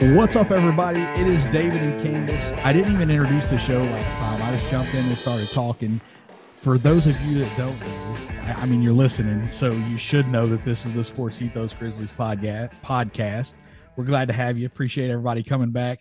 What's 0.00 0.34
up, 0.34 0.50
everybody? 0.50 1.00
It 1.20 1.26
is 1.26 1.44
David 1.48 1.82
and 1.82 2.02
Candace. 2.02 2.52
I 2.64 2.72
didn't 2.72 2.94
even 2.94 3.10
introduce 3.10 3.50
the 3.50 3.58
show 3.58 3.82
last 3.82 4.10
time. 4.16 4.40
I 4.40 4.56
just 4.56 4.70
jumped 4.70 4.94
in 4.94 5.04
and 5.04 5.18
started 5.18 5.50
talking. 5.50 6.00
For 6.56 6.78
those 6.78 7.06
of 7.06 7.20
you 7.26 7.44
that 7.44 7.54
don't 7.58 7.78
know, 7.78 8.54
I 8.56 8.64
mean, 8.64 8.80
you're 8.80 8.94
listening, 8.94 9.44
so 9.52 9.72
you 9.72 9.98
should 9.98 10.26
know 10.28 10.46
that 10.46 10.64
this 10.64 10.86
is 10.86 10.94
the 10.94 11.04
Sports 11.04 11.42
Ethos 11.42 11.74
Grizzlies 11.74 12.10
podcast. 12.12 13.50
We're 13.94 14.04
glad 14.04 14.28
to 14.28 14.32
have 14.32 14.56
you. 14.56 14.64
Appreciate 14.64 15.10
everybody 15.10 15.42
coming 15.42 15.70
back. 15.70 15.98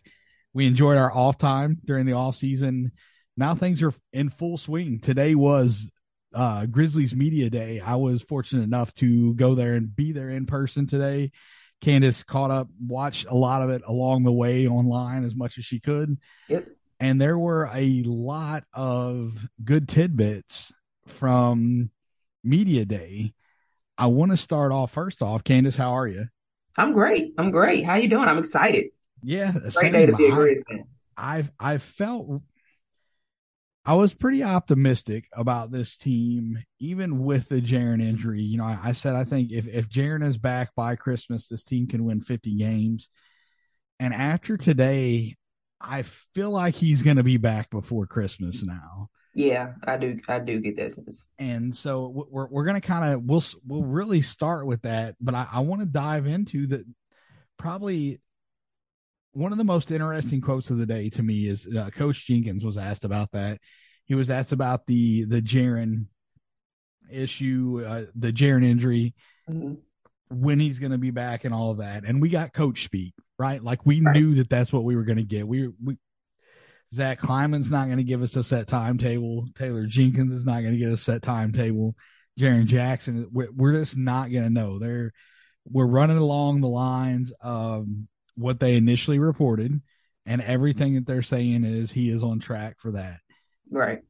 We 0.53 0.65
enjoyed 0.65 0.97
our 0.97 1.13
off 1.13 1.37
time 1.37 1.79
during 1.83 2.05
the 2.05 2.13
off 2.13 2.37
season. 2.37 2.93
Now 3.35 3.53
things 3.53 3.83
are 3.83 3.93
in 4.13 4.29
full 4.29 4.57
swing. 4.57 5.01
Today 5.01 5.35
was 5.35 5.89
uh, 6.33 6.67
Grizzlies 6.67 7.13
Media 7.13 7.49
Day. 7.49 7.81
I 7.81 7.95
was 7.95 8.21
fortunate 8.21 8.63
enough 8.63 8.93
to 8.93 9.33
go 9.33 9.55
there 9.55 9.73
and 9.73 9.93
be 9.93 10.13
there 10.13 10.29
in 10.29 10.45
person 10.45 10.87
today 10.87 11.33
Candace 11.81 12.23
caught 12.23 12.51
up, 12.51 12.67
watched 12.85 13.25
a 13.27 13.35
lot 13.35 13.61
of 13.61 13.69
it 13.69 13.81
along 13.85 14.23
the 14.23 14.31
way 14.31 14.67
online 14.67 15.23
as 15.23 15.35
much 15.35 15.57
as 15.57 15.65
she 15.65 15.79
could. 15.79 16.17
Yep. 16.47 16.67
And 16.99 17.21
there 17.21 17.37
were 17.37 17.69
a 17.73 18.03
lot 18.03 18.65
of 18.73 19.47
good 19.63 19.87
tidbits 19.87 20.73
from 21.07 21.91
Media 22.43 22.85
Day. 22.85 23.33
I 23.97 24.07
want 24.07 24.31
to 24.31 24.37
start 24.37 24.71
off 24.71 24.91
first 24.91 25.21
off, 25.21 25.43
Candace, 25.43 25.75
how 25.75 25.91
are 25.91 26.07
you? 26.07 26.25
I'm 26.77 26.93
great. 26.93 27.33
I'm 27.37 27.51
great. 27.51 27.85
How 27.85 27.95
you 27.95 28.09
doing? 28.09 28.27
I'm 28.27 28.37
excited. 28.37 28.87
Yeah, 29.23 29.51
great 29.51 29.73
same. 29.73 29.91
day 29.91 30.05
to 30.05 30.15
be 30.15 30.27
a 30.27 30.31
Grizz 30.31 30.61
fan. 30.69 30.85
I've 31.17 31.51
I've 31.59 31.83
felt 31.83 32.41
I 33.89 33.93
was 33.93 34.13
pretty 34.13 34.43
optimistic 34.43 35.27
about 35.33 35.71
this 35.71 35.97
team, 35.97 36.63
even 36.79 37.23
with 37.23 37.49
the 37.49 37.59
Jaren 37.59 37.99
injury. 37.99 38.39
You 38.39 38.59
know, 38.59 38.65
I, 38.65 38.77
I 38.83 38.91
said 38.91 39.15
I 39.15 39.23
think 39.23 39.51
if 39.51 39.65
if 39.65 39.89
Jaren 39.89 40.23
is 40.23 40.37
back 40.37 40.75
by 40.75 40.95
Christmas, 40.95 41.47
this 41.47 41.63
team 41.63 41.87
can 41.87 42.05
win 42.05 42.21
50 42.21 42.55
games. 42.55 43.09
And 43.99 44.13
after 44.13 44.57
today, 44.57 45.37
I 45.81 46.03
feel 46.35 46.51
like 46.51 46.75
he's 46.75 47.01
going 47.01 47.17
to 47.17 47.23
be 47.23 47.37
back 47.37 47.71
before 47.71 48.05
Christmas 48.05 48.61
now. 48.61 49.09
Yeah, 49.33 49.73
I 49.83 49.97
do. 49.97 50.19
I 50.27 50.37
do 50.37 50.59
get 50.59 50.77
that 50.77 50.93
sense. 50.93 51.25
And 51.39 51.75
so 51.75 52.27
we're 52.29 52.47
we're 52.47 52.65
going 52.65 52.79
to 52.79 52.87
kind 52.87 53.11
of 53.11 53.23
we'll 53.23 53.43
we'll 53.65 53.85
really 53.85 54.21
start 54.21 54.67
with 54.67 54.83
that, 54.83 55.15
but 55.19 55.33
I, 55.33 55.47
I 55.51 55.59
want 55.61 55.81
to 55.81 55.87
dive 55.87 56.27
into 56.27 56.67
the 56.67 56.85
probably 57.57 58.21
one 59.33 59.51
of 59.51 59.57
the 59.57 59.63
most 59.63 59.91
interesting 59.91 60.41
quotes 60.41 60.69
of 60.69 60.77
the 60.77 60.85
day 60.85 61.09
to 61.09 61.23
me 61.23 61.47
is 61.47 61.67
uh, 61.67 61.89
Coach 61.91 62.25
Jenkins 62.27 62.65
was 62.65 62.77
asked 62.77 63.05
about 63.05 63.31
that. 63.31 63.59
He 64.09 64.15
was 64.15 64.29
asked 64.29 64.51
about 64.51 64.87
the 64.87 65.23
the 65.25 65.41
Jaren 65.41 66.07
issue, 67.09 67.83
uh, 67.87 68.05
the 68.15 68.33
Jaren 68.33 68.65
injury, 68.65 69.13
mm-hmm. 69.49 69.75
when 70.29 70.59
he's 70.59 70.79
going 70.79 70.91
to 70.91 70.97
be 70.97 71.11
back, 71.11 71.45
and 71.45 71.53
all 71.53 71.71
of 71.71 71.77
that. 71.77 72.03
And 72.03 72.19
we 72.19 72.29
got 72.29 72.51
coach 72.51 72.83
speak, 72.83 73.13
right? 73.37 73.63
Like 73.63 73.85
we 73.85 74.01
right. 74.01 74.15
knew 74.15 74.35
that 74.35 74.49
that's 74.49 74.73
what 74.73 74.83
we 74.83 74.95
were 74.95 75.03
going 75.03 75.19
to 75.19 75.23
get. 75.23 75.47
We 75.47 75.69
we 75.83 75.97
Zach 76.91 77.19
Kleiman's 77.19 77.69
not 77.69 77.85
going 77.85 77.99
to 77.99 78.03
give 78.03 78.23
us 78.23 78.35
a 78.35 78.43
set 78.43 78.67
timetable. 78.67 79.47
Taylor 79.55 79.85
Jenkins 79.85 80.31
is 80.31 80.43
not 80.43 80.61
going 80.61 80.73
to 80.73 80.79
get 80.79 80.91
a 80.91 80.97
set 80.97 81.21
timetable. 81.21 81.95
Jaren 82.39 82.65
Jackson, 82.65 83.27
we're, 83.31 83.51
we're 83.55 83.73
just 83.73 83.95
not 83.95 84.31
going 84.31 84.43
to 84.43 84.49
know. 84.49 84.79
They're 84.79 85.13
we're 85.65 85.85
running 85.85 86.17
along 86.17 86.61
the 86.61 86.67
lines 86.67 87.31
of 87.41 87.85
what 88.35 88.59
they 88.59 88.75
initially 88.75 89.19
reported, 89.19 89.79
and 90.25 90.41
everything 90.41 90.95
that 90.95 91.05
they're 91.05 91.21
saying 91.21 91.63
is 91.63 91.91
he 91.91 92.09
is 92.09 92.23
on 92.23 92.39
track 92.39 92.77
for 92.79 92.93
that. 92.93 93.19
Right. 93.69 94.01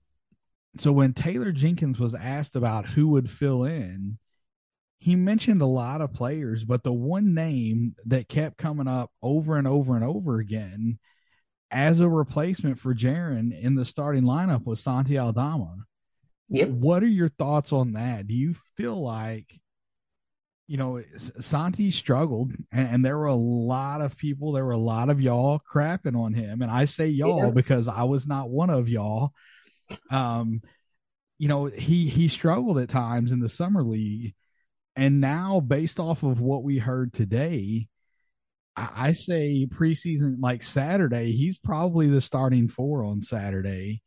So 0.77 0.91
when 0.91 1.13
Taylor 1.13 1.51
Jenkins 1.51 1.99
was 1.99 2.13
asked 2.13 2.55
about 2.55 2.85
who 2.85 3.09
would 3.09 3.29
fill 3.29 3.63
in, 3.63 4.17
he 4.99 5.15
mentioned 5.15 5.61
a 5.61 5.65
lot 5.65 6.01
of 6.01 6.13
players, 6.13 6.63
but 6.63 6.83
the 6.83 6.93
one 6.93 7.33
name 7.33 7.95
that 8.05 8.27
kept 8.27 8.57
coming 8.57 8.87
up 8.87 9.11
over 9.21 9.57
and 9.57 9.67
over 9.67 9.95
and 9.95 10.03
over 10.03 10.39
again 10.39 10.99
as 11.71 11.99
a 11.99 12.09
replacement 12.09 12.79
for 12.79 12.93
Jaren 12.93 13.57
in 13.57 13.75
the 13.75 13.85
starting 13.85 14.23
lineup 14.23 14.65
was 14.65 14.81
Santi 14.81 15.17
Aldama. 15.17 15.75
Yep. 16.49 16.69
What 16.69 17.03
are 17.03 17.07
your 17.07 17.29
thoughts 17.29 17.71
on 17.71 17.93
that? 17.93 18.27
Do 18.27 18.33
you 18.33 18.55
feel 18.75 19.01
like 19.01 19.59
you 20.69 20.77
know, 20.77 21.01
Santi 21.39 21.89
struggled, 21.89 22.53
and, 22.71 22.87
and, 22.89 23.05
there 23.05 23.17
were 23.17 23.25
a 23.25 23.33
lot 23.33 24.01
of 24.01 24.15
people, 24.15 24.51
there 24.51 24.63
were 24.63 24.71
a 24.71 24.77
lot 24.77 25.09
of 25.09 25.19
y'all 25.19 25.59
crapping 25.59 26.15
on 26.15 26.31
him, 26.31 26.61
and 26.61 26.69
I 26.69 26.85
say 26.85 27.07
y'all 27.07 27.45
yeah. 27.45 27.49
because 27.49 27.87
I 27.87 28.03
was 28.03 28.27
not 28.27 28.51
one 28.51 28.69
of 28.69 28.87
y'all. 28.87 29.33
Um, 30.11 30.61
you 31.39 31.47
know, 31.47 31.65
he 31.65 32.07
he 32.07 32.27
struggled 32.27 32.77
at 32.77 32.89
times 32.89 33.31
in 33.31 33.39
the 33.39 33.49
summer 33.49 33.81
league, 33.81 34.35
and 34.95 35.19
now 35.19 35.59
based 35.59 35.99
off 35.99 36.21
of 36.21 36.39
what 36.39 36.61
we 36.61 36.77
heard 36.77 37.13
today, 37.13 37.87
I, 38.75 38.89
I 38.95 39.13
say 39.13 39.67
preseason 39.67 40.35
like 40.39 40.61
Saturday, 40.61 41.31
he's 41.31 41.57
probably 41.57 42.11
the 42.11 42.21
starting 42.21 42.69
four 42.69 43.03
on 43.03 43.21
Saturday, 43.21 44.03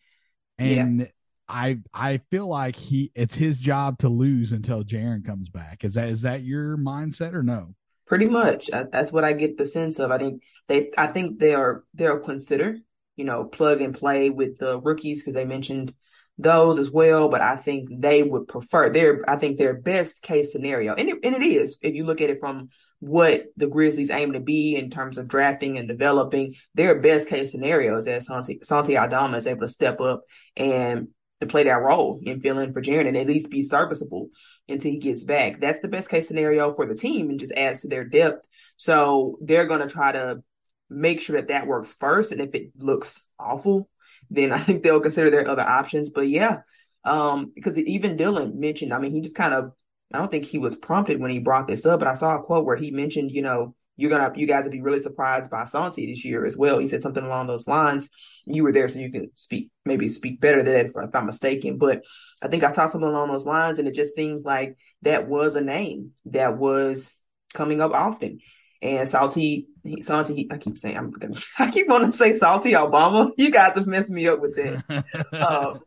and. 0.58 1.00
Yeah 1.00 1.06
I 1.52 1.78
I 1.92 2.18
feel 2.30 2.48
like 2.48 2.74
he 2.74 3.12
it's 3.14 3.34
his 3.34 3.58
job 3.58 3.98
to 3.98 4.08
lose 4.08 4.52
until 4.52 4.82
Jaren 4.82 5.24
comes 5.24 5.50
back. 5.50 5.84
Is 5.84 5.94
that 5.94 6.08
is 6.08 6.22
that 6.22 6.42
your 6.42 6.78
mindset 6.78 7.34
or 7.34 7.42
no? 7.42 7.74
Pretty 8.06 8.26
much. 8.26 8.70
That's 8.72 9.12
what 9.12 9.24
I 9.24 9.34
get 9.34 9.58
the 9.58 9.66
sense 9.66 9.98
of. 9.98 10.10
I 10.10 10.18
think 10.18 10.42
they 10.68 10.90
I 10.96 11.08
think 11.08 11.38
they 11.38 11.54
are 11.54 11.84
they'll 11.94 12.18
consider 12.18 12.78
you 13.16 13.24
know 13.24 13.44
plug 13.44 13.82
and 13.82 13.96
play 13.96 14.30
with 14.30 14.58
the 14.58 14.80
rookies 14.80 15.20
because 15.20 15.34
they 15.34 15.44
mentioned 15.44 15.94
those 16.38 16.78
as 16.78 16.90
well. 16.90 17.28
But 17.28 17.42
I 17.42 17.56
think 17.56 17.88
they 18.00 18.22
would 18.22 18.48
prefer 18.48 18.88
their 18.88 19.22
I 19.28 19.36
think 19.36 19.58
their 19.58 19.74
best 19.74 20.22
case 20.22 20.52
scenario 20.52 20.94
and 20.94 21.10
it, 21.10 21.18
and 21.22 21.36
it 21.36 21.42
is 21.42 21.76
if 21.82 21.94
you 21.94 22.04
look 22.04 22.22
at 22.22 22.30
it 22.30 22.40
from 22.40 22.70
what 23.00 23.46
the 23.56 23.66
Grizzlies 23.66 24.10
aim 24.10 24.32
to 24.32 24.40
be 24.40 24.76
in 24.76 24.88
terms 24.88 25.18
of 25.18 25.26
drafting 25.26 25.76
and 25.76 25.88
developing, 25.88 26.54
their 26.74 27.00
best 27.00 27.28
case 27.28 27.50
scenarios 27.50 28.04
that 28.04 28.22
Santi, 28.22 28.60
Santi 28.62 28.94
is 28.94 29.46
able 29.48 29.60
to 29.60 29.68
step 29.68 30.00
up 30.00 30.22
and 30.56 31.08
to 31.42 31.46
play 31.46 31.64
that 31.64 31.82
role 31.82 32.20
and 32.24 32.40
fill 32.40 32.58
in 32.58 32.72
for 32.72 32.80
Jaren 32.80 33.08
and 33.08 33.16
at 33.16 33.26
least 33.26 33.50
be 33.50 33.64
serviceable 33.64 34.30
until 34.68 34.92
he 34.92 34.98
gets 34.98 35.24
back. 35.24 35.60
That's 35.60 35.80
the 35.80 35.88
best 35.88 36.08
case 36.08 36.28
scenario 36.28 36.72
for 36.72 36.86
the 36.86 36.94
team 36.94 37.30
and 37.30 37.38
just 37.38 37.52
adds 37.52 37.82
to 37.82 37.88
their 37.88 38.04
depth. 38.04 38.46
So 38.76 39.38
they're 39.42 39.66
going 39.66 39.86
to 39.86 39.92
try 39.92 40.12
to 40.12 40.42
make 40.88 41.20
sure 41.20 41.36
that 41.36 41.48
that 41.48 41.66
works 41.66 41.94
first. 41.98 42.30
And 42.32 42.40
if 42.40 42.54
it 42.54 42.70
looks 42.78 43.24
awful, 43.38 43.88
then 44.30 44.52
I 44.52 44.58
think 44.58 44.82
they'll 44.82 45.00
consider 45.00 45.30
their 45.30 45.48
other 45.48 45.62
options. 45.62 46.10
But 46.10 46.28
yeah, 46.28 46.60
um, 47.04 47.50
because 47.54 47.76
even 47.76 48.16
Dillon 48.16 48.60
mentioned, 48.60 48.94
I 48.94 48.98
mean, 48.98 49.12
he 49.12 49.20
just 49.20 49.34
kind 49.34 49.52
of, 49.52 49.72
I 50.14 50.18
don't 50.18 50.30
think 50.30 50.44
he 50.44 50.58
was 50.58 50.76
prompted 50.76 51.20
when 51.20 51.32
he 51.32 51.40
brought 51.40 51.66
this 51.66 51.84
up, 51.86 51.98
but 51.98 52.08
I 52.08 52.14
saw 52.14 52.36
a 52.36 52.42
quote 52.42 52.64
where 52.64 52.76
he 52.76 52.92
mentioned, 52.92 53.32
you 53.32 53.42
know, 53.42 53.74
you're 53.96 54.10
gonna 54.10 54.32
you 54.36 54.46
guys 54.46 54.64
would 54.64 54.72
be 54.72 54.80
really 54.80 55.02
surprised 55.02 55.50
by 55.50 55.64
Santi 55.64 56.06
this 56.06 56.24
year 56.24 56.44
as 56.44 56.56
well. 56.56 56.78
He 56.78 56.88
said 56.88 57.02
something 57.02 57.24
along 57.24 57.46
those 57.46 57.68
lines. 57.68 58.08
You 58.44 58.62
were 58.62 58.72
there, 58.72 58.88
so 58.88 58.98
you 58.98 59.12
can 59.12 59.30
speak 59.34 59.70
maybe 59.84 60.08
speak 60.08 60.40
better 60.40 60.62
than 60.62 60.72
that 60.72 60.86
if, 60.86 60.92
if 60.96 61.14
I'm 61.14 61.26
mistaken. 61.26 61.78
But 61.78 62.02
I 62.40 62.48
think 62.48 62.64
I 62.64 62.70
saw 62.70 62.88
something 62.88 63.08
along 63.08 63.28
those 63.28 63.46
lines, 63.46 63.78
and 63.78 63.86
it 63.86 63.94
just 63.94 64.14
seems 64.14 64.44
like 64.44 64.76
that 65.02 65.28
was 65.28 65.56
a 65.56 65.60
name 65.60 66.12
that 66.26 66.56
was 66.56 67.10
coming 67.54 67.80
up 67.80 67.92
often. 67.92 68.40
And 68.80 69.08
Salty, 69.08 69.68
Santi, 70.00 70.48
I 70.50 70.58
keep 70.58 70.76
saying 70.76 70.96
I'm 70.96 71.10
gonna, 71.10 71.36
I 71.58 71.70
keep 71.70 71.88
wanting 71.88 72.10
to 72.10 72.16
say 72.16 72.32
Salty 72.32 72.72
Obama. 72.72 73.30
You 73.38 73.50
guys 73.50 73.74
have 73.74 73.86
messed 73.86 74.10
me 74.10 74.26
up 74.26 74.40
with 74.40 74.56
that. 74.56 75.04
uh, 75.32 75.78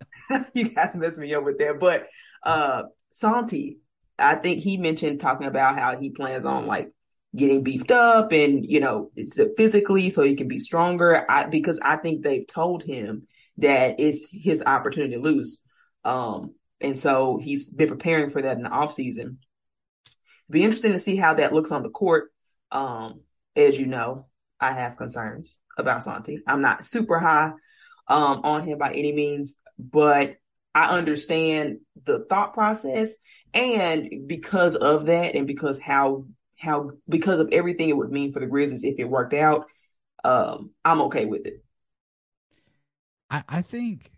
you 0.54 0.70
guys 0.70 0.96
messed 0.96 1.18
me 1.18 1.34
up 1.34 1.44
with 1.44 1.58
that. 1.58 1.80
But 1.80 2.08
uh 2.44 2.84
Santi, 3.12 3.80
I 4.18 4.36
think 4.36 4.60
he 4.60 4.78
mentioned 4.78 5.20
talking 5.20 5.48
about 5.48 5.78
how 5.78 5.98
he 5.98 6.10
plans 6.10 6.46
on 6.46 6.68
like 6.68 6.92
getting 7.36 7.64
beefed 7.64 7.92
up 7.92 8.32
and 8.32 8.66
you 8.66 8.80
know 8.80 9.12
it's 9.16 9.40
physically 9.58 10.10
so 10.10 10.24
he 10.24 10.36
can 10.36 10.48
be 10.48 10.60
stronger. 10.60 11.26
I, 11.30 11.46
because 11.46 11.80
i 11.82 11.96
think 11.98 12.24
they've 12.24 12.48
told 12.48 12.84
him 12.84 13.28
that 13.58 14.00
it's 14.00 14.28
his 14.32 14.64
opportunity 14.66 15.16
to 15.16 15.22
lose. 15.22 15.62
Um 16.04 16.56
and 16.82 17.00
so 17.00 17.40
he's 17.42 17.70
been 17.70 17.90
preparing 17.90 18.30
for 18.30 18.42
that 18.42 18.58
in 18.58 18.64
the 18.64 18.70
off 18.70 18.94
season. 18.94 19.40
Be 20.50 20.64
interesting 20.64 20.92
to 20.92 21.00
see 21.00 21.16
how 21.16 21.36
that 21.36 21.54
looks 21.54 21.72
on 21.72 21.84
the 21.84 21.90
court. 21.90 22.32
Um 22.72 23.22
as 23.56 23.80
you 23.80 23.86
know 23.86 24.28
i 24.60 24.72
have 24.72 24.98
concerns 24.98 25.58
about 25.78 26.04
santi. 26.04 26.42
I'm 26.48 26.62
not 26.62 26.86
super 26.86 27.20
high 27.20 27.52
um 28.08 28.42
on 28.44 28.64
him 28.64 28.78
by 28.78 28.92
any 28.92 29.12
means 29.14 29.58
but 29.78 30.36
i 30.74 30.96
understand 30.96 31.80
the 32.04 32.26
thought 32.30 32.54
process. 32.54 33.16
And 33.54 34.28
because 34.28 34.76
of 34.76 35.06
that 35.06 35.36
and 35.36 35.48
because 35.48 35.80
how 35.80 36.26
how 36.58 36.92
because 37.08 37.40
of 37.40 37.50
everything 37.52 37.90
it 37.90 37.98
would 37.98 38.12
mean 38.12 38.32
for 38.32 38.40
the 38.40 38.48
Grizzlies 38.48 38.84
if 38.84 39.00
it 39.00 39.06
worked 39.06 39.34
out, 39.34 39.66
um, 40.24 40.72
I'm 40.84 41.02
okay 41.02 41.26
with 41.26 41.46
it. 41.46 41.64
I, 43.30 43.44
I 43.48 43.62
think 43.62 44.12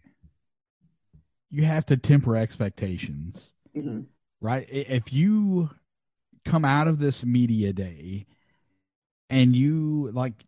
you 1.49 1.65
have 1.65 1.85
to 1.87 1.97
temper 1.97 2.35
expectations, 2.35 3.53
mm-hmm. 3.75 4.01
right? 4.41 4.67
If 4.69 5.13
you 5.13 5.69
come 6.45 6.65
out 6.65 6.87
of 6.87 6.99
this 6.99 7.23
media 7.23 7.73
day 7.73 8.25
and 9.29 9.55
you 9.55 10.11
like 10.13 10.45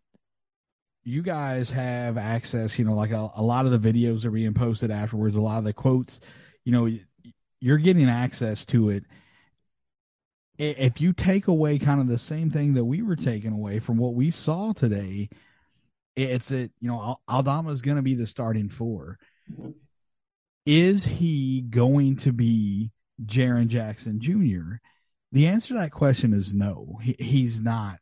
you 1.04 1.22
guys 1.22 1.70
have 1.70 2.16
access, 2.18 2.78
you 2.78 2.84
know, 2.84 2.94
like 2.94 3.10
a, 3.10 3.30
a, 3.34 3.42
lot 3.42 3.66
of 3.66 3.72
the 3.72 3.92
videos 3.92 4.24
are 4.24 4.30
being 4.30 4.54
posted 4.54 4.90
afterwards, 4.90 5.34
a 5.34 5.40
lot 5.40 5.58
of 5.58 5.64
the 5.64 5.72
quotes, 5.72 6.20
you 6.64 6.72
know, 6.72 6.88
you're 7.60 7.78
getting 7.78 8.08
access 8.08 8.64
to 8.66 8.90
it 8.90 9.04
if 10.60 11.00
you 11.00 11.14
take 11.14 11.48
away 11.48 11.78
kind 11.78 12.00
of 12.00 12.06
the 12.06 12.18
same 12.18 12.50
thing 12.50 12.74
that 12.74 12.84
we 12.84 13.00
were 13.00 13.16
taking 13.16 13.52
away 13.52 13.78
from 13.78 13.96
what 13.96 14.14
we 14.14 14.30
saw 14.30 14.72
today, 14.72 15.30
it's 16.16 16.48
that 16.48 16.70
you 16.80 16.88
know 16.88 17.18
Aldama 17.28 17.70
is 17.70 17.80
going 17.80 17.96
to 17.96 18.02
be 18.02 18.14
the 18.14 18.26
starting 18.26 18.68
4 18.68 19.18
mm-hmm. 19.50 19.70
Is 20.66 21.06
he 21.06 21.62
going 21.62 22.16
to 22.16 22.32
be 22.32 22.92
Jaren 23.24 23.68
Jackson 23.68 24.20
Jr.? 24.20 24.76
The 25.32 25.46
answer 25.46 25.68
to 25.68 25.74
that 25.80 25.90
question 25.90 26.34
is 26.34 26.52
no. 26.52 26.98
He, 27.02 27.16
he's 27.18 27.60
not. 27.60 27.98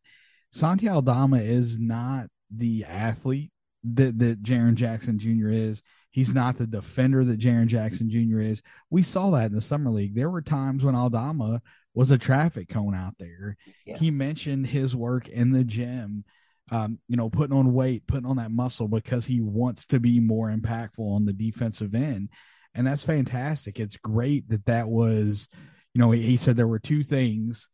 Santi 0.52 0.88
Aldama 0.88 1.38
is 1.38 1.78
not 1.78 2.26
the 2.50 2.84
athlete 2.84 3.52
that 3.84 4.18
that 4.18 4.42
Jaren 4.42 4.74
Jackson 4.74 5.18
Jr. 5.20 5.48
is. 5.48 5.80
He's 6.10 6.34
not 6.34 6.58
the 6.58 6.66
defender 6.66 7.24
that 7.24 7.38
Jaren 7.38 7.68
Jackson 7.68 8.10
Jr. 8.10 8.40
is. 8.40 8.60
We 8.90 9.02
saw 9.02 9.30
that 9.30 9.46
in 9.46 9.54
the 9.54 9.62
summer 9.62 9.90
league. 9.90 10.16
There 10.16 10.30
were 10.30 10.42
times 10.42 10.82
when 10.82 10.96
Aldama 10.96 11.62
was 11.98 12.12
a 12.12 12.16
traffic 12.16 12.68
cone 12.68 12.94
out 12.94 13.14
there. 13.18 13.56
Yeah. 13.84 13.96
He 13.96 14.12
mentioned 14.12 14.68
his 14.68 14.94
work 14.94 15.28
in 15.28 15.50
the 15.50 15.64
gym, 15.64 16.24
um, 16.70 17.00
you 17.08 17.16
know, 17.16 17.28
putting 17.28 17.56
on 17.56 17.74
weight, 17.74 18.06
putting 18.06 18.24
on 18.24 18.36
that 18.36 18.52
muscle 18.52 18.86
because 18.86 19.24
he 19.24 19.40
wants 19.40 19.84
to 19.86 19.98
be 19.98 20.20
more 20.20 20.48
impactful 20.48 21.00
on 21.00 21.24
the 21.24 21.32
defensive 21.32 21.96
end. 21.96 22.28
And 22.72 22.86
that's 22.86 23.02
fantastic. 23.02 23.80
It's 23.80 23.96
great 23.96 24.48
that 24.48 24.64
that 24.66 24.86
was, 24.88 25.48
you 25.92 25.98
know, 26.00 26.12
he, 26.12 26.22
he 26.22 26.36
said 26.36 26.56
there 26.56 26.68
were 26.68 26.78
two 26.78 27.02
things 27.02 27.66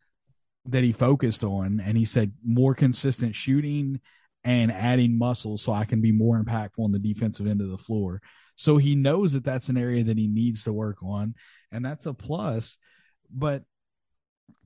that 0.65 0.85
he 0.85 0.93
focused 0.93 1.45
on, 1.45 1.83
and 1.85 1.95
he 1.95 2.07
said 2.07 2.33
more 2.43 2.75
consistent 2.75 3.37
shooting 3.37 4.01
and 4.43 4.73
adding 4.73 5.19
muscle 5.19 5.59
so 5.59 5.71
I 5.71 5.85
can 5.85 6.01
be 6.01 6.13
more 6.13 6.43
impactful 6.43 6.83
on 6.83 6.93
the 6.93 6.99
defensive 6.99 7.47
end 7.47 7.61
of 7.61 7.69
the 7.69 7.77
floor. 7.77 8.23
So 8.57 8.79
he 8.79 8.95
knows 8.95 9.35
that 9.35 9.45
that's 9.45 9.69
an 9.69 9.77
area 9.77 10.03
that 10.05 10.17
he 10.17 10.29
needs 10.29 10.65
to 10.65 10.73
work 10.73 11.03
on, 11.03 11.35
and 11.71 11.85
that's 11.85 12.07
a 12.07 12.15
plus. 12.15 12.79
But 13.31 13.65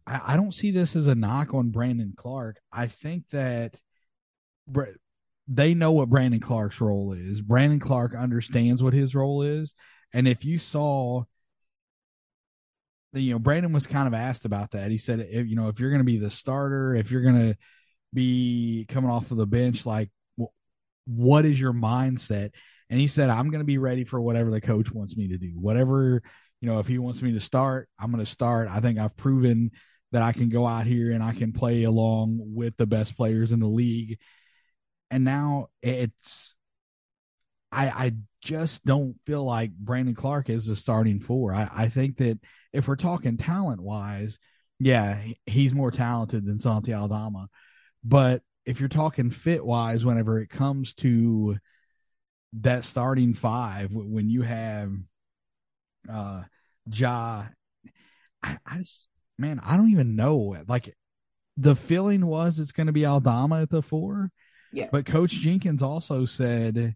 I, 0.09 0.35
I 0.35 0.37
don't 0.37 0.55
see 0.55 0.71
this 0.71 0.97
as 0.97 1.07
a 1.07 1.15
knock 1.15 1.55
on 1.55 1.71
Brandon 1.71 2.15
Clarke. 2.17 2.59
I 2.73 2.87
think 2.87 3.29
that 3.31 3.75
they 5.47 5.75
know 5.75 5.93
what 5.93 6.09
Brandon 6.09 6.41
Clarke's 6.41 6.81
role 6.81 7.13
is. 7.13 7.41
Brandon 7.41 7.81
Clarke 7.81 8.15
understands 8.15 8.83
what 8.83 8.95
his 8.95 9.15
role 9.15 9.43
is, 9.43 9.75
and 10.13 10.27
if 10.27 10.45
you 10.45 10.59
saw 10.59 11.25
you 13.15 13.33
know, 13.33 13.39
Brandon 13.39 13.73
was 13.73 13.87
kind 13.87 14.07
of 14.07 14.15
asked 14.15 14.45
about 14.45 14.73
that. 14.73 14.91
He 14.91 14.99
said, 14.99 15.21
if, 15.31 15.47
you 15.47 15.57
know, 15.57 15.69
if 15.69 15.81
you're 15.81 15.91
going 15.91 16.01
to 16.01 16.05
be 16.05 16.19
the 16.19 16.31
starter, 16.31 16.95
if 16.95 17.11
you're 17.11 17.23
going 17.23 17.53
to 17.53 17.57
be 18.13 18.87
coming 18.89 19.11
off 19.11 19.31
of 19.31 19.39
the 19.39 19.47
bench, 19.47 19.87
like, 19.87 20.11
what 21.07 21.47
is 21.47 21.59
your 21.59 21.73
mindset? 21.73 22.51
And 22.91 23.01
he 23.01 23.07
said, 23.07 23.31
I'm 23.31 23.51
going 23.51 23.61
to 23.61 23.67
be 23.67 23.79
ready 23.79 24.05
for 24.05 24.21
whatever 24.21 24.51
the 24.51 24.61
coach 24.61 24.93
wants 24.93 25.17
me 25.17 25.29
to 25.29 25.39
do. 25.39 25.53
Whatever, 25.55 26.23
you 26.61 26.69
know, 26.69 26.81
if 26.81 26.87
he 26.87 26.99
wants 26.99 27.23
me 27.23 27.33
to 27.33 27.41
start, 27.41 27.89
I'm 27.99 28.11
going 28.13 28.25
to 28.25 28.31
start. 28.31 28.69
I 28.71 28.81
think 28.81 28.99
I've 28.99 29.17
proven 29.17 29.71
that 30.13 30.23
I 30.23 30.33
can 30.33 30.49
go 30.49 30.67
out 30.67 30.87
here 30.87 31.13
and 31.13 31.23
I 31.23 31.35
can 31.35 31.53
play 31.53 31.83
along 31.85 32.41
with 32.41 32.77
the 32.77 32.87
best 32.87 33.17
players 33.17 33.53
in 33.53 33.61
the 33.61 33.67
league. 33.67 34.19
And 35.11 35.25
now 35.25 35.69
it's, 35.83 36.55
I, 37.71 37.89
I 37.89 38.13
just 38.43 38.85
don't 38.85 39.17
feel 39.27 39.45
like 39.45 39.73
Brandon 39.73 40.15
Clarke 40.15 40.49
is 40.49 40.67
the 40.67 40.77
starting 40.77 41.21
four. 41.21 41.53
I, 41.53 41.69
I 41.71 41.89
think 41.89 42.17
that 42.19 42.39
if 42.73 42.89
we're 42.89 42.97
talking 42.97 43.37
talent 43.37 43.83
wise, 43.83 44.39
yeah, 44.79 45.23
he's 45.45 45.75
more 45.75 45.91
talented 45.91 46.47
than 46.47 46.61
Santi 46.61 46.95
Aldama. 46.95 47.49
But 48.05 48.43
if 48.65 48.81
you're 48.81 48.89
talking 48.89 49.31
fit 49.31 49.65
wise, 49.65 50.05
whenever 50.05 50.39
it 50.39 50.49
comes 50.49 50.95
to 50.95 51.59
that 52.61 52.85
starting 52.85 53.35
five, 53.35 53.91
when 53.93 54.31
you 54.31 54.43
have 54.43 54.93
uh 56.11 56.43
Ja, 56.91 57.45
I, 58.43 58.59
I 58.65 58.79
just 58.79 59.08
man, 59.39 59.61
I 59.65 59.77
don't 59.77 59.91
even 59.91 60.17
know. 60.17 60.57
Like 60.67 60.95
the 61.57 61.77
feeling 61.77 62.27
was 62.27 62.59
it's 62.59 62.73
going 62.73 62.87
to 62.89 62.93
be 62.93 63.07
Aldama 63.07 63.63
at 63.63 63.71
the 63.71 63.83
four. 63.83 64.31
Yeah. 64.73 64.89
But 64.93 65.07
Coach 65.07 65.33
Jenkins 65.33 65.83
also 65.83 66.25
said 66.27 66.95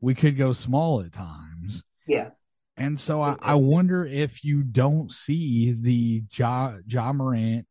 we 0.00 0.14
could 0.14 0.38
go 0.38 0.52
small 0.52 1.00
at 1.02 1.12
times. 1.12 1.82
Yeah. 2.06 2.30
And 2.76 2.98
so 2.98 3.20
I, 3.20 3.36
I 3.42 3.54
wonder 3.56 4.06
if 4.06 4.42
you 4.42 4.62
don't 4.62 5.12
see 5.12 5.72
the 5.72 6.22
Ja, 6.32 6.76
ja 6.86 7.12
Morant, 7.12 7.66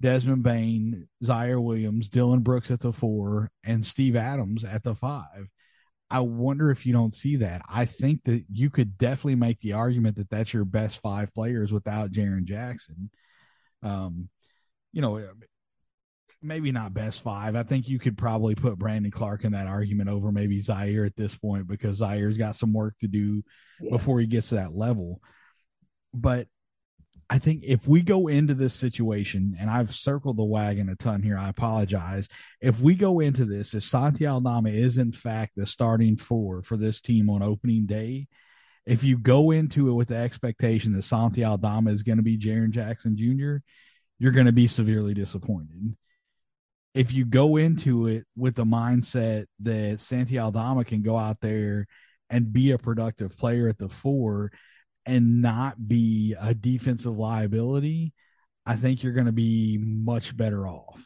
Desmond 0.00 0.42
Bane, 0.42 1.06
Ziaire 1.22 1.62
Williams, 1.62 2.08
Dillon 2.08 2.40
Brooks 2.40 2.70
at 2.70 2.80
the 2.80 2.92
four, 2.92 3.50
and 3.62 3.84
Steve 3.84 4.16
Adams 4.16 4.64
at 4.64 4.82
the 4.82 4.94
five. 4.94 5.48
I 6.10 6.20
wonder 6.20 6.70
if 6.72 6.84
you 6.84 6.92
don't 6.92 7.14
see 7.14 7.36
that. 7.36 7.62
I 7.68 7.84
think 7.84 8.24
that 8.24 8.44
you 8.50 8.70
could 8.70 8.98
definitely 8.98 9.36
make 9.36 9.60
the 9.60 9.74
argument 9.74 10.16
that 10.16 10.30
that's 10.30 10.52
your 10.52 10.64
best 10.64 11.00
five 11.00 11.32
players 11.32 11.70
without 11.70 12.10
Jaren 12.10 12.44
Jackson. 12.44 13.10
Um, 13.82 14.28
you 14.92 15.02
know, 15.02 15.24
maybe 16.42 16.72
not 16.72 16.94
best 16.94 17.22
five. 17.22 17.54
I 17.54 17.62
think 17.62 17.88
you 17.88 17.98
could 17.98 18.16
probably 18.16 18.54
put 18.54 18.78
Brandon 18.78 19.10
Clarke 19.10 19.44
in 19.44 19.52
that 19.52 19.66
argument 19.66 20.08
over 20.08 20.32
maybe 20.32 20.60
Ziaire 20.60 21.06
at 21.06 21.16
this 21.16 21.34
point 21.34 21.66
because 21.66 22.00
Ziaire's 22.00 22.38
got 22.38 22.56
some 22.56 22.72
work 22.72 22.94
to 23.00 23.08
do 23.08 23.42
yeah. 23.80 23.90
before 23.90 24.20
he 24.20 24.26
gets 24.26 24.48
to 24.48 24.56
that 24.56 24.74
level. 24.74 25.20
But 26.14 26.48
I 27.28 27.38
think 27.38 27.62
if 27.64 27.86
we 27.86 28.02
go 28.02 28.26
into 28.26 28.54
this 28.54 28.74
situation, 28.74 29.56
and 29.60 29.70
I've 29.70 29.94
circled 29.94 30.36
the 30.36 30.44
wagon 30.44 30.88
a 30.88 30.96
ton 30.96 31.22
here, 31.22 31.38
I 31.38 31.48
apologize. 31.48 32.28
If 32.60 32.80
we 32.80 32.96
go 32.96 33.20
into 33.20 33.44
this, 33.44 33.72
if 33.72 33.84
Santi 33.84 34.26
Aldama 34.26 34.70
is 34.70 34.98
in 34.98 35.12
fact 35.12 35.54
the 35.54 35.66
starting 35.66 36.16
four 36.16 36.62
for 36.62 36.76
this 36.76 37.00
team 37.00 37.30
on 37.30 37.42
opening 37.42 37.86
day, 37.86 38.26
if 38.86 39.04
you 39.04 39.18
go 39.18 39.50
into 39.50 39.88
it 39.88 39.92
with 39.92 40.08
the 40.08 40.16
expectation 40.16 40.92
that 40.94 41.02
Santi 41.02 41.44
Aldama 41.44 41.90
is 41.90 42.02
going 42.02 42.18
to 42.18 42.22
be 42.22 42.38
Jaren 42.38 42.70
Jackson 42.70 43.16
Jr., 43.16 43.62
you're 44.18 44.32
going 44.32 44.46
to 44.46 44.52
be 44.52 44.66
severely 44.66 45.14
disappointed 45.14 45.96
if 46.94 47.12
you 47.12 47.24
go 47.24 47.56
into 47.56 48.06
it 48.06 48.24
with 48.36 48.54
the 48.54 48.64
mindset 48.64 49.46
that 49.60 50.00
Santi 50.00 50.38
Aldama 50.38 50.84
can 50.84 51.02
go 51.02 51.16
out 51.16 51.40
there 51.40 51.86
and 52.28 52.52
be 52.52 52.72
a 52.72 52.78
productive 52.78 53.36
player 53.36 53.68
at 53.68 53.78
the 53.78 53.88
four 53.88 54.50
and 55.06 55.40
not 55.40 55.88
be 55.88 56.34
a 56.38 56.54
defensive 56.54 57.16
liability, 57.16 58.12
I 58.66 58.76
think 58.76 59.02
you're 59.02 59.12
going 59.12 59.26
to 59.26 59.32
be 59.32 59.78
much 59.80 60.36
better 60.36 60.66
off. 60.66 61.00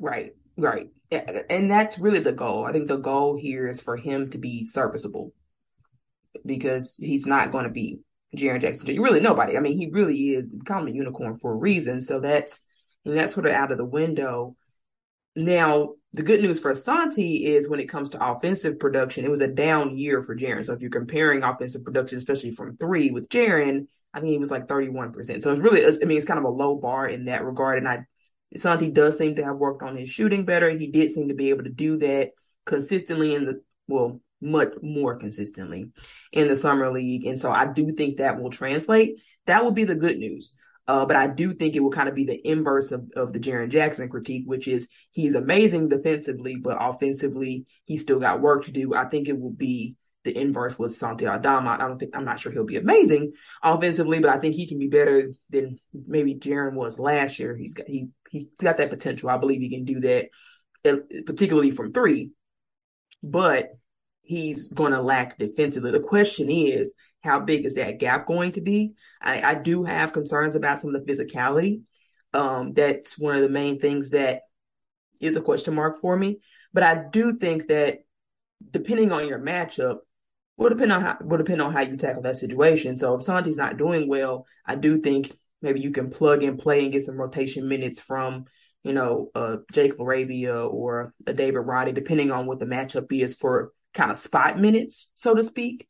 Right, 0.00 0.34
right. 0.56 0.90
And 1.10 1.70
that's 1.70 1.98
really 1.98 2.18
the 2.18 2.32
goal. 2.32 2.64
I 2.64 2.72
think 2.72 2.88
the 2.88 2.96
goal 2.96 3.36
here 3.36 3.68
is 3.68 3.80
for 3.80 3.96
him 3.96 4.30
to 4.30 4.38
be 4.38 4.64
serviceable 4.64 5.32
because 6.44 6.96
he's 6.98 7.26
not 7.26 7.52
going 7.52 7.64
to 7.64 7.70
be 7.70 8.00
Jaren 8.36 8.60
Jackson. 8.60 8.86
You 8.86 9.02
really 9.02 9.20
nobody. 9.20 9.56
I 9.56 9.60
mean, 9.60 9.76
he 9.76 9.88
really 9.90 10.30
is 10.30 10.48
becoming 10.48 10.94
a 10.94 10.96
unicorn 10.96 11.36
for 11.36 11.52
a 11.52 11.56
reason. 11.56 12.00
So 12.00 12.20
that's 12.20 12.62
and 13.04 13.16
that's 13.16 13.34
sort 13.34 13.46
of 13.46 13.52
out 13.52 13.72
of 13.72 13.78
the 13.78 13.84
window. 13.84 14.56
Now, 15.34 15.94
the 16.12 16.22
good 16.22 16.40
news 16.40 16.58
for 16.58 16.74
Santi 16.74 17.46
is 17.46 17.68
when 17.68 17.78
it 17.78 17.88
comes 17.88 18.10
to 18.10 18.30
offensive 18.30 18.78
production, 18.78 19.24
it 19.24 19.30
was 19.30 19.42
a 19.42 19.48
down 19.48 19.96
year 19.96 20.22
for 20.22 20.34
Jaren. 20.34 20.64
So 20.64 20.72
if 20.72 20.80
you're 20.80 20.90
comparing 20.90 21.42
offensive 21.42 21.84
production, 21.84 22.18
especially 22.18 22.52
from 22.52 22.76
three 22.78 23.10
with 23.10 23.28
Jaren, 23.28 23.86
I 24.14 24.20
think 24.20 24.32
he 24.32 24.38
was 24.38 24.50
like 24.50 24.66
31%. 24.66 25.42
So 25.42 25.52
it's 25.52 25.60
really, 25.60 25.84
I 25.84 26.06
mean, 26.06 26.16
it's 26.16 26.26
kind 26.26 26.38
of 26.38 26.44
a 26.44 26.48
low 26.48 26.76
bar 26.76 27.06
in 27.06 27.26
that 27.26 27.44
regard. 27.44 27.76
And 27.76 27.86
I, 27.86 28.06
Santi 28.56 28.88
does 28.88 29.18
seem 29.18 29.36
to 29.36 29.44
have 29.44 29.56
worked 29.56 29.82
on 29.82 29.96
his 29.96 30.08
shooting 30.08 30.46
better. 30.46 30.70
He 30.70 30.86
did 30.86 31.12
seem 31.12 31.28
to 31.28 31.34
be 31.34 31.50
able 31.50 31.64
to 31.64 31.70
do 31.70 31.98
that 31.98 32.30
consistently 32.64 33.34
in 33.34 33.44
the, 33.44 33.62
well, 33.88 34.20
much 34.40 34.74
more 34.82 35.16
consistently 35.16 35.90
in 36.32 36.48
the 36.48 36.56
summer 36.56 36.92
league. 36.92 37.24
And 37.24 37.38
so 37.38 37.50
I 37.50 37.66
do 37.66 37.92
think 37.92 38.18
that 38.18 38.40
will 38.40 38.50
translate. 38.50 39.20
That 39.46 39.64
will 39.64 39.72
be 39.72 39.84
the 39.84 39.94
good 39.94 40.18
news. 40.18 40.54
Uh, 40.88 41.04
but 41.04 41.16
I 41.16 41.26
do 41.26 41.52
think 41.52 41.74
it 41.74 41.80
will 41.80 41.90
kind 41.90 42.08
of 42.08 42.14
be 42.14 42.26
the 42.26 42.48
inverse 42.48 42.92
of, 42.92 43.10
of 43.16 43.32
the 43.32 43.40
Jaren 43.40 43.70
Jackson 43.70 44.08
critique, 44.08 44.44
which 44.46 44.68
is 44.68 44.88
he's 45.10 45.34
amazing 45.34 45.88
defensively, 45.88 46.56
but 46.56 46.76
offensively, 46.78 47.66
he's 47.86 48.02
still 48.02 48.20
got 48.20 48.40
work 48.40 48.66
to 48.66 48.70
do. 48.70 48.94
I 48.94 49.06
think 49.06 49.28
it 49.28 49.38
will 49.38 49.50
be 49.50 49.96
the 50.22 50.36
inverse 50.38 50.78
with 50.78 50.94
Santi 50.94 51.26
Aldama. 51.26 51.70
I 51.70 51.88
don't 51.88 51.98
think, 51.98 52.14
I'm 52.14 52.24
not 52.24 52.38
sure 52.38 52.52
he'll 52.52 52.64
be 52.64 52.76
amazing 52.76 53.32
offensively, 53.62 54.20
but 54.20 54.30
I 54.30 54.38
think 54.38 54.54
he 54.54 54.66
can 54.68 54.78
be 54.78 54.88
better 54.88 55.32
than 55.50 55.78
maybe 56.06 56.36
Jaren 56.36 56.74
was 56.74 57.00
last 57.00 57.38
year. 57.38 57.56
He's 57.56 57.74
got, 57.74 57.88
he, 57.88 58.08
he's 58.30 58.46
got 58.60 58.76
that 58.76 58.90
potential. 58.90 59.28
I 59.28 59.38
believe 59.38 59.60
he 59.60 59.70
can 59.70 59.84
do 59.84 60.00
that, 60.00 60.28
particularly 61.26 61.72
from 61.72 61.92
three, 61.92 62.30
but 63.30 63.70
he's 64.22 64.72
going 64.72 64.92
to 64.92 65.02
lack 65.02 65.38
defensively. 65.38 65.90
The 65.90 66.00
question 66.00 66.50
is, 66.50 66.94
how 67.20 67.40
big 67.40 67.64
is 67.64 67.74
that 67.74 67.98
gap 67.98 68.26
going 68.26 68.52
to 68.52 68.60
be? 68.60 68.94
I, 69.20 69.40
I 69.42 69.54
do 69.54 69.84
have 69.84 70.12
concerns 70.12 70.56
about 70.56 70.80
some 70.80 70.94
of 70.94 71.04
the 71.04 71.12
physicality. 71.12 71.82
Um, 72.32 72.72
that's 72.72 73.18
one 73.18 73.36
of 73.36 73.42
the 73.42 73.48
main 73.48 73.78
things 73.78 74.10
that 74.10 74.42
is 75.20 75.36
a 75.36 75.40
question 75.40 75.74
mark 75.74 76.00
for 76.00 76.16
me. 76.16 76.40
But 76.72 76.82
I 76.82 77.04
do 77.10 77.34
think 77.34 77.68
that 77.68 78.00
depending 78.70 79.12
on 79.12 79.28
your 79.28 79.38
matchup, 79.38 79.98
will 80.56 80.70
depend 80.70 80.92
on 80.92 81.02
how 81.02 81.18
will 81.20 81.38
depend 81.38 81.60
on 81.60 81.72
how 81.72 81.80
you 81.80 81.96
tackle 81.96 82.22
that 82.22 82.36
situation. 82.36 82.96
So 82.96 83.14
if 83.14 83.22
Santi's 83.22 83.56
not 83.56 83.76
doing 83.76 84.08
well, 84.08 84.46
I 84.64 84.74
do 84.76 85.00
think 85.00 85.36
maybe 85.62 85.80
you 85.80 85.90
can 85.90 86.10
plug 86.10 86.42
and 86.42 86.58
play 86.58 86.82
and 86.82 86.92
get 86.92 87.04
some 87.04 87.20
rotation 87.20 87.68
minutes 87.68 88.00
from, 88.00 88.46
you 88.86 88.92
know, 88.92 89.30
uh, 89.34 89.56
Jake 89.72 89.98
LaRavia 89.98 90.72
or 90.72 91.12
a 91.26 91.32
David 91.32 91.58
Roddy, 91.60 91.92
depending 91.92 92.30
on 92.30 92.46
what 92.46 92.60
the 92.60 92.66
matchup 92.66 93.10
is 93.10 93.34
for 93.34 93.72
kind 93.92 94.10
of 94.10 94.16
spot 94.16 94.58
minutes, 94.58 95.08
so 95.16 95.34
to 95.34 95.42
speak 95.44 95.88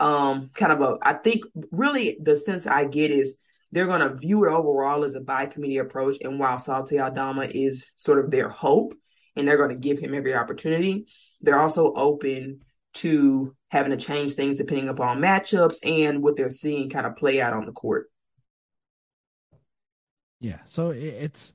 um 0.00 0.50
kind 0.54 0.72
of 0.72 0.80
a 0.80 0.96
I 1.02 1.12
think 1.12 1.44
really 1.70 2.18
the 2.20 2.36
sense 2.36 2.66
I 2.66 2.86
get 2.86 3.10
is 3.10 3.36
they're 3.70 3.86
going 3.86 4.00
to 4.00 4.14
view 4.14 4.44
it 4.44 4.50
overall 4.50 5.04
as 5.04 5.14
a 5.14 5.20
by 5.20 5.46
committee 5.46 5.78
approach. 5.78 6.16
And 6.20 6.38
while 6.38 6.58
Santi 6.58 7.00
Aldama 7.00 7.46
is 7.50 7.86
sort 7.96 8.18
of 8.18 8.30
their 8.30 8.48
hope, 8.48 8.94
and 9.34 9.46
they're 9.46 9.56
going 9.56 9.70
to 9.70 9.76
give 9.76 9.98
him 9.98 10.14
every 10.14 10.34
opportunity, 10.34 11.06
they're 11.40 11.60
also 11.60 11.92
open 11.94 12.60
to 12.94 13.56
having 13.68 13.90
to 13.90 13.96
change 13.96 14.34
things 14.34 14.58
depending 14.58 14.88
upon 14.88 15.20
matchups 15.20 15.78
and 15.82 16.22
what 16.22 16.36
they're 16.36 16.50
seeing 16.50 16.90
kind 16.90 17.06
of 17.06 17.16
play 17.16 17.40
out 17.40 17.54
on 17.54 17.64
the 17.64 17.72
court. 17.72 18.10
Yeah, 20.40 20.58
so 20.66 20.90
it's 20.90 21.52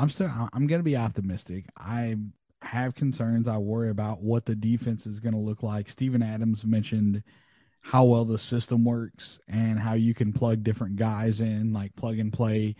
I'm 0.00 0.08
still 0.08 0.30
I'm 0.52 0.66
going 0.66 0.78
to 0.78 0.84
be 0.84 0.96
optimistic. 0.96 1.66
I 1.76 2.16
have 2.62 2.94
concerns. 2.94 3.46
I 3.46 3.58
worry 3.58 3.90
about 3.90 4.22
what 4.22 4.46
the 4.46 4.54
defense 4.54 5.06
is 5.06 5.20
going 5.20 5.34
to 5.34 5.40
look 5.40 5.62
like. 5.62 5.90
Steven 5.90 6.22
Adams 6.22 6.64
mentioned 6.64 7.22
how 7.82 8.04
well 8.04 8.24
the 8.24 8.38
system 8.38 8.84
works 8.84 9.38
and 9.46 9.78
how 9.78 9.94
you 9.94 10.14
can 10.14 10.32
plug 10.32 10.62
different 10.62 10.96
guys 10.96 11.40
in, 11.40 11.74
like 11.74 11.96
plug 11.96 12.18
and 12.18 12.32
play. 12.32 12.76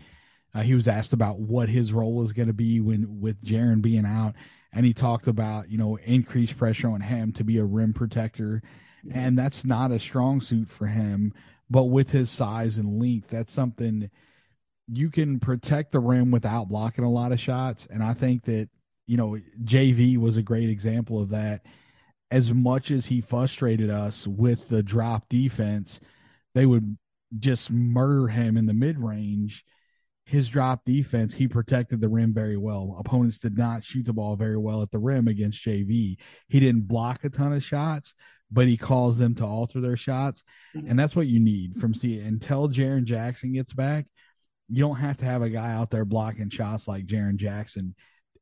Uh, 0.53 0.61
he 0.61 0.73
was 0.73 0.87
asked 0.87 1.13
about 1.13 1.39
what 1.39 1.69
his 1.69 1.93
role 1.93 2.15
was 2.15 2.33
going 2.33 2.47
to 2.47 2.53
be 2.53 2.79
when 2.79 3.21
with 3.21 3.43
Jaren 3.43 3.83
being 3.83 4.05
out, 4.05 4.33
and 4.73 4.83
he 4.83 4.93
talked 4.93 5.27
about 5.27 5.69
you 5.69 5.77
know 5.77 5.97
increased 5.97 6.57
pressure 6.57 6.89
on 6.89 7.01
him 7.01 7.31
to 7.33 7.43
be 7.43 7.59
a 7.59 7.63
rim 7.63 7.93
protector, 7.93 8.63
and 9.13 9.37
that's 9.37 9.63
not 9.63 9.91
a 9.91 9.99
strong 9.99 10.41
suit 10.41 10.69
for 10.71 10.87
him. 10.87 11.35
But 11.69 11.85
with 11.85 12.11
his 12.11 12.31
size 12.31 12.77
and 12.77 12.99
length, 12.99 13.29
that's 13.29 13.53
something 13.53 14.09
you 14.91 15.09
can 15.09 15.39
protect 15.39 15.91
the 15.91 15.99
rim 15.99 16.31
without 16.31 16.67
blocking 16.67 17.03
a 17.03 17.11
lot 17.11 17.31
of 17.31 17.39
shots. 17.39 17.87
And 17.89 18.03
I 18.03 18.13
think 18.13 18.43
that 18.45 18.69
you 19.07 19.17
know 19.17 19.37
JV 19.63 20.17
was 20.17 20.37
a 20.37 20.41
great 20.41 20.69
example 20.69 21.21
of 21.21 21.29
that 21.29 21.61
as 22.31 22.53
much 22.53 22.89
as 22.89 23.05
he 23.05 23.19
frustrated 23.19 23.89
us 23.89 24.25
with 24.25 24.69
the 24.69 24.81
drop 24.81 25.27
defense, 25.27 25.99
they 26.55 26.65
would 26.65 26.97
just 27.37 27.69
murder 27.69 28.29
him 28.29 28.57
in 28.57 28.65
the 28.65 28.73
mid 28.73 28.97
range. 28.97 29.65
His 30.25 30.47
drop 30.47 30.85
defense, 30.85 31.33
he 31.33 31.47
protected 31.47 31.99
the 31.99 32.07
rim 32.07 32.33
very 32.33 32.55
well. 32.55 32.95
Opponents 32.99 33.37
did 33.37 33.57
not 33.57 33.83
shoot 33.83 34.05
the 34.05 34.13
ball 34.13 34.37
very 34.37 34.55
well 34.55 34.81
at 34.81 34.91
the 34.91 34.99
rim 34.99 35.27
against 35.27 35.63
JV. 35.65 36.15
He 36.47 36.59
didn't 36.59 36.87
block 36.87 37.25
a 37.25 37.29
ton 37.29 37.51
of 37.51 37.63
shots, 37.63 38.15
but 38.49 38.67
he 38.67 38.77
caused 38.77 39.17
them 39.17 39.35
to 39.35 39.45
alter 39.45 39.81
their 39.81 39.97
shots. 39.97 40.43
Mm-hmm. 40.75 40.89
And 40.89 40.99
that's 40.99 41.17
what 41.17 41.27
you 41.27 41.39
need 41.39 41.75
from 41.81 41.93
C 41.93 42.19
until 42.19 42.69
Jaren 42.69 43.03
Jackson 43.03 43.51
gets 43.51 43.73
back. 43.73 44.05
You 44.71 44.85
don't 44.85 44.97
have 44.97 45.17
to 45.17 45.25
have 45.25 45.41
a 45.41 45.49
guy 45.49 45.73
out 45.73 45.91
there 45.91 46.05
blocking 46.05 46.49
shots 46.49 46.87
like 46.87 47.05
Jaren 47.05 47.35
Jackson. 47.35 47.93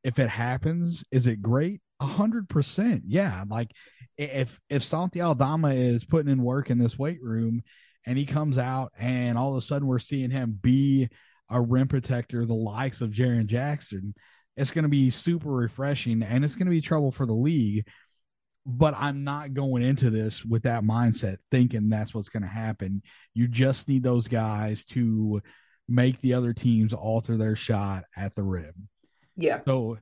If 0.04 0.20
it 0.20 0.30
happens, 0.30 1.04
is 1.12 1.28
it 1.28 1.42
great? 1.42 1.82
A 2.00 2.06
hundred 2.06 2.48
percent. 2.48 3.04
Yeah. 3.08 3.44
Like 3.50 3.72
if 4.18 4.60
if 4.70 4.84
Santi 4.84 5.22
Aldama 5.22 5.74
is 5.74 6.06
putting 6.06 6.32
in 6.32 6.44
work 6.44 6.70
in 6.70 6.78
this 6.78 7.00
weight 7.00 7.22
room 7.22 7.64
and 8.06 8.18
he 8.18 8.26
comes 8.26 8.58
out 8.58 8.94
and 8.98 9.38
all 9.38 9.52
of 9.52 9.58
a 9.58 9.66
sudden 9.66 9.88
we're 9.88 10.00
seeing 10.00 10.30
him 10.30 10.58
be 10.62 11.10
a 11.50 11.60
rim 11.60 11.88
protector, 11.88 12.46
the 12.46 12.54
likes 12.54 13.02
of 13.02 13.10
Jaren 13.10 13.48
Jackson, 13.48 14.14
it's 14.56 14.72
going 14.72 14.84
to 14.84 14.90
be 14.90 15.10
super 15.10 15.50
refreshing 15.50 16.22
and 16.22 16.46
it's 16.46 16.56
going 16.56 16.68
to 16.68 16.72
be 16.72 16.82
trouble 16.82 17.12
for 17.12 17.26
the 17.26 17.34
league. 17.34 17.88
But 18.66 18.94
I'm 18.96 19.24
not 19.24 19.54
going 19.54 19.82
into 19.82 20.10
this 20.10 20.46
with 20.46 20.64
that 20.64 20.84
mindset 20.84 21.38
thinking 21.50 21.90
that's 21.90 22.14
what's 22.14 22.30
going 22.30 22.44
to 22.44 22.50
happen. 22.50 23.02
You 23.34 23.48
just 23.48 23.88
need 23.88 24.04
those 24.04 24.28
guys 24.28 24.86
to 24.86 25.42
make 25.90 26.22
the 26.22 26.34
other 26.34 26.54
teams 26.54 26.94
alter 26.94 27.38
their 27.38 27.56
shot 27.56 28.04
at 28.16 28.36
the 28.36 28.44
rim. 28.44 28.90
Yeah. 29.36 29.62
So 29.66 29.98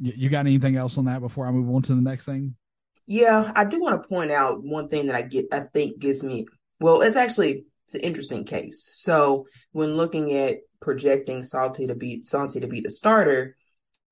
you 0.00 0.28
got 0.28 0.46
anything 0.46 0.76
else 0.76 0.98
on 0.98 1.04
that 1.06 1.20
before 1.20 1.46
I 1.46 1.50
move 1.50 1.72
on 1.74 1.82
to 1.82 1.94
the 1.94 2.00
next 2.00 2.24
thing? 2.24 2.54
Yeah, 3.06 3.52
I 3.54 3.64
do 3.64 3.80
want 3.80 4.02
to 4.02 4.08
point 4.08 4.30
out 4.30 4.62
one 4.62 4.88
thing 4.88 5.06
that 5.06 5.16
I 5.16 5.22
get 5.22 5.46
I 5.52 5.60
think 5.60 5.98
gives 5.98 6.22
me 6.22 6.46
well, 6.80 7.00
it's 7.00 7.16
actually 7.16 7.64
it's 7.86 7.94
an 7.94 8.02
interesting 8.02 8.44
case. 8.44 8.90
So 8.94 9.46
when 9.72 9.96
looking 9.96 10.32
at 10.34 10.58
projecting 10.80 11.42
Salty 11.42 11.86
to 11.86 11.94
beat 11.94 12.26
Santi 12.26 12.60
to 12.60 12.66
be 12.66 12.80
the 12.80 12.90
starter, 12.90 13.56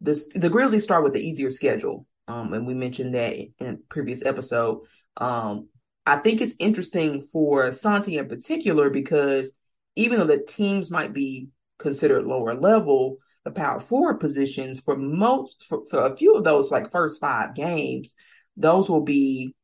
this 0.00 0.28
the 0.34 0.48
Grizzlies 0.48 0.84
start 0.84 1.04
with 1.04 1.12
the 1.12 1.20
easier 1.20 1.50
schedule. 1.50 2.06
Um, 2.28 2.52
and 2.54 2.66
we 2.66 2.74
mentioned 2.74 3.14
that 3.14 3.34
in 3.34 3.66
a 3.66 3.76
previous 3.88 4.24
episode. 4.24 4.80
Um, 5.16 5.68
I 6.06 6.16
think 6.16 6.40
it's 6.40 6.54
interesting 6.58 7.22
for 7.22 7.70
Santi 7.72 8.16
in 8.16 8.28
particular 8.28 8.90
because 8.90 9.52
even 9.96 10.18
though 10.18 10.26
the 10.26 10.38
teams 10.38 10.90
might 10.90 11.12
be 11.12 11.48
considered 11.78 12.24
lower 12.24 12.54
level, 12.54 13.18
the 13.44 13.50
power 13.50 13.80
forward 13.80 14.20
positions 14.20 14.80
for 14.80 14.96
most 14.96 15.64
for, 15.68 15.82
for 15.88 16.06
a 16.06 16.16
few 16.16 16.34
of 16.34 16.44
those 16.44 16.70
like 16.70 16.90
first 16.90 17.20
five 17.20 17.54
games, 17.54 18.14
those 18.56 18.88
will 18.88 19.02
be 19.02 19.54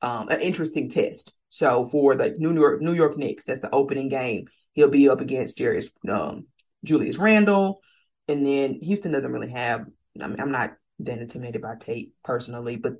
um, 0.00 0.28
an 0.28 0.40
interesting 0.40 0.88
test. 0.88 1.34
So 1.48 1.86
for 1.86 2.16
the 2.16 2.34
New 2.38 2.54
York 2.54 2.80
New 2.80 2.94
York 2.94 3.16
Knicks, 3.16 3.44
that's 3.44 3.60
the 3.60 3.74
opening 3.74 4.08
game. 4.08 4.46
He'll 4.72 4.88
be 4.88 5.08
up 5.08 5.20
against 5.20 5.58
Darius 5.58 5.90
um, 6.08 6.46
Julius 6.84 7.18
Randle, 7.18 7.80
and 8.28 8.44
then 8.44 8.78
Houston 8.82 9.12
doesn't 9.12 9.32
really 9.32 9.50
have. 9.50 9.86
I 10.20 10.26
mean, 10.26 10.40
I'm 10.40 10.52
not 10.52 10.74
that 11.00 11.18
intimidated 11.18 11.62
by 11.62 11.74
Tate 11.74 12.12
personally, 12.22 12.76
but 12.76 12.94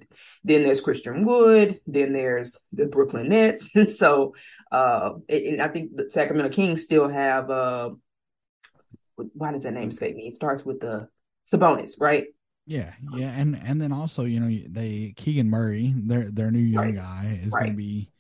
then 0.45 0.65
there's 0.65 0.81
Christian 0.81 1.25
Wood, 1.25 1.81
then 1.87 2.13
there's 2.13 2.57
the 2.73 2.87
Brooklyn 2.87 3.29
Nets, 3.29 3.69
and 3.75 3.91
so 4.03 4.35
uh, 4.73 5.19
and 5.29 5.61
I 5.61 5.69
think 5.69 5.95
the 5.95 6.11
Sacramento 6.11 6.51
Kings 6.51 6.83
still 6.83 7.09
have 7.09 7.51
uh, 7.51 7.91
why 9.35 9.53
does 9.53 9.65
that 9.65 9.75
name 9.75 9.91
escape 9.91 10.17
me? 10.17 10.29
It 10.29 10.37
starts 10.37 10.65
with 10.65 10.81
the 10.81 11.09
Sabonis, 11.53 12.01
right? 12.01 12.25
Yeah, 12.65 12.91
yeah, 13.13 13.33
and 13.33 13.61
and 13.63 13.81
then 13.81 13.93
also 13.93 14.25
you 14.25 14.41
know 14.41 14.63
they 14.69 15.13
Keegan 15.17 15.51
Murray, 15.51 15.93
their 15.97 16.31
their 16.31 16.51
new 16.51 16.59
young 16.59 16.87
right. 16.87 16.95
guy 16.95 17.41
is 17.43 17.53
right. 17.53 17.65
going 17.65 17.73
to 17.73 17.77
be, 17.77 18.11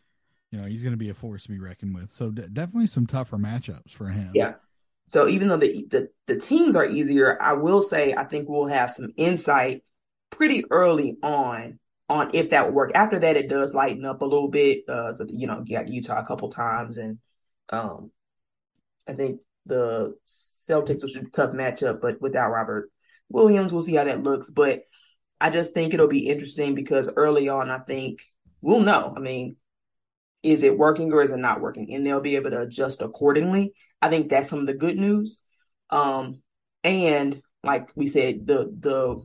you 0.50 0.60
know, 0.60 0.66
he's 0.66 0.82
going 0.82 0.92
to 0.92 0.98
be 0.98 1.08
a 1.08 1.14
force 1.14 1.44
to 1.44 1.48
be 1.48 1.58
reckoned 1.58 1.94
with. 1.94 2.10
So 2.10 2.30
d- 2.30 2.48
definitely 2.52 2.88
some 2.88 3.06
tougher 3.06 3.38
matchups 3.38 3.92
for 3.92 4.08
him. 4.08 4.32
Yeah. 4.34 4.54
So 5.08 5.28
even 5.28 5.48
though 5.48 5.56
the, 5.56 5.86
the 5.90 6.08
the 6.26 6.36
teams 6.36 6.76
are 6.76 6.84
easier, 6.84 7.40
I 7.40 7.54
will 7.54 7.82
say 7.82 8.14
I 8.14 8.24
think 8.24 8.48
we'll 8.48 8.66
have 8.66 8.90
some 8.90 9.12
insight 9.16 9.84
pretty 10.30 10.64
early 10.70 11.16
on 11.22 11.78
on 12.12 12.30
if 12.32 12.50
that 12.50 12.66
would 12.66 12.74
work. 12.74 12.92
After 12.94 13.18
that, 13.18 13.36
it 13.36 13.48
does 13.48 13.74
lighten 13.74 14.04
up 14.04 14.22
a 14.22 14.26
little 14.26 14.48
bit. 14.48 14.88
Uh, 14.88 15.12
so 15.12 15.26
you 15.28 15.46
know, 15.46 15.62
you 15.64 15.76
got 15.76 15.88
Utah 15.88 16.20
a 16.20 16.26
couple 16.26 16.50
times, 16.50 16.98
and 16.98 17.18
um, 17.70 18.10
I 19.08 19.14
think 19.14 19.40
the 19.66 20.16
Celtics 20.26 21.02
was 21.02 21.16
a 21.16 21.24
tough 21.24 21.52
matchup, 21.52 22.00
but 22.00 22.20
without 22.20 22.50
Robert 22.50 22.90
Williams, 23.28 23.72
we'll 23.72 23.82
see 23.82 23.94
how 23.94 24.04
that 24.04 24.22
looks. 24.22 24.50
But 24.50 24.82
I 25.40 25.50
just 25.50 25.74
think 25.74 25.94
it'll 25.94 26.08
be 26.08 26.28
interesting 26.28 26.74
because 26.74 27.10
early 27.16 27.48
on, 27.48 27.70
I 27.70 27.78
think 27.78 28.22
we'll 28.60 28.80
know. 28.80 29.12
I 29.16 29.20
mean, 29.20 29.56
is 30.42 30.62
it 30.62 30.78
working 30.78 31.12
or 31.12 31.22
is 31.22 31.30
it 31.30 31.38
not 31.38 31.60
working? 31.60 31.94
And 31.94 32.06
they'll 32.06 32.20
be 32.20 32.36
able 32.36 32.50
to 32.50 32.62
adjust 32.62 33.00
accordingly. 33.00 33.72
I 34.00 34.08
think 34.08 34.28
that's 34.28 34.50
some 34.50 34.60
of 34.60 34.66
the 34.66 34.74
good 34.74 34.98
news. 34.98 35.38
Um, 35.90 36.42
and 36.84 37.42
like 37.62 37.90
we 37.94 38.06
said, 38.06 38.46
the 38.46 38.72
the 38.76 39.22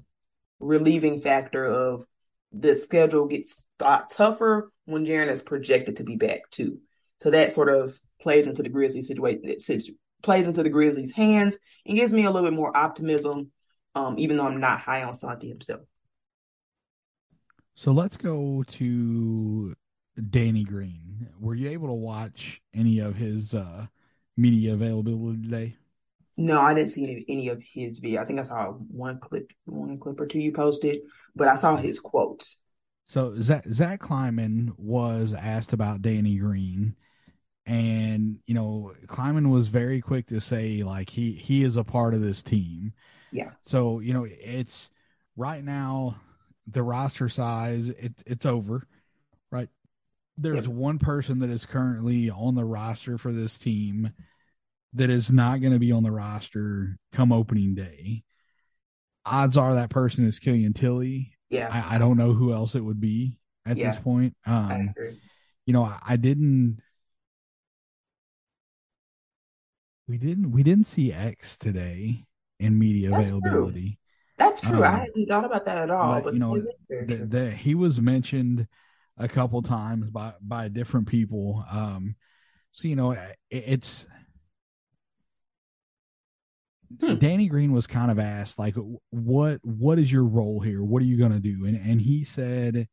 relieving 0.60 1.22
factor 1.22 1.66
of 1.66 2.06
the 2.52 2.76
schedule 2.76 3.28
gets 3.28 3.62
tougher 3.80 4.72
when 4.86 5.06
Jaren 5.06 5.30
is 5.30 5.42
projected 5.42 5.98
to 5.98 6.04
be 6.04 6.16
back 6.16 6.50
too. 6.50 6.80
So 7.20 7.32
that 7.32 7.52
sort 7.52 7.70
of 7.70 8.00
plays 8.22 8.48
into 8.48 8.64
the 8.64 8.70
Grizzlies 8.70 9.08
situation 9.08 9.42
It 9.44 9.84
plays 10.24 10.48
into 10.48 10.64
the 10.64 10.70
Grizzlies' 10.70 11.14
hands 11.14 11.58
and 11.86 11.98
gives 11.98 12.14
me 12.14 12.26
a 12.26 12.32
little 12.32 12.50
bit 12.50 12.56
more 12.56 12.76
optimism, 12.76 13.52
um, 13.96 14.18
even 14.18 14.38
though 14.38 14.48
I'm 14.48 14.60
not 14.60 14.80
high 14.80 15.04
on 15.04 15.14
Santi 15.14 15.50
himself. 15.50 15.82
So 17.76 17.92
let's 17.92 18.18
go 18.18 18.64
to 18.64 19.76
Danny 20.30 20.64
Green. 20.64 21.30
Were 21.40 21.54
you 21.56 21.70
able 21.70 21.88
to 21.88 21.94
watch 21.94 22.60
any 22.74 23.00
of 23.00 23.16
his 23.16 23.54
uh, 23.54 23.86
media 24.36 24.74
availability 24.74 25.44
today? 25.44 25.76
No, 26.38 26.62
I 26.62 26.74
didn't 26.74 26.92
see 26.92 27.04
any, 27.04 27.26
any 27.28 27.48
of 27.50 27.62
his 27.62 28.00
video. 28.00 28.22
I 28.22 28.26
think 28.26 28.40
I 28.40 28.44
saw 28.44 28.72
one 28.72 29.20
clip, 29.20 29.52
one 29.66 30.00
clip 30.00 30.20
or 30.20 30.28
two 30.28 30.40
you 30.40 30.52
posted, 30.52 31.02
but 31.38 31.48
I 31.48 31.56
saw 31.56 31.78
his 31.78 32.00
quotes. 32.00 32.58
So 33.08 33.42
Zach, 33.42 33.66
Zach 33.72 34.00
Kleiman 34.00 34.74
was 34.78 35.34
asked 35.34 35.72
about 35.72 36.02
Danny 36.02 36.36
Green, 36.36 36.96
and 37.66 38.40
you 38.46 38.54
know 38.54 38.94
Kleiman 39.08 39.50
was 39.50 39.68
very 39.68 40.02
quick 40.02 40.28
to 40.28 40.42
say 40.42 40.84
like 40.84 41.10
he 41.10 41.32
he 41.32 41.64
is 41.64 41.78
a 41.78 41.84
part 41.84 42.14
of 42.14 42.22
this 42.22 42.44
team. 42.44 42.94
Yeah. 43.32 43.52
So 43.62 44.00
you 44.00 44.14
know 44.14 44.26
it's 44.28 44.90
right 45.38 45.64
now 45.64 46.18
the 46.68 46.84
roster 46.84 47.30
size 47.30 47.90
it 47.90 48.22
it's 48.26 48.46
over, 48.46 48.86
right? 49.52 49.70
There's 50.38 50.66
yep. 50.66 50.76
one 50.76 51.00
person 51.00 51.40
that 51.40 51.50
is 51.50 51.66
currently 51.66 52.30
on 52.30 52.56
the 52.56 52.66
roster 52.66 53.18
for 53.18 53.32
this 53.32 53.58
team 53.58 54.12
that 54.94 55.10
is 55.10 55.32
not 55.32 55.62
going 55.62 55.74
to 55.74 55.80
be 55.80 55.92
on 55.92 56.04
the 56.04 56.12
roster 56.12 56.98
come 57.12 57.32
opening 57.32 57.76
day. 57.76 58.24
Odds 59.28 59.58
are 59.58 59.76
that 59.76 59.90
person 59.90 60.26
is 60.26 60.40
Killian 60.40 60.74
Tillie. 60.74 61.34
Yeah. 61.50 61.70
I, 61.72 61.96
I 61.96 61.98
don't 61.98 62.18
know 62.18 62.34
who 62.34 62.54
else 62.54 62.76
it 62.76 62.82
would 62.82 63.00
be 63.00 63.40
at 63.66 63.78
yeah. 63.78 63.92
this 63.92 64.00
point. 64.02 64.36
Um, 64.46 64.94
you 65.66 65.74
know, 65.74 65.84
I, 65.84 66.00
I 66.08 66.16
didn't 66.16 66.82
We 70.08 70.18
didn't 70.18 70.52
we 70.52 70.64
didn't 70.64 70.88
see 70.88 71.12
X 71.12 71.58
today 71.58 72.26
in 72.60 72.80
media 72.80 73.10
That's 73.10 73.28
availability. 73.28 73.82
True. 73.82 73.98
That's 74.38 74.62
true. 74.62 74.78
Um, 74.78 74.84
I 74.84 75.00
hadn't 75.00 75.26
thought 75.28 75.46
about 75.46 75.66
that 75.66 75.78
at 75.78 75.90
all. 75.90 76.14
But, 76.14 76.24
but 76.24 76.34
you 76.34 76.40
know, 76.40 76.64
the, 76.90 77.28
the, 77.30 77.52
he 77.52 77.76
was 77.76 78.00
mentioned 78.00 78.68
a 79.18 79.28
couple 79.28 79.62
times 79.62 80.10
by 80.10 80.34
by 80.42 80.70
different 80.70 81.08
people. 81.08 81.66
Um, 81.70 82.16
so 82.72 82.88
you 82.88 82.96
know, 82.96 83.12
it, 83.12 83.38
it's 83.50 84.06
hmm. 87.00 87.16
Danny 87.16 87.48
Green 87.48 87.72
was 87.72 87.88
kind 87.88 88.12
of 88.12 88.20
asked, 88.20 88.60
like, 88.60 88.76
what 89.10 89.60
what 89.64 90.00
is 90.00 90.12
your 90.12 90.26
role 90.26 90.60
here? 90.60 90.84
What 90.84 91.02
are 91.02 91.06
you 91.06 91.18
going 91.18 91.34
to 91.34 91.40
do? 91.40 91.66
And 91.66 91.76
and 91.76 92.02
he 92.02 92.24
said 92.24 92.88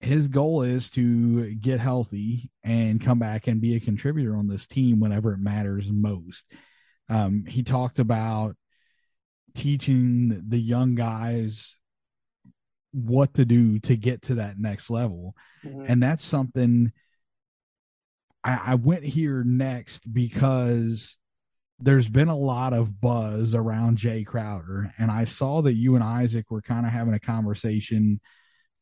his 0.00 0.28
goal 0.28 0.62
is 0.62 0.90
to 0.90 1.54
get 1.54 1.78
healthy 1.78 2.50
and 2.64 3.00
come 3.00 3.20
back 3.20 3.46
and 3.46 3.60
be 3.60 3.76
a 3.76 3.80
contributor 3.80 4.36
on 4.36 4.48
this 4.48 4.66
team 4.66 4.98
whenever 4.98 5.32
it 5.32 5.38
matters 5.38 5.86
most. 5.90 6.44
Um, 7.08 7.44
he 7.46 7.62
talked 7.62 8.00
about 8.00 8.56
teaching 9.54 10.42
the 10.48 10.58
young 10.58 10.96
guys 10.96 11.76
what 12.90 13.34
to 13.34 13.44
do 13.44 13.78
to 13.80 13.96
get 13.96 14.22
to 14.22 14.36
that 14.36 14.58
next 14.58 14.90
level. 14.90 15.34
Mm-hmm. 15.64 15.84
And 15.88 16.02
that's 16.02 16.24
something 16.24 16.92
I, 18.42 18.60
I 18.66 18.74
went 18.74 19.04
here 19.04 19.44
next 19.44 20.12
because 20.12 21.16
there's 21.82 22.08
been 22.08 22.28
a 22.28 22.36
lot 22.36 22.72
of 22.72 23.00
buzz 23.00 23.54
around 23.54 23.98
Jae 23.98 24.24
Crowder. 24.24 24.92
And 24.98 25.10
I 25.10 25.24
saw 25.24 25.62
that 25.62 25.74
you 25.74 25.96
and 25.96 26.04
Isaac 26.04 26.50
were 26.50 26.62
kind 26.62 26.86
of 26.86 26.92
having 26.92 27.14
a 27.14 27.20
conversation, 27.20 28.20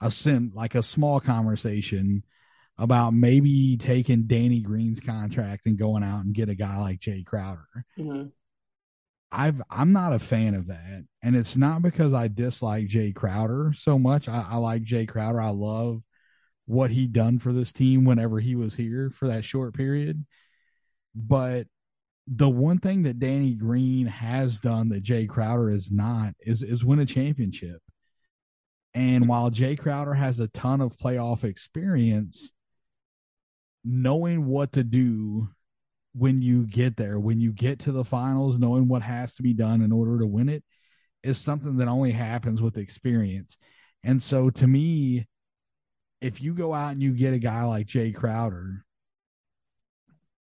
a 0.00 0.11
sim 0.11 0.52
like 0.54 0.75
a 0.75 0.83
small 0.83 1.19
conversation 1.19 2.23
about 2.76 3.14
maybe 3.14 3.76
taking 3.78 4.26
Danny 4.26 4.61
Green's 4.61 5.00
contract 5.00 5.66
and 5.66 5.78
going 5.78 6.02
out 6.02 6.25
and 6.25 6.35
get 6.35 6.49
a 6.50 6.54
guy 6.54 6.78
like 6.78 7.00
Jae 7.00 7.25
Crowder. 7.25 7.66
Mm-hmm. 7.99 8.28
I've 9.33 9.62
I'm 9.71 9.92
not 9.92 10.12
a 10.12 10.19
fan 10.19 10.54
of 10.54 10.66
that, 10.66 11.04
and 11.23 11.37
it's 11.37 11.57
not 11.57 11.83
because 11.83 12.12
I 12.12 12.28
dislike 12.28 12.88
Jae 12.88 13.14
Crowder 13.14 13.73
so 13.76 13.99
much. 13.99 14.28
I, 14.28 14.47
I 14.50 14.57
like 14.57 14.83
Jae 14.83 15.09
Crowder. 15.09 15.40
I 15.40 15.50
love 15.50 16.02
what 16.66 16.90
he 16.90 17.07
done 17.07 17.38
for 17.38 17.52
this 17.52 17.73
team 17.73 18.04
whenever 18.04 18.40
he 18.40 18.57
was 18.57 18.75
here 18.75 19.11
for 19.14 19.28
that 19.28 19.45
short 19.45 19.75
period. 19.75 20.25
But 21.14 21.66
the 22.33 22.49
one 22.49 22.79
thing 22.79 23.03
that 23.03 23.19
Danny 23.19 23.55
Green 23.55 24.07
has 24.07 24.61
done 24.61 24.89
that 24.91 25.03
Jae 25.03 25.29
Crowder 25.29 25.69
is 25.69 25.91
not 25.91 26.35
is 26.41 26.63
is 26.63 26.85
win 26.85 27.01
a 27.01 27.07
championship. 27.07 27.83
And 28.95 29.29
while 29.29 29.51
Jae 29.51 29.79
Crowder 29.79 30.15
has 30.15 30.39
a 30.39 30.49
ton 30.49 30.81
of 30.81 30.97
playoff 30.97 31.43
experience, 31.43 32.53
knowing 33.85 34.47
what 34.47 34.73
to 34.73 34.85
do 34.85 35.49
when 36.15 36.41
you 36.41 36.67
get 36.67 36.97
there, 36.97 37.19
when 37.19 37.41
you 37.41 37.53
get 37.53 37.81
to 37.81 37.93
the 37.93 38.05
finals, 38.05 38.59
knowing 38.59 38.87
what 38.87 39.03
has 39.03 39.35
to 39.35 39.43
be 39.43 39.53
done 39.53 39.83
in 39.83 39.91
order 39.91 40.19
to 40.19 40.27
win 40.27 40.49
it 40.49 40.63
is 41.25 41.37
something 41.37 41.77
that 41.79 41.89
only 41.89 42.13
happens 42.13 42.63
with 42.63 42.79
experience. 42.79 43.59
And 44.05 44.23
so 44.23 44.51
to 44.51 44.67
me, 44.67 45.27
if 46.21 46.41
you 46.41 46.55
go 46.55 46.75
out 46.75 46.93
and 46.93 47.03
you 47.03 47.13
get 47.13 47.35
a 47.35 47.39
guy 47.39 47.65
like 47.65 47.87
Jae 47.87 48.15
Crowder, 48.15 48.85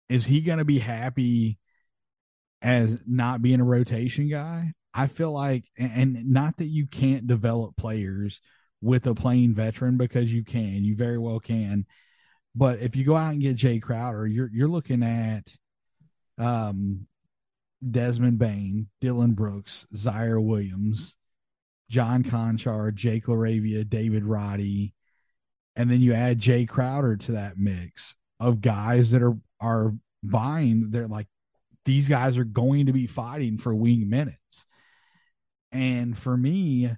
is 0.08 0.25
he 0.25 0.41
going 0.41 0.60
to 0.60 0.65
be 0.65 0.79
happy 0.79 1.60
as 2.61 2.99
not 3.05 3.41
being 3.41 3.61
a 3.61 3.65
rotation 3.65 4.29
guy? 4.29 4.73
I 4.93 5.07
feel 5.07 5.31
like, 5.31 5.65
and 5.77 6.31
not 6.31 6.57
that 6.57 6.65
you 6.65 6.87
can't 6.87 7.27
develop 7.27 7.77
players 7.77 8.41
with 8.81 9.05
a 9.07 9.13
playing 9.13 9.53
veteran 9.53 9.97
because 9.97 10.31
you 10.31 10.43
can, 10.43 10.83
you 10.83 10.95
very 10.95 11.17
well 11.17 11.39
can. 11.39 11.85
But 12.55 12.79
if 12.79 12.95
you 12.95 13.05
go 13.05 13.15
out 13.15 13.33
and 13.33 13.41
get 13.41 13.57
Jae 13.57 13.81
Crowder, 13.81 14.25
you're 14.25 14.49
you're 14.51 14.67
looking 14.67 15.03
at 15.03 15.53
um, 16.37 17.07
Desmond 17.87 18.39
Bane, 18.39 18.87
Dillon 18.99 19.33
Brooks, 19.33 19.85
Ziaire 19.93 20.43
Williams, 20.43 21.15
John 21.89 22.23
Konchar, 22.23 22.93
Jake 22.93 23.25
LaRavia, 23.25 23.87
David 23.87 24.25
Roddy, 24.25 24.93
and 25.75 25.89
then 25.89 26.01
you 26.01 26.13
add 26.13 26.39
Jae 26.39 26.67
Crowder 26.67 27.15
to 27.17 27.33
that 27.33 27.57
mix 27.57 28.15
of 28.39 28.61
guys 28.61 29.11
that 29.11 29.21
are 29.21 29.37
are 29.61 29.93
vying. 30.23 30.87
They're 30.89 31.07
like 31.07 31.27
these 31.89 32.08
guys 32.08 32.38
are 32.38 32.43
going 32.43 32.86
to 32.86 32.93
be 32.93 33.08
fighting 33.08 33.58
for 33.58 33.73
wing 33.73 34.08
minutes. 34.08 34.67
And 35.71 36.15
for 36.15 36.38
me, 36.38 36.91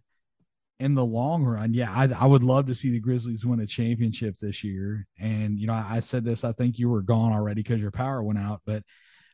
in 0.81 0.95
the 0.95 1.05
long 1.05 1.45
run, 1.45 1.73
yeah, 1.73 1.89
I, 1.89 2.09
I, 2.11 2.25
would 2.25 2.43
love 2.43 2.65
to 2.65 2.75
see 2.75 2.91
the 2.91 2.99
Grizzlies 2.99 3.45
win 3.45 3.61
a 3.61 3.65
championship 3.65 4.35
this 4.37 4.65
year. 4.65 5.07
And 5.17 5.57
you 5.57 5.65
know, 5.65 5.73
I, 5.73 5.85
I 5.89 5.99
said 6.01 6.25
this. 6.25 6.43
I 6.43 6.51
think 6.51 6.77
you 6.77 6.89
were 6.89 7.03
gone 7.03 7.31
already 7.31 7.63
because 7.63 7.79
your 7.79 7.91
power 7.91 8.21
went 8.21 8.37
out, 8.37 8.63
but 8.65 8.83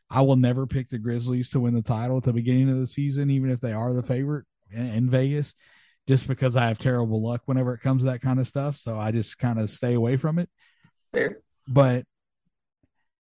I 0.08 0.20
will 0.20 0.36
never 0.36 0.64
pick 0.64 0.90
the 0.90 0.98
Grizzlies 0.98 1.50
to 1.50 1.58
win 1.58 1.74
the 1.74 1.82
title 1.82 2.18
at 2.18 2.22
the 2.22 2.32
beginning 2.32 2.70
of 2.70 2.78
the 2.78 2.86
season, 2.86 3.28
even 3.28 3.50
if 3.50 3.60
they 3.60 3.72
are 3.72 3.92
the 3.92 4.04
favorite 4.04 4.44
in, 4.70 4.86
in 4.86 5.10
Vegas, 5.10 5.54
just 6.06 6.28
because 6.28 6.54
I 6.54 6.68
have 6.68 6.78
terrible 6.78 7.20
luck 7.20 7.42
whenever 7.46 7.74
it 7.74 7.80
comes 7.80 8.02
to 8.02 8.10
that 8.10 8.22
kind 8.22 8.38
of 8.38 8.46
stuff. 8.46 8.76
So 8.76 8.96
I 8.96 9.10
just 9.10 9.38
kind 9.40 9.58
of 9.58 9.70
stay 9.70 9.94
away 9.94 10.18
from 10.18 10.38
it. 10.38 10.48
Fair. 11.10 11.40
But 11.66 12.04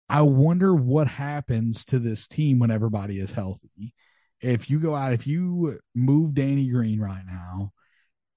I 0.08 0.22
wonder 0.22 0.74
what 0.74 1.08
happens 1.08 1.86
to 1.86 2.00
this 2.00 2.28
team 2.28 2.60
when 2.60 2.72
everybody 2.72 3.20
is 3.20 3.32
healthy. 3.32 3.94
If 4.41 4.70
you 4.70 4.80
go 4.80 4.96
out, 4.96 5.13
if 5.13 5.26
you 5.26 5.80
move 5.96 6.36
Danny 6.36 6.70
Green 6.70 7.00
right 7.00 7.24
now 7.26 7.72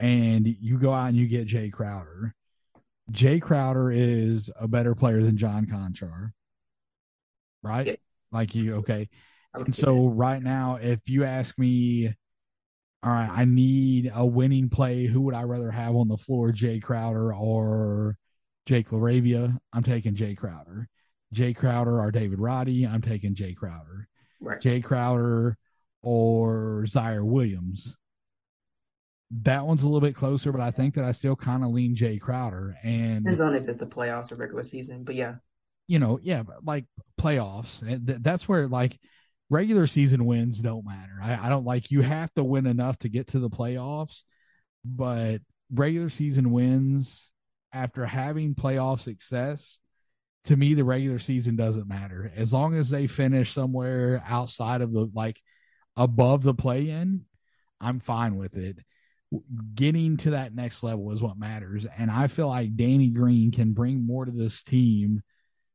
and 0.00 0.46
you 0.46 0.78
go 0.78 0.92
out 0.92 1.08
and 1.08 1.16
you 1.16 1.26
get 1.26 1.48
Jae 1.48 1.72
Crowder, 1.72 2.34
Jae 3.12 3.42
Crowder 3.42 3.90
is 3.90 4.50
a 4.58 4.68
better 4.68 4.94
player 4.94 5.22
than 5.22 5.36
John 5.36 5.66
Konchar, 5.66 6.30
right? 7.62 7.86
Yeah. 7.86 7.96
Like 8.32 8.54
you, 8.54 8.76
okay. 8.76 9.08
And 9.54 9.74
so 9.74 10.06
right 10.08 10.42
now, 10.42 10.76
if 10.76 11.00
you 11.06 11.24
ask 11.24 11.58
me, 11.58 12.14
all 13.02 13.12
right, 13.12 13.30
I 13.30 13.44
need 13.44 14.10
a 14.14 14.24
winning 14.26 14.68
play. 14.68 15.06
Who 15.06 15.22
would 15.22 15.34
I 15.34 15.42
rather 15.42 15.70
have 15.70 15.94
on 15.94 16.08
the 16.08 16.18
floor, 16.18 16.50
Jae 16.52 16.82
Crowder 16.82 17.34
or 17.34 18.16
Jake 18.66 18.88
LaRavia? 18.90 19.56
I'm 19.72 19.82
taking 19.82 20.14
Jae 20.14 20.36
Crowder. 20.36 20.88
Jae 21.34 21.56
Crowder 21.56 22.00
or 22.00 22.10
David 22.10 22.38
Roddy? 22.38 22.86
I'm 22.86 23.02
taking 23.02 23.34
Jae 23.34 23.56
Crowder. 23.56 24.08
Right. 24.40 24.60
Jae 24.60 24.82
Crowder 24.82 25.56
or 26.02 26.86
Ziaire 26.88 27.24
Williams. 27.24 27.96
That 29.42 29.66
one's 29.66 29.82
a 29.82 29.86
little 29.86 30.00
bit 30.00 30.14
closer, 30.14 30.52
but 30.52 30.60
I 30.62 30.70
think 30.70 30.94
that 30.94 31.04
I 31.04 31.12
still 31.12 31.36
kind 31.36 31.62
of 31.62 31.70
lean 31.70 31.94
Jae 31.96 32.20
Crowder. 32.20 32.76
And 32.82 33.24
depends 33.24 33.40
on 33.40 33.54
if 33.54 33.68
it's 33.68 33.76
the 33.76 33.86
playoffs 33.86 34.32
or 34.32 34.36
regular 34.36 34.62
season, 34.62 35.04
but 35.04 35.14
yeah 35.14 35.34
you 35.88 35.98
know, 35.98 36.20
yeah, 36.22 36.44
like 36.62 36.84
playoffs. 37.20 37.82
Eh, 37.90 38.16
that's 38.20 38.46
where 38.46 38.68
like 38.68 39.00
regular 39.50 39.86
season 39.88 40.26
wins 40.26 40.60
don't 40.60 40.84
matter. 40.86 41.18
I, 41.20 41.46
I 41.46 41.48
don't 41.48 41.64
like 41.64 41.90
you 41.90 42.02
have 42.02 42.32
to 42.34 42.44
win 42.44 42.66
enough 42.66 42.98
to 42.98 43.08
get 43.08 43.28
to 43.28 43.40
the 43.40 43.50
playoffs, 43.50 44.22
but 44.84 45.38
regular 45.72 46.10
season 46.10 46.52
wins 46.52 47.28
after 47.72 48.04
having 48.04 48.54
playoff 48.54 49.00
success, 49.00 49.80
to 50.48 50.56
me, 50.56 50.72
the 50.72 50.84
regular 50.84 51.18
season 51.18 51.56
doesn't 51.56 51.86
matter. 51.86 52.32
As 52.34 52.52
long 52.54 52.74
as 52.74 52.88
they 52.88 53.06
finish 53.06 53.52
somewhere 53.52 54.22
outside 54.26 54.80
of 54.80 54.92
the 54.92 55.10
like 55.14 55.40
above 55.94 56.42
the 56.42 56.54
play 56.54 56.88
in, 56.88 57.26
I'm 57.80 58.00
fine 58.00 58.36
with 58.36 58.56
it. 58.56 58.78
Getting 59.74 60.16
to 60.18 60.30
that 60.30 60.54
next 60.54 60.82
level 60.82 61.12
is 61.12 61.20
what 61.20 61.38
matters. 61.38 61.84
And 61.98 62.10
I 62.10 62.28
feel 62.28 62.48
like 62.48 62.76
Danny 62.76 63.08
Green 63.08 63.52
can 63.52 63.72
bring 63.72 64.06
more 64.06 64.24
to 64.24 64.32
this 64.32 64.62
team 64.62 65.22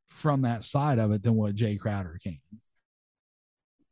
from 0.10 0.42
that 0.42 0.64
side 0.64 0.98
of 0.98 1.12
it 1.12 1.22
than 1.22 1.36
what 1.36 1.56
Jae 1.56 1.80
Crowder 1.80 2.20
can. 2.22 2.40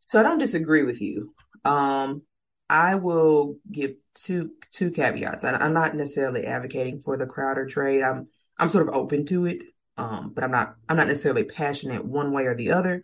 So 0.08 0.20
I 0.20 0.24
don't 0.24 0.40
disagree 0.40 0.84
with 0.84 1.00
you. 1.00 1.36
Um, 1.64 2.24
I 2.70 2.96
will 2.96 3.58
give 3.72 3.98
two 4.16 4.52
two 4.72 4.90
caveats. 4.90 5.44
I, 5.44 5.58
I'm 5.58 5.74
not 5.74 5.96
necessarily 5.96 6.46
advocating 6.46 7.02
for 7.02 7.18
the 7.18 7.28
Crowder 7.28 7.68
trade. 7.68 8.02
I'm 8.02 8.30
I'm 8.58 8.70
sort 8.70 8.88
of 8.88 8.96
open 8.96 9.26
to 9.28 9.46
it, 9.46 9.62
um, 9.98 10.32
but 10.34 10.44
I'm 10.44 10.52
not 10.52 10.76
I'm 10.88 10.98
not 10.98 11.08
necessarily 11.08 11.44
passionate 11.44 12.06
one 12.06 12.32
way 12.32 12.46
or 12.46 12.56
the 12.56 12.72
other. 12.72 13.04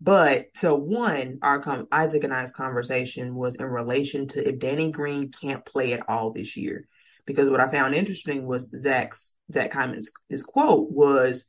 But 0.00 0.46
so 0.56 0.74
one, 0.74 1.38
our 1.42 1.60
com- 1.60 1.86
Isaac 1.92 2.24
and 2.24 2.34
I's 2.34 2.52
conversation 2.52 3.36
was 3.36 3.54
in 3.54 3.66
relation 3.66 4.26
to 4.28 4.48
if 4.48 4.58
Danny 4.58 4.90
Green 4.90 5.30
can't 5.30 5.64
play 5.64 5.92
at 5.92 6.08
all 6.08 6.32
this 6.32 6.56
year, 6.56 6.88
because 7.24 7.48
what 7.48 7.60
I 7.60 7.68
found 7.68 7.94
interesting 7.94 8.46
was 8.46 8.68
Zach's 8.74 9.32
Zach 9.52 9.70
Kleiman's 9.70 10.10
his 10.28 10.42
quote 10.42 10.90
was 10.90 11.46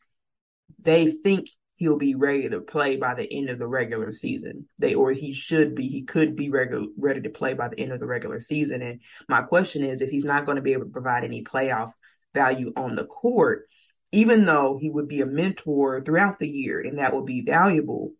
they 0.80 1.08
think 1.08 1.50
he'll 1.78 1.98
be 1.98 2.15
ready 2.15 2.48
to 2.48 2.62
play 2.62 2.96
by 2.96 3.13
the 3.13 3.28
end 3.32 3.50
of 3.50 3.60
the 3.60 3.67
regular 3.67 4.12
season. 4.12 4.67
They 4.80 4.93
or 4.93 5.12
he 5.12 5.34
should 5.34 5.76
be, 5.76 5.88
he 5.88 6.04
could 6.04 6.36
be 6.36 6.50
regular, 6.50 6.86
ready 6.98 7.22
to 7.22 7.30
play 7.30 7.56
by 7.56 7.69
the 7.69 7.80
end 7.80 7.91
of 7.91 8.00
the 8.00 8.06
regular 8.06 8.39
season. 8.39 8.82
And 8.82 9.02
my 9.28 9.41
question 9.41 9.84
is, 9.84 10.02
if 10.02 10.10
he's 10.10 10.24
not 10.24 10.46
going 10.46 10.58
to 10.58 10.62
be 10.62 10.74
able 10.74 10.86
to 10.86 10.91
provide 10.91 11.24
any 11.24 11.43
playoff 11.43 11.91
value 12.34 12.72
on 12.76 12.96
the 12.96 13.06
court, 13.06 13.67
even 14.13 14.45
though 14.45 14.78
he 14.80 14.89
would 14.89 15.08
be 15.08 15.21
a 15.21 15.26
mentor 15.26 16.02
throughout 16.02 16.39
the 16.39 16.47
year 16.47 16.80
and 16.80 16.99
that 16.99 17.13
would 17.13 17.26
be 17.26 17.41
valuable, 17.41 18.13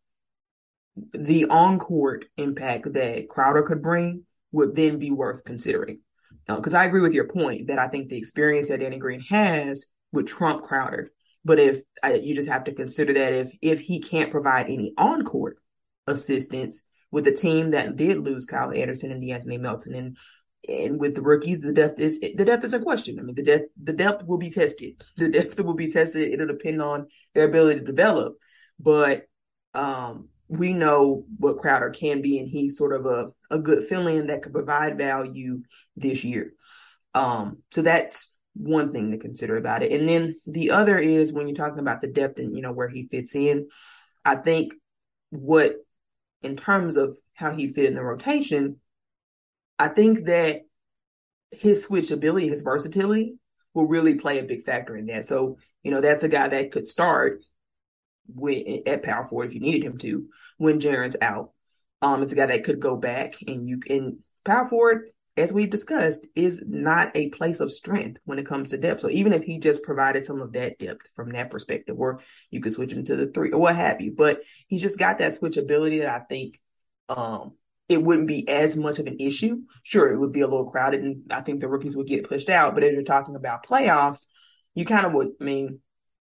the 1.14 1.46
on 1.46 1.80
court 1.80 2.26
impact 2.36 2.92
that 2.94 3.30
Crowder 3.30 3.64
could 3.64 3.82
bring 3.82 4.24
would 4.52 4.76
then 4.76 5.00
be 5.00 5.12
worth 5.12 5.44
considering. 5.44 6.02
Because 6.48 6.74
uh, 6.74 6.80
I 6.80 6.86
agree 6.86 7.02
with 7.02 7.14
your 7.14 7.28
point 7.28 7.68
that 7.68 7.80
I 7.80 7.88
think 7.88 8.10
the 8.10 8.18
experience 8.18 8.70
that 8.70 8.80
Danny 8.80 8.98
Green 8.98 9.22
has 9.22 9.86
would 10.12 10.28
trump 10.28 10.64
Crowder. 10.64 11.12
But 11.46 11.60
if 11.60 11.82
you 12.22 12.36
just 12.36 12.50
have 12.50 12.66
to 12.66 12.74
consider 12.74 13.14
that 13.14 13.34
if 13.34 13.56
if 13.62 13.80
he 13.80 14.00
can't 14.00 14.32
provide 14.32 14.68
any 14.68 14.94
on 14.98 15.24
court 15.24 15.58
assistance 16.08 16.84
with 17.12 17.28
a 17.28 17.32
team 17.32 17.72
that 17.72 17.96
did 17.96 18.18
lose 18.18 18.46
Kyle 18.46 18.72
Anderson 18.72 19.12
and 19.12 19.22
De'Anthony 19.22 19.60
Melton 19.60 19.94
and 19.94 20.18
and 20.68 21.00
with 21.00 21.16
the 21.16 21.22
rookies, 21.22 21.60
the 21.60 21.74
depth 21.74 22.00
is 22.00 22.20
the 22.20 22.46
depth 22.46 22.64
is 22.64 22.74
a 22.74 22.80
question. 22.80 23.20
I 23.20 23.24
mean, 23.24 23.36
the 23.36 23.44
depth 23.44 23.66
the 23.82 23.94
depth 23.94 24.26
will 24.26 24.38
be 24.38 24.50
tested. 24.50 25.04
The 25.18 25.30
depth 25.30 25.60
will 25.60 25.74
be 25.74 25.92
tested. 25.92 26.32
It'll 26.32 26.48
depend 26.48 26.82
on 26.82 27.08
their 27.34 27.46
ability 27.46 27.80
to 27.80 27.86
develop. 27.86 28.36
But 28.80 29.28
um, 29.74 30.30
we 30.48 30.74
know 30.74 31.26
what 31.38 31.58
Crowder 31.58 31.90
can 31.90 32.22
be, 32.22 32.40
and 32.40 32.48
he's 32.48 32.78
sort 32.78 32.94
of 32.94 33.06
a, 33.06 33.32
a 33.50 33.60
good 33.60 33.88
fill-in 33.88 34.28
that 34.28 34.42
could 34.42 34.54
provide 34.54 34.98
value 34.98 35.64
this 35.96 36.24
year. 36.24 36.54
Um, 37.14 37.60
so 37.72 37.82
that's 37.82 38.34
one 38.56 38.92
thing 38.94 39.12
to 39.12 39.18
consider 39.18 39.58
about 39.58 39.84
it. 39.84 39.92
And 39.92 40.08
then 40.08 40.36
the 40.46 40.72
other 40.72 40.98
is 40.98 41.34
when 41.34 41.48
you're 41.48 41.56
talking 41.56 41.80
about 41.80 42.02
the 42.02 42.08
depth 42.08 42.40
and 42.40 42.56
you 42.56 42.62
know 42.62 42.72
where 42.72 42.88
he 42.90 43.08
fits 43.08 43.36
in. 43.36 43.68
I 44.24 44.36
think 44.36 44.74
what 45.30 45.76
in 46.42 46.56
terms 46.56 46.98
of 46.98 47.18
how 47.34 47.52
he 47.52 47.74
fit 47.74 47.86
in 47.86 47.96
the 47.96 48.04
rotation, 48.04 48.80
I 49.80 49.88
think 49.90 50.26
that 50.26 50.62
his 51.52 51.86
switchability, 51.86 52.50
his 52.50 52.62
versatility 52.62 53.36
will 53.74 53.88
really 53.88 54.16
play 54.16 54.40
a 54.40 54.44
big 54.44 54.64
factor 54.64 54.96
in 54.96 55.08
that. 55.08 55.26
So, 55.26 55.58
you 55.84 55.92
know, 55.92 56.02
that's 56.02 56.24
a 56.24 56.30
guy 56.30 56.48
that 56.48 56.72
could 56.72 56.88
start 56.88 57.44
with 58.34 58.88
at 58.88 59.04
power 59.04 59.28
forward 59.28 59.48
if 59.48 59.54
you 59.54 59.60
needed 59.60 59.84
him 59.84 59.98
to 60.00 60.28
when 60.58 60.80
Jaren's 60.80 61.18
out. 61.22 61.52
Um, 62.02 62.24
it's 62.24 62.34
a 62.34 62.36
guy 62.36 62.48
that 62.48 62.64
could 62.64 62.80
go 62.80 62.96
back 62.96 63.36
and 63.48 63.68
you 63.68 63.80
can 63.80 64.20
power 64.44 64.68
forward, 64.68 65.10
as 65.38 65.54
we've 65.54 65.70
discussed, 65.70 66.28
is 66.36 66.64
not 66.68 67.12
a 67.16 67.30
place 67.30 67.60
of 67.60 67.72
strength 67.72 68.20
when 68.26 68.40
it 68.40 68.46
comes 68.46 68.70
to 68.70 68.78
depth. 68.78 69.02
So 69.02 69.10
even 69.10 69.34
if 69.34 69.44
he 69.44 69.58
just 69.58 69.84
provided 69.84 70.26
some 70.26 70.42
of 70.42 70.54
that 70.54 70.80
depth 70.80 71.08
from 71.16 71.32
that 71.32 71.50
perspective, 71.50 71.96
or 71.98 72.20
you 72.52 72.62
could 72.62 72.74
switch 72.74 72.92
him 72.92 73.04
to 73.06 73.16
the 73.16 73.28
three 73.28 73.52
or 73.52 73.60
what 73.60 73.76
have 73.76 74.02
you, 74.02 74.14
but 74.16 74.42
he's 74.68 74.82
just 74.82 75.00
got 75.00 75.18
that 75.20 75.40
switchability 75.40 76.00
that 76.00 76.10
I 76.10 76.20
think 76.20 76.60
um 77.10 77.54
it 77.90 78.02
wouldn't 78.02 78.28
be 78.28 78.48
as 78.48 78.76
much 78.76 79.00
of 79.00 79.08
an 79.08 79.18
issue. 79.20 79.62
Sure, 79.84 80.12
it 80.12 80.18
would 80.18 80.32
be 80.32 80.42
a 80.42 80.48
little 80.48 80.70
crowded 80.70 81.02
and 81.02 81.32
I 81.32 81.42
think 81.42 81.60
the 81.60 81.68
rookies 81.68 81.96
would 81.96 82.08
get 82.08 82.28
pushed 82.28 82.50
out. 82.50 82.74
But 82.74 82.84
if 82.84 82.94
you're 82.94 83.04
talking 83.04 83.36
about 83.36 83.66
playoffs, 83.66 84.26
you 84.74 84.86
kind 84.86 85.06
of 85.06 85.14
would, 85.14 85.30
I 85.40 85.44
mean, 85.44 85.80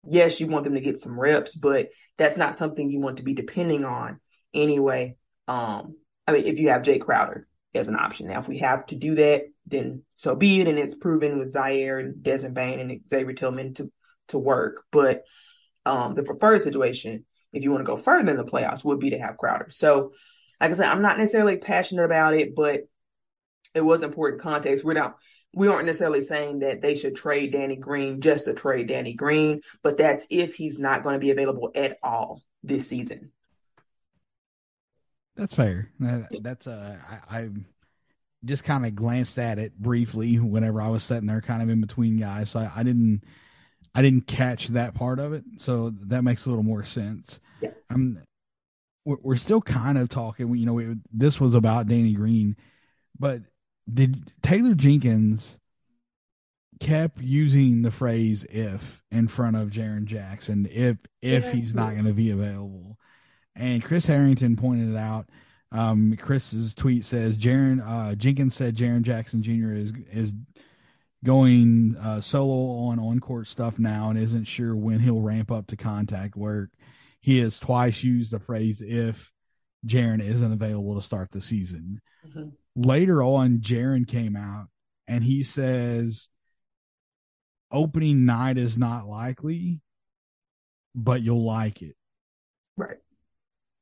yes, 0.05 0.41
you 0.41 0.47
want 0.47 0.65
them 0.65 0.75
to 0.75 0.81
get 0.81 1.01
some 1.01 1.19
reps, 1.19 1.55
but 1.55 1.89
that's 2.19 2.37
not 2.37 2.57
something 2.57 2.91
you 2.91 3.01
want 3.01 3.19
to 3.19 3.23
be 3.23 3.35
depending 3.35 3.85
on 3.85 4.21
anyway. 4.55 5.17
Um, 5.49 5.97
I 6.27 6.33
mean, 6.33 6.47
if 6.47 6.59
you 6.59 6.69
have 6.69 6.83
Jae 6.83 7.01
Crowder 7.01 7.47
as 7.77 7.89
an 7.89 7.97
option. 7.97 8.29
Now, 8.29 8.41
if 8.41 8.49
we 8.49 8.59
have 8.59 8.87
to 8.87 8.97
do 8.97 9.15
that, 9.17 9.43
then 9.67 10.03
so 10.17 10.35
be 10.35 10.61
it. 10.61 10.69
And 10.69 10.79
it's 10.79 10.95
proven 10.95 11.39
with 11.39 11.55
Ziaire 11.55 12.01
and 12.01 12.23
Desmond 12.23 12.55
Bane 12.55 12.81
and 12.81 13.01
Xavier 13.09 13.35
Tillman 13.35 13.75
to, 13.75 13.91
to 14.29 14.39
work. 14.39 14.85
But 14.91 15.23
um, 15.85 16.15
the 16.15 16.23
preferred 16.23 16.63
situation, 16.63 17.25
if 17.53 17.63
you 17.63 17.71
want 17.71 17.81
to 17.81 17.91
go 17.91 17.97
further 17.97 18.31
in 18.31 18.37
the 18.37 18.45
playoffs, 18.45 18.85
would 18.85 19.01
be 19.01 19.11
to 19.11 19.19
have 19.19 19.37
Crowder. 19.37 19.69
So, 19.71 20.13
like 20.61 20.71
I 20.71 20.75
said, 20.75 20.89
I'm 20.89 21.03
not 21.03 21.19
necessarily 21.19 21.57
passionate 21.57 22.05
about 22.05 22.35
it, 22.35 22.55
but 22.55 22.83
it 23.75 23.81
was 23.83 24.03
important 24.03 24.43
context. 24.43 24.85
We're 24.85 24.95
not 24.95 25.17
we 25.57 25.69
aren't 25.69 25.87
necessarily 25.87 26.23
saying 26.23 26.59
that 26.59 26.83
they 26.83 26.95
should 26.95 27.17
trade 27.17 27.53
Danny 27.53 27.77
Green 27.77 28.21
just 28.21 28.45
to 28.45 28.53
trade 28.53 28.89
Danny 28.89 29.15
Green, 29.15 29.63
but 29.83 29.97
that's 29.97 30.27
if 30.29 30.55
he's 30.55 30.79
not 30.79 31.03
going 31.03 31.15
to 31.15 31.19
be 31.19 31.31
available 31.31 31.71
at 31.75 31.99
all 32.03 32.43
this 32.63 32.87
season. 32.87 33.33
That's 35.35 35.55
fair. 35.55 35.91
That, 35.99 36.29
that's 36.43 36.67
uh, 36.67 36.99
I, 37.31 37.39
I 37.39 37.49
just 38.45 38.65
kind 38.65 38.85
of 38.85 38.95
glanced 38.95 39.39
at 39.39 39.59
it 39.59 39.79
briefly 39.79 40.39
whenever 40.39 40.81
I 40.81 40.89
was 40.89 41.05
sitting 41.05 41.27
there, 41.27 41.41
kind 41.41 41.63
of 41.63 41.71
in 41.71 41.81
between 41.81 42.19
guys. 42.19 42.51
So 42.51 42.61
I, 42.61 42.71
I 42.77 42.83
didn't, 42.83 43.23
I 43.95 44.03
didn't 44.03 44.27
catch 44.27 44.69
that 44.69 44.95
part 44.95 45.19
of 45.19 45.33
it. 45.33 45.45
So 45.57 45.91
that 46.09 46.23
makes 46.23 46.45
a 46.45 46.51
little 46.51 46.65
more 46.65 46.85
sense. 46.85 47.41
Yeah. 47.63 47.71
I'm, 47.89 48.23
we're, 49.07 49.17
we're 49.23 49.37
still 49.37 49.63
kind 49.63 49.97
of 49.97 50.11
talking. 50.11 50.55
You 50.55 50.67
know, 50.67 50.79
it, 50.79 50.99
this 51.11 51.41
was 51.41 51.55
about 51.55 51.87
Danny 51.87 52.13
Green, 52.13 52.57
but 53.19 53.41
did 53.93 54.33
Taylor 54.43 54.75
Jenkins 54.75 55.57
kept 56.79 57.23
using 57.23 57.81
the 57.81 57.91
phrase 57.91 58.45
if 58.51 59.03
in 59.11 59.29
front 59.29 59.57
of 59.57 59.71
Jaren 59.71 60.05
Jackson 60.05 60.69
if 60.71 60.99
if 61.23 61.45
yeah, 61.45 61.53
he's 61.53 61.75
not 61.75 61.93
going 61.93 62.05
to 62.05 62.13
be 62.13 62.31
available. 62.31 62.99
And 63.55 63.83
Chris 63.83 64.05
Herrington 64.05 64.57
pointed 64.57 64.91
it 64.91 64.99
out. 64.99 65.31
Um, 65.73 66.15
Chris's 66.21 66.75
tweet 66.75 67.05
says 67.05 67.37
Jaren 67.37 67.81
uh, 67.87 68.15
Jenkins 68.17 68.55
said 68.55 68.77
Jaren 68.77 69.03
Jackson 69.03 69.43
Jr. 69.43 69.73
is 69.73 69.93
is 70.13 70.35
going 71.25 71.97
uh, 71.97 72.21
solo 72.21 72.89
on 72.89 72.99
on 72.99 73.21
court 73.21 73.47
stuff 73.47 73.79
now 73.79 74.11
and 74.11 74.19
isn't 74.19 74.45
sure 74.45 74.77
when 74.77 74.99
he'll 74.99 75.21
ramp 75.21 75.51
up 75.51 75.69
to 75.69 75.77
contact 75.77 76.37
work. 76.37 76.71
He 77.21 77.39
has 77.39 77.59
twice 77.59 78.03
used 78.03 78.33
the 78.33 78.41
phrase 78.41 78.83
if 78.85 79.33
Jaren 79.87 80.23
isn't 80.23 80.53
available 80.53 80.97
to 80.97 81.03
start 81.03 81.31
the 81.31 81.41
season. 81.41 82.01
Mm-hmm 82.27 82.49
later 82.77 83.23
on, 83.23 83.59
Jaren 83.59 84.07
came 84.07 84.37
out 84.37 84.67
and 85.09 85.25
he 85.25 85.43
says 85.43 86.29
opening 87.73 88.27
night 88.27 88.59
is 88.59 88.79
not 88.79 89.07
likely, 89.07 89.81
but 90.95 91.23
you'll 91.23 91.45
like 91.45 91.83
it. 91.83 91.97
Right. 92.77 92.99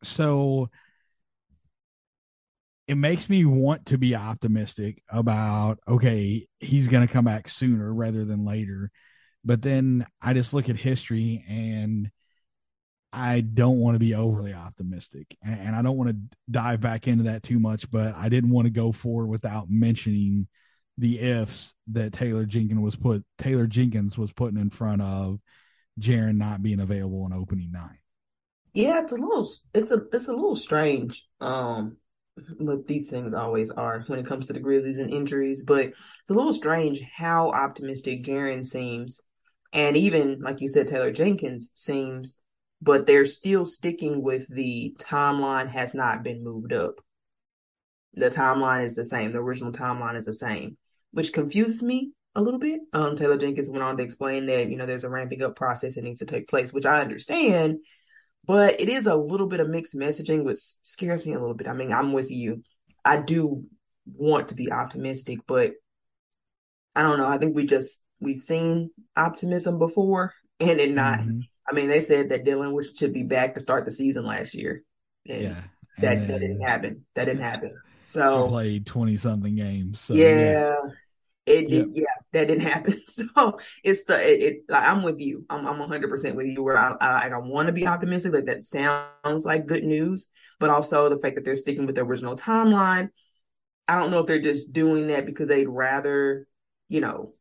So 0.04 0.70
it 2.86 2.96
makes 2.96 3.28
me 3.28 3.44
want 3.44 3.86
to 3.86 3.98
be 3.98 4.14
optimistic 4.14 5.02
about 5.08 5.80
okay, 5.88 6.46
he's 6.60 6.88
going 6.88 7.06
to 7.06 7.12
come 7.12 7.24
back 7.24 7.48
sooner 7.48 7.92
rather 7.92 8.24
than 8.24 8.44
later. 8.44 8.90
But 9.44 9.60
then 9.60 10.06
I 10.22 10.32
just 10.32 10.54
look 10.54 10.68
at 10.68 10.76
history 10.76 11.44
and 11.48 12.10
I 13.14 13.40
don't 13.40 13.78
want 13.78 13.94
to 13.94 14.00
be 14.00 14.14
overly 14.14 14.52
optimistic, 14.52 15.36
and 15.42 15.76
I 15.76 15.82
don't 15.82 15.96
want 15.96 16.10
to 16.10 16.16
dive 16.50 16.80
back 16.80 17.06
into 17.06 17.24
that 17.24 17.44
too 17.44 17.60
much. 17.60 17.88
But 17.90 18.16
I 18.16 18.28
didn't 18.28 18.50
want 18.50 18.66
to 18.66 18.70
go 18.70 18.90
forward 18.90 19.28
without 19.28 19.70
mentioning 19.70 20.48
the 20.98 21.20
ifs 21.20 21.74
that 21.88 22.12
Taylor 22.12 22.44
Jenkins 22.44 22.80
was 22.80 22.96
put 22.96 23.24
Taylor 23.38 23.66
Jenkins 23.66 24.18
was 24.18 24.32
putting 24.32 24.58
in 24.58 24.70
front 24.70 25.00
of 25.00 25.38
Jaren 26.00 26.36
not 26.36 26.62
being 26.62 26.80
available 26.80 27.22
on 27.22 27.32
opening 27.32 27.70
night. 27.70 28.00
Yeah, 28.72 29.00
it's 29.02 29.12
a 29.12 29.16
little 29.16 29.48
it's 29.72 29.92
a 29.92 30.02
it's 30.12 30.28
a 30.28 30.32
little 30.32 30.56
strange. 30.56 31.24
Um, 31.40 31.98
but 32.58 32.88
these 32.88 33.08
things 33.08 33.32
always 33.32 33.70
are 33.70 34.02
when 34.08 34.18
it 34.18 34.26
comes 34.26 34.48
to 34.48 34.52
the 34.52 34.60
Grizzlies 34.60 34.98
and 34.98 35.10
injuries. 35.10 35.62
But 35.62 35.86
it's 35.86 36.30
a 36.30 36.34
little 36.34 36.52
strange 36.52 37.00
how 37.16 37.50
optimistic 37.52 38.24
Jaren 38.24 38.66
seems, 38.66 39.20
and 39.72 39.96
even 39.96 40.40
like 40.40 40.60
you 40.60 40.68
said, 40.68 40.88
Taylor 40.88 41.12
Jenkins 41.12 41.70
seems 41.74 42.40
but 42.84 43.06
they're 43.06 43.24
still 43.24 43.64
sticking 43.64 44.22
with 44.22 44.46
the 44.48 44.94
timeline 44.98 45.68
has 45.68 45.94
not 45.94 46.22
been 46.22 46.44
moved 46.44 46.72
up. 46.72 46.96
The 48.12 48.30
timeline 48.30 48.84
is 48.84 48.94
the 48.94 49.06
same. 49.06 49.32
The 49.32 49.38
original 49.38 49.72
timeline 49.72 50.18
is 50.18 50.26
the 50.26 50.34
same, 50.34 50.76
which 51.10 51.32
confuses 51.32 51.82
me 51.82 52.12
a 52.34 52.42
little 52.42 52.60
bit. 52.60 52.80
Um, 52.92 53.16
Taylor 53.16 53.38
Jenkins 53.38 53.70
went 53.70 53.82
on 53.82 53.96
to 53.96 54.02
explain 54.02 54.44
that, 54.46 54.68
you 54.68 54.76
know, 54.76 54.84
there's 54.84 55.04
a 55.04 55.08
ramping 55.08 55.42
up 55.42 55.56
process 55.56 55.94
that 55.94 56.04
needs 56.04 56.18
to 56.18 56.26
take 56.26 56.46
place, 56.46 56.74
which 56.74 56.84
I 56.84 57.00
understand, 57.00 57.78
but 58.44 58.78
it 58.78 58.90
is 58.90 59.06
a 59.06 59.16
little 59.16 59.46
bit 59.46 59.60
of 59.60 59.70
mixed 59.70 59.94
messaging, 59.94 60.44
which 60.44 60.58
scares 60.82 61.24
me 61.24 61.32
a 61.32 61.40
little 61.40 61.54
bit. 61.54 61.68
I 61.68 61.72
mean, 61.72 61.90
I'm 61.90 62.12
with 62.12 62.30
you. 62.30 62.62
I 63.02 63.16
do 63.16 63.64
want 64.04 64.48
to 64.48 64.54
be 64.54 64.70
optimistic, 64.70 65.38
but 65.46 65.72
I 66.94 67.02
don't 67.02 67.16
know. 67.16 67.26
I 67.26 67.38
think 67.38 67.56
we 67.56 67.64
just, 67.64 68.02
we've 68.20 68.36
seen 68.36 68.90
optimism 69.16 69.78
before 69.78 70.34
and 70.60 70.80
it 70.80 70.92
not, 70.92 71.20
mm-hmm. 71.20 71.40
I 71.68 71.72
mean, 71.72 71.88
they 71.88 72.00
said 72.00 72.28
that 72.28 72.44
Dillon 72.44 72.78
should 72.96 73.12
be 73.12 73.22
back 73.22 73.54
to 73.54 73.60
start 73.60 73.84
the 73.84 73.90
season 73.90 74.24
last 74.24 74.54
year. 74.54 74.82
And 75.28 75.42
yeah. 75.42 75.60
That, 75.98 76.18
then, 76.18 76.28
that 76.28 76.40
didn't 76.40 76.60
happen. 76.60 77.04
That 77.14 77.26
didn't 77.26 77.42
happen. 77.42 77.76
So 78.02 78.48
played 78.48 78.84
twenty 78.86 79.16
something 79.16 79.54
games. 79.54 80.00
So, 80.00 80.14
yeah, 80.14 80.38
yeah, 80.38 80.74
it 81.46 81.70
did. 81.70 81.88
Yeah, 81.92 82.04
that 82.32 82.48
didn't 82.48 82.62
happen. 82.62 83.00
So 83.06 83.58
it's 83.82 84.04
the 84.04 84.20
it. 84.20 84.42
it 84.42 84.56
like, 84.68 84.82
I'm 84.82 85.02
with 85.02 85.20
you. 85.20 85.46
I'm 85.48 85.66
I'm 85.66 85.78
100 85.78 86.10
percent 86.10 86.36
with 86.36 86.46
you. 86.46 86.62
Where 86.62 86.76
I 86.76 86.96
I, 87.00 87.28
I 87.28 87.38
want 87.38 87.68
to 87.68 87.72
be 87.72 87.86
optimistic. 87.86 88.34
Like 88.34 88.46
that 88.46 88.64
sounds 88.64 89.44
like 89.44 89.66
good 89.66 89.84
news, 89.84 90.26
but 90.58 90.70
also 90.70 91.08
the 91.08 91.18
fact 91.18 91.36
that 91.36 91.44
they're 91.44 91.56
sticking 91.56 91.86
with 91.86 91.94
the 91.94 92.02
original 92.02 92.36
timeline. 92.36 93.10
I 93.86 93.98
don't 93.98 94.10
know 94.10 94.20
if 94.20 94.26
they're 94.26 94.40
just 94.40 94.72
doing 94.72 95.08
that 95.08 95.26
because 95.26 95.48
they'd 95.48 95.68
rather, 95.68 96.46
you 96.88 97.00
know, 97.00 97.32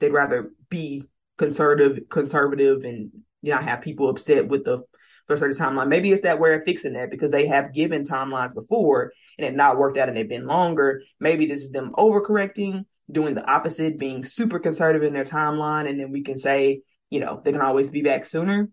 they'd 0.00 0.10
rather 0.10 0.50
be 0.68 1.04
conservative, 1.38 2.08
conservative, 2.08 2.82
and 2.84 3.12
you 3.42 3.52
not 3.52 3.64
have 3.64 3.82
people 3.82 4.08
upset 4.08 4.48
with 4.48 4.64
the 4.64 4.82
first 5.26 5.40
certain 5.40 5.56
timeline. 5.56 5.88
Maybe 5.88 6.12
it's 6.12 6.22
that 6.22 6.40
way 6.40 6.54
of 6.54 6.62
fixing 6.64 6.94
that 6.94 7.10
because 7.10 7.30
they 7.30 7.46
have 7.46 7.72
given 7.72 8.04
timelines 8.04 8.54
before 8.54 9.12
and 9.38 9.46
it 9.46 9.54
not 9.54 9.78
worked 9.78 9.98
out 9.98 10.08
and 10.08 10.16
they've 10.16 10.28
been 10.28 10.46
longer. 10.46 11.02
Maybe 11.20 11.46
this 11.46 11.62
is 11.62 11.70
them 11.70 11.92
overcorrecting, 11.96 12.84
doing 13.10 13.34
the 13.34 13.48
opposite, 13.48 13.98
being 13.98 14.24
super 14.24 14.58
conservative 14.58 15.02
in 15.02 15.12
their 15.12 15.24
timeline, 15.24 15.88
and 15.88 15.98
then 15.98 16.10
we 16.10 16.22
can 16.22 16.38
say, 16.38 16.82
you 17.10 17.20
know, 17.20 17.40
they 17.44 17.52
can 17.52 17.60
always 17.60 17.90
be 17.90 18.02
back 18.02 18.24
sooner. 18.24 18.70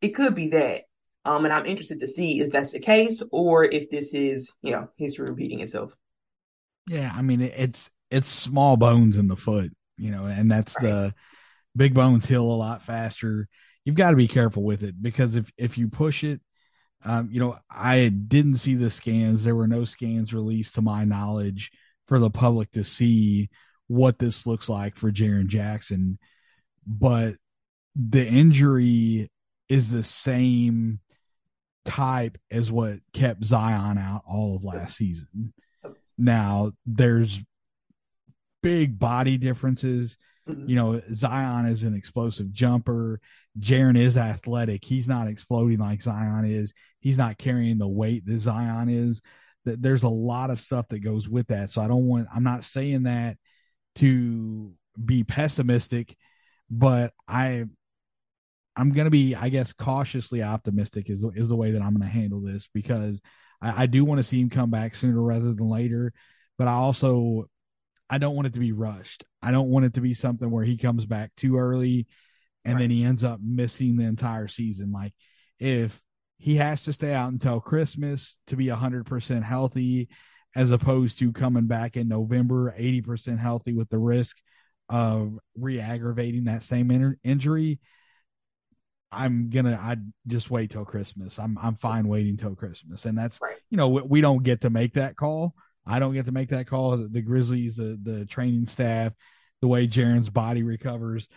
It 0.00 0.10
could 0.10 0.34
be 0.34 0.48
that. 0.48 0.82
Um, 1.24 1.44
and 1.44 1.54
I'm 1.54 1.66
interested 1.66 2.00
to 2.00 2.08
see 2.08 2.40
if 2.40 2.50
that's 2.50 2.72
the 2.72 2.80
case 2.80 3.22
or 3.30 3.64
if 3.64 3.90
this 3.90 4.12
is, 4.14 4.50
you 4.62 4.72
know, 4.72 4.88
history 4.96 5.28
repeating 5.28 5.60
itself. 5.60 5.94
Yeah, 6.88 7.12
I 7.14 7.22
mean 7.22 7.40
it's 7.40 7.90
it's 8.10 8.28
small 8.28 8.76
bones 8.76 9.16
in 9.16 9.28
the 9.28 9.36
foot, 9.36 9.70
you 9.96 10.10
know, 10.10 10.24
and 10.24 10.50
that's 10.50 10.74
right. 10.76 10.84
the 10.84 11.14
big 11.76 11.94
bones 11.94 12.26
heal 12.26 12.42
a 12.42 12.52
lot 12.52 12.82
faster 12.82 13.48
you've 13.84 13.96
got 13.96 14.10
to 14.10 14.16
be 14.16 14.28
careful 14.28 14.62
with 14.62 14.82
it 14.82 15.00
because 15.00 15.34
if 15.34 15.50
if 15.56 15.78
you 15.78 15.88
push 15.88 16.24
it, 16.24 16.40
um, 17.04 17.28
you 17.32 17.40
know, 17.40 17.58
I 17.70 18.08
didn't 18.08 18.56
see 18.56 18.74
the 18.74 18.90
scans. 18.90 19.44
There 19.44 19.56
were 19.56 19.66
no 19.66 19.84
scans 19.84 20.32
released 20.32 20.74
to 20.76 20.82
my 20.82 21.04
knowledge 21.04 21.70
for 22.06 22.18
the 22.18 22.30
public 22.30 22.70
to 22.72 22.84
see 22.84 23.50
what 23.88 24.18
this 24.18 24.46
looks 24.46 24.68
like 24.68 24.96
for 24.96 25.10
Jaren 25.10 25.48
Jackson, 25.48 26.18
but 26.86 27.34
the 27.94 28.26
injury 28.26 29.30
is 29.68 29.90
the 29.90 30.04
same 30.04 31.00
type 31.84 32.38
as 32.50 32.70
what 32.70 32.98
kept 33.12 33.44
Zion 33.44 33.98
out 33.98 34.22
all 34.26 34.56
of 34.56 34.64
last 34.64 34.96
season. 34.96 35.52
Now 36.16 36.72
there's 36.86 37.40
big 38.62 38.98
body 38.98 39.38
differences. 39.38 40.16
Mm-hmm. 40.48 40.68
You 40.68 40.76
know, 40.76 41.00
Zion 41.12 41.66
is 41.66 41.84
an 41.84 41.94
explosive 41.94 42.52
jumper. 42.52 43.20
Jaren 43.58 43.98
is 43.98 44.16
athletic. 44.16 44.84
He's 44.84 45.08
not 45.08 45.28
exploding 45.28 45.78
like 45.78 46.02
Zion 46.02 46.44
is. 46.44 46.72
He's 47.00 47.18
not 47.18 47.38
carrying 47.38 47.78
the 47.78 47.88
weight 47.88 48.26
that 48.26 48.38
Zion 48.38 48.88
is. 48.88 49.20
That 49.64 49.80
there's 49.80 50.02
a 50.02 50.08
lot 50.08 50.50
of 50.50 50.58
stuff 50.58 50.88
that 50.88 51.00
goes 51.00 51.28
with 51.28 51.48
that. 51.48 51.70
So 51.70 51.80
I 51.80 51.86
don't 51.86 52.06
want. 52.06 52.28
I'm 52.34 52.42
not 52.42 52.64
saying 52.64 53.04
that 53.04 53.36
to 53.96 54.72
be 55.02 55.22
pessimistic, 55.22 56.16
but 56.70 57.12
I 57.28 57.64
I'm 58.74 58.92
to 58.92 59.10
be, 59.10 59.34
I 59.34 59.48
guess, 59.48 59.72
cautiously 59.72 60.42
optimistic 60.42 61.10
is 61.10 61.24
is 61.34 61.48
the 61.48 61.56
way 61.56 61.72
that 61.72 61.82
I'm 61.82 61.96
to 61.98 62.06
handle 62.06 62.40
this 62.40 62.68
because 62.72 63.20
I, 63.60 63.84
I 63.84 63.86
do 63.86 64.04
want 64.04 64.18
to 64.18 64.24
see 64.24 64.40
him 64.40 64.50
come 64.50 64.70
back 64.70 64.94
sooner 64.94 65.20
rather 65.20 65.52
than 65.52 65.68
later. 65.68 66.12
But 66.58 66.68
I 66.68 66.72
also 66.72 67.48
I 68.08 68.18
don't 68.18 68.34
want 68.34 68.48
it 68.48 68.54
to 68.54 68.60
be 68.60 68.72
rushed. 68.72 69.24
I 69.42 69.50
don't 69.50 69.70
want 69.70 69.86
it 69.86 69.94
to 69.94 70.00
be 70.00 70.14
something 70.14 70.50
where 70.50 70.64
he 70.64 70.76
comes 70.76 71.06
back 71.06 71.32
too 71.36 71.58
early 71.58 72.06
and 72.64 72.74
right. 72.74 72.80
then 72.80 72.90
he 72.90 73.04
ends 73.04 73.24
up 73.24 73.40
missing 73.42 73.96
the 73.96 74.04
entire 74.04 74.48
season. 74.48 74.92
Like 74.92 75.14
if 75.58 76.00
he 76.38 76.56
has 76.56 76.82
to 76.84 76.92
stay 76.92 77.12
out 77.12 77.32
until 77.32 77.60
Christmas 77.60 78.36
to 78.48 78.56
be 78.56 78.66
100% 78.66 79.42
healthy, 79.42 80.08
as 80.54 80.70
opposed 80.70 81.18
to 81.18 81.32
coming 81.32 81.66
back 81.66 81.96
in 81.96 82.08
November 82.08 82.74
80% 82.78 83.38
healthy 83.38 83.72
with 83.72 83.88
the 83.88 83.98
risk 83.98 84.36
of 84.88 85.38
re 85.56 85.80
aggravating 85.80 86.44
that 86.44 86.62
same 86.62 86.90
in- 86.90 87.16
injury. 87.24 87.80
I'm 89.10 89.50
gonna 89.50 89.78
I 89.80 89.96
just 90.26 90.50
wait 90.50 90.70
till 90.70 90.84
Christmas. 90.84 91.38
I'm 91.38 91.58
I'm 91.58 91.76
fine 91.76 92.08
waiting 92.08 92.36
till 92.36 92.54
Christmas, 92.54 93.04
and 93.04 93.16
that's 93.16 93.40
right. 93.40 93.56
you 93.70 93.76
know 93.76 93.88
we, 93.88 94.02
we, 94.02 94.20
don't 94.20 94.42
get 94.42 94.62
to 94.62 94.70
make 94.70 94.94
that 94.94 95.16
call. 95.16 95.54
I 95.86 95.98
don't 95.98 96.14
get 96.14 96.26
to 96.26 96.32
make 96.32 96.50
that 96.50 96.66
call. 96.66 96.96
The, 96.96 97.08
the 97.08 97.22
Grizzlies, 97.22 97.76
the 97.76 97.98
the 98.02 98.26
training 98.26 98.66
staff, 98.66 99.12
the 99.60 99.68
way 99.68 99.86
Jaren's 99.86 100.30
body 100.30 100.62
recovers, 100.62 101.28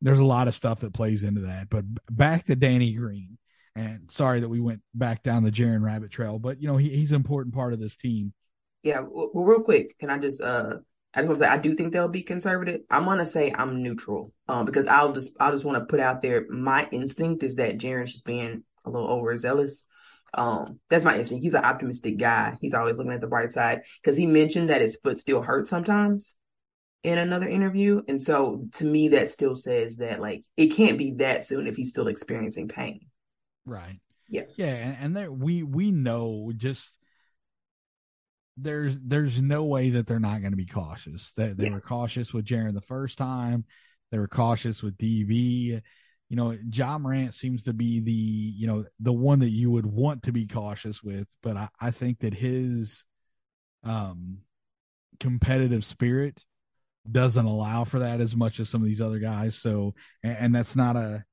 there's 0.00 0.18
a 0.18 0.24
lot 0.24 0.48
of 0.48 0.54
stuff 0.54 0.80
that 0.80 0.94
plays 0.94 1.22
into 1.22 1.42
that. 1.42 1.68
But 1.68 1.84
back 2.10 2.44
to 2.44 2.56
Danny 2.56 2.92
Green, 2.92 3.38
and 3.74 4.10
sorry 4.10 4.40
that 4.40 4.48
we 4.48 4.60
went 4.60 4.82
back 4.94 5.22
down 5.22 5.44
the 5.44 5.50
Jaren 5.50 5.82
rabbit 5.82 6.10
trail, 6.10 6.38
but 6.38 6.60
you 6.60 6.68
know 6.68 6.76
he, 6.76 6.90
he's 6.90 7.12
an 7.12 7.16
important 7.16 7.54
part 7.54 7.72
of 7.72 7.80
this 7.80 7.96
team. 7.96 8.32
Yeah, 8.82 9.00
well, 9.00 9.30
real 9.34 9.60
quick, 9.60 9.98
can 9.98 10.10
I 10.10 10.18
just 10.18 10.40
uh 10.40 10.74
I 11.14 11.20
just 11.20 11.28
want 11.28 11.38
to 11.38 11.44
say 11.44 11.50
I 11.50 11.58
do 11.58 11.74
think 11.74 11.92
they'll 11.92 12.08
be 12.08 12.22
conservative. 12.22 12.82
I'm 12.90 13.04
gonna 13.04 13.26
say 13.26 13.52
I'm 13.52 13.82
neutral, 13.82 14.32
um, 14.46 14.66
because 14.66 14.86
I'll 14.86 15.12
just 15.12 15.32
I'll 15.40 15.52
just 15.52 15.64
want 15.64 15.78
to 15.78 15.86
put 15.86 16.00
out 16.00 16.22
there 16.22 16.46
my 16.48 16.88
instinct 16.92 17.42
is 17.42 17.56
that 17.56 17.78
Jaren's 17.78 18.12
just 18.12 18.24
being 18.24 18.62
a 18.84 18.90
little 18.90 19.08
overzealous. 19.08 19.84
Um, 20.34 20.78
that's 20.90 21.04
my 21.04 21.16
instinct. 21.16 21.42
He's 21.42 21.54
an 21.54 21.64
optimistic 21.64 22.18
guy. 22.18 22.56
He's 22.60 22.74
always 22.74 22.98
looking 22.98 23.12
at 23.12 23.20
the 23.20 23.26
bright 23.26 23.52
side 23.52 23.82
because 24.02 24.16
he 24.16 24.26
mentioned 24.26 24.70
that 24.70 24.82
his 24.82 24.96
foot 24.96 25.18
still 25.18 25.42
hurts 25.42 25.70
sometimes 25.70 26.36
in 27.02 27.18
another 27.18 27.48
interview, 27.48 28.02
and 28.08 28.22
so 28.22 28.66
to 28.74 28.84
me 28.84 29.08
that 29.08 29.30
still 29.30 29.54
says 29.54 29.96
that 29.98 30.20
like 30.20 30.44
it 30.56 30.68
can't 30.68 30.98
be 30.98 31.14
that 31.18 31.46
soon 31.46 31.66
if 31.66 31.76
he's 31.76 31.90
still 31.90 32.08
experiencing 32.08 32.68
pain. 32.68 33.06
Right. 33.64 34.00
Yeah. 34.28 34.42
Yeah, 34.56 34.74
and, 34.74 34.96
and 35.00 35.16
there 35.16 35.32
we 35.32 35.62
we 35.62 35.90
know 35.90 36.52
just 36.56 36.94
there's 38.56 38.98
there's 39.00 39.40
no 39.40 39.64
way 39.64 39.90
that 39.90 40.06
they're 40.06 40.18
not 40.18 40.40
going 40.40 40.52
to 40.52 40.56
be 40.56 40.66
cautious. 40.66 41.32
They 41.36 41.52
they 41.52 41.66
yeah. 41.66 41.72
were 41.72 41.80
cautious 41.80 42.32
with 42.32 42.44
Jaren 42.44 42.74
the 42.74 42.80
first 42.80 43.16
time. 43.16 43.64
They 44.10 44.18
were 44.18 44.28
cautious 44.28 44.82
with 44.82 44.98
DB. 44.98 45.80
You 46.28 46.36
know, 46.36 46.56
Ja 46.70 46.98
Morant 46.98 47.34
seems 47.34 47.64
to 47.64 47.72
be 47.72 48.00
the 48.00 48.12
you 48.12 48.66
know 48.66 48.84
the 49.00 49.12
one 49.12 49.40
that 49.40 49.50
you 49.50 49.70
would 49.70 49.86
want 49.86 50.24
to 50.24 50.32
be 50.32 50.46
cautious 50.46 51.02
with, 51.02 51.26
but 51.42 51.56
I, 51.56 51.68
I 51.80 51.90
think 51.90 52.20
that 52.20 52.34
his 52.34 53.04
um 53.84 54.38
competitive 55.20 55.84
spirit 55.84 56.42
doesn't 57.10 57.46
allow 57.46 57.84
for 57.84 58.00
that 58.00 58.20
as 58.20 58.36
much 58.36 58.60
as 58.60 58.68
some 58.68 58.82
of 58.82 58.86
these 58.86 59.00
other 59.00 59.18
guys. 59.18 59.56
So, 59.56 59.94
and, 60.22 60.36
and 60.38 60.54
that's 60.54 60.76
not 60.76 60.96
a 60.96 61.24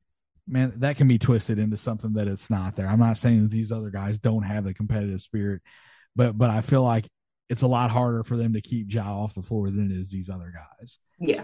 man 0.48 0.74
that 0.78 0.98
can 0.98 1.08
be 1.08 1.18
twisted 1.18 1.60
into 1.60 1.78
something 1.78 2.14
that 2.14 2.28
it's 2.28 2.50
not 2.50 2.76
there. 2.76 2.88
I'm 2.88 3.00
not 3.00 3.18
saying 3.18 3.44
that 3.44 3.52
these 3.52 3.72
other 3.72 3.90
guys 3.90 4.18
don't 4.18 4.44
have 4.44 4.64
the 4.64 4.74
competitive 4.74 5.22
spirit, 5.22 5.62
but 6.16 6.38
but 6.38 6.50
I 6.50 6.62
feel 6.62 6.84
like 6.84 7.10
it's 7.50 7.62
a 7.62 7.68
lot 7.68 7.92
harder 7.92 8.24
for 8.24 8.38
them 8.38 8.54
to 8.54 8.62
keep 8.62 8.92
Ja 8.92 9.04
off 9.04 9.36
the 9.36 9.42
floor 9.42 9.70
than 9.70 9.92
it 9.92 9.96
is 9.96 10.10
these 10.10 10.30
other 10.30 10.52
guys. 10.54 10.98
Yeah. 11.20 11.44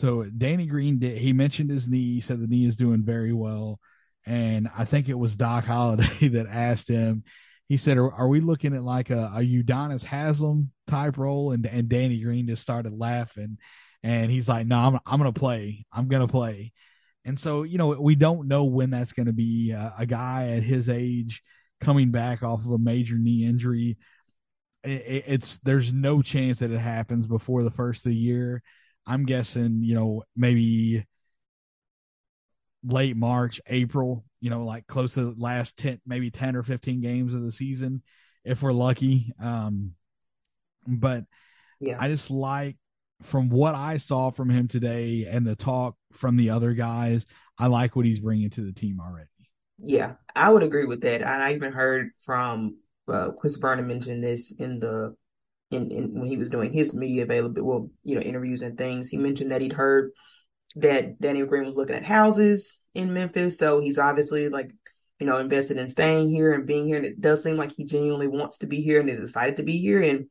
So 0.00 0.24
Danny 0.24 0.64
Green 0.64 0.98
did 0.98 1.18
he 1.18 1.34
mentioned 1.34 1.68
his 1.68 1.86
knee, 1.86 2.14
he 2.14 2.20
said 2.22 2.40
the 2.40 2.46
knee 2.46 2.64
is 2.64 2.78
doing 2.78 3.02
very 3.04 3.34
well. 3.34 3.80
And 4.24 4.66
I 4.74 4.86
think 4.86 5.10
it 5.10 5.18
was 5.18 5.36
Doc 5.36 5.64
Holliday 5.66 6.28
that 6.28 6.46
asked 6.46 6.88
him, 6.88 7.22
he 7.68 7.76
said, 7.76 7.98
Are, 7.98 8.10
are 8.10 8.26
we 8.26 8.40
looking 8.40 8.74
at 8.74 8.82
like 8.82 9.10
a, 9.10 9.30
a 9.34 9.40
Udonis 9.40 10.02
Haslem 10.02 10.72
type 10.86 11.18
role? 11.18 11.52
And 11.52 11.66
and 11.66 11.90
Danny 11.90 12.18
Green 12.22 12.46
just 12.46 12.62
started 12.62 12.94
laughing. 12.94 13.58
And 14.02 14.30
he's 14.30 14.48
like, 14.48 14.66
No, 14.66 14.78
I'm 14.78 14.98
I'm 15.04 15.18
gonna 15.18 15.34
play. 15.34 15.84
I'm 15.92 16.08
gonna 16.08 16.28
play. 16.28 16.72
And 17.26 17.38
so, 17.38 17.64
you 17.64 17.76
know, 17.76 17.88
we 17.88 18.14
don't 18.14 18.48
know 18.48 18.64
when 18.64 18.88
that's 18.88 19.12
going 19.12 19.26
to 19.26 19.34
be. 19.34 19.74
Uh, 19.74 19.90
a 19.98 20.06
guy 20.06 20.52
at 20.56 20.62
his 20.62 20.88
age 20.88 21.42
coming 21.82 22.10
back 22.10 22.42
off 22.42 22.64
of 22.64 22.72
a 22.72 22.78
major 22.78 23.16
knee 23.16 23.44
injury 23.44 23.98
it, 24.82 25.24
it's 25.26 25.58
there's 25.58 25.92
no 25.92 26.22
chance 26.22 26.60
that 26.60 26.70
it 26.70 26.78
happens 26.78 27.26
before 27.26 27.62
the 27.62 27.70
first 27.70 28.06
of 28.06 28.10
the 28.10 28.16
year. 28.16 28.62
I'm 29.10 29.24
guessing, 29.24 29.82
you 29.82 29.96
know, 29.96 30.22
maybe 30.36 31.04
late 32.84 33.16
March, 33.16 33.60
April, 33.66 34.24
you 34.40 34.50
know, 34.50 34.64
like 34.64 34.86
close 34.86 35.14
to 35.14 35.32
the 35.32 35.34
last 35.36 35.76
10, 35.78 36.00
maybe 36.06 36.30
10 36.30 36.54
or 36.54 36.62
15 36.62 37.00
games 37.00 37.34
of 37.34 37.42
the 37.42 37.50
season, 37.50 38.02
if 38.44 38.62
we're 38.62 38.72
lucky. 38.72 39.32
Um, 39.42 39.94
but 40.86 41.24
yeah, 41.80 41.96
I 41.98 42.06
just 42.06 42.30
like 42.30 42.76
from 43.22 43.48
what 43.48 43.74
I 43.74 43.96
saw 43.96 44.30
from 44.30 44.48
him 44.48 44.68
today 44.68 45.26
and 45.28 45.44
the 45.44 45.56
talk 45.56 45.96
from 46.12 46.36
the 46.36 46.50
other 46.50 46.72
guys, 46.72 47.26
I 47.58 47.66
like 47.66 47.96
what 47.96 48.06
he's 48.06 48.20
bringing 48.20 48.50
to 48.50 48.60
the 48.60 48.72
team 48.72 49.00
already. 49.00 49.26
Yeah, 49.82 50.12
I 50.36 50.50
would 50.50 50.62
agree 50.62 50.86
with 50.86 51.00
that. 51.00 51.26
I 51.26 51.52
even 51.54 51.72
heard 51.72 52.10
from 52.20 52.76
uh, 53.08 53.30
Chris 53.32 53.56
Vernon 53.56 53.88
mentioned 53.88 54.22
this 54.22 54.52
in 54.52 54.78
the 54.78 55.16
in, 55.70 55.90
in 55.90 56.18
when 56.18 56.28
he 56.28 56.36
was 56.36 56.50
doing 56.50 56.70
his 56.70 56.92
media 56.92 57.22
available, 57.22 57.62
well, 57.62 57.90
you 58.02 58.14
know, 58.14 58.20
interviews 58.20 58.62
and 58.62 58.76
things. 58.76 59.08
He 59.08 59.16
mentioned 59.16 59.52
that 59.52 59.60
he'd 59.60 59.72
heard 59.72 60.10
that 60.76 61.20
Daniel 61.20 61.46
Green 61.46 61.66
was 61.66 61.76
looking 61.76 61.96
at 61.96 62.04
houses 62.04 62.78
in 62.94 63.12
Memphis, 63.12 63.58
so 63.58 63.80
he's 63.80 63.98
obviously 63.98 64.48
like, 64.48 64.72
you 65.18 65.26
know, 65.26 65.38
invested 65.38 65.76
in 65.76 65.90
staying 65.90 66.30
here 66.30 66.52
and 66.52 66.66
being 66.66 66.86
here. 66.86 66.96
And 66.96 67.06
it 67.06 67.20
does 67.20 67.42
seem 67.42 67.56
like 67.56 67.72
he 67.72 67.84
genuinely 67.84 68.26
wants 68.26 68.58
to 68.58 68.66
be 68.66 68.82
here 68.82 69.00
and 69.00 69.08
is 69.08 69.20
excited 69.20 69.56
to 69.56 69.62
be 69.62 69.78
here. 69.78 70.02
And 70.02 70.26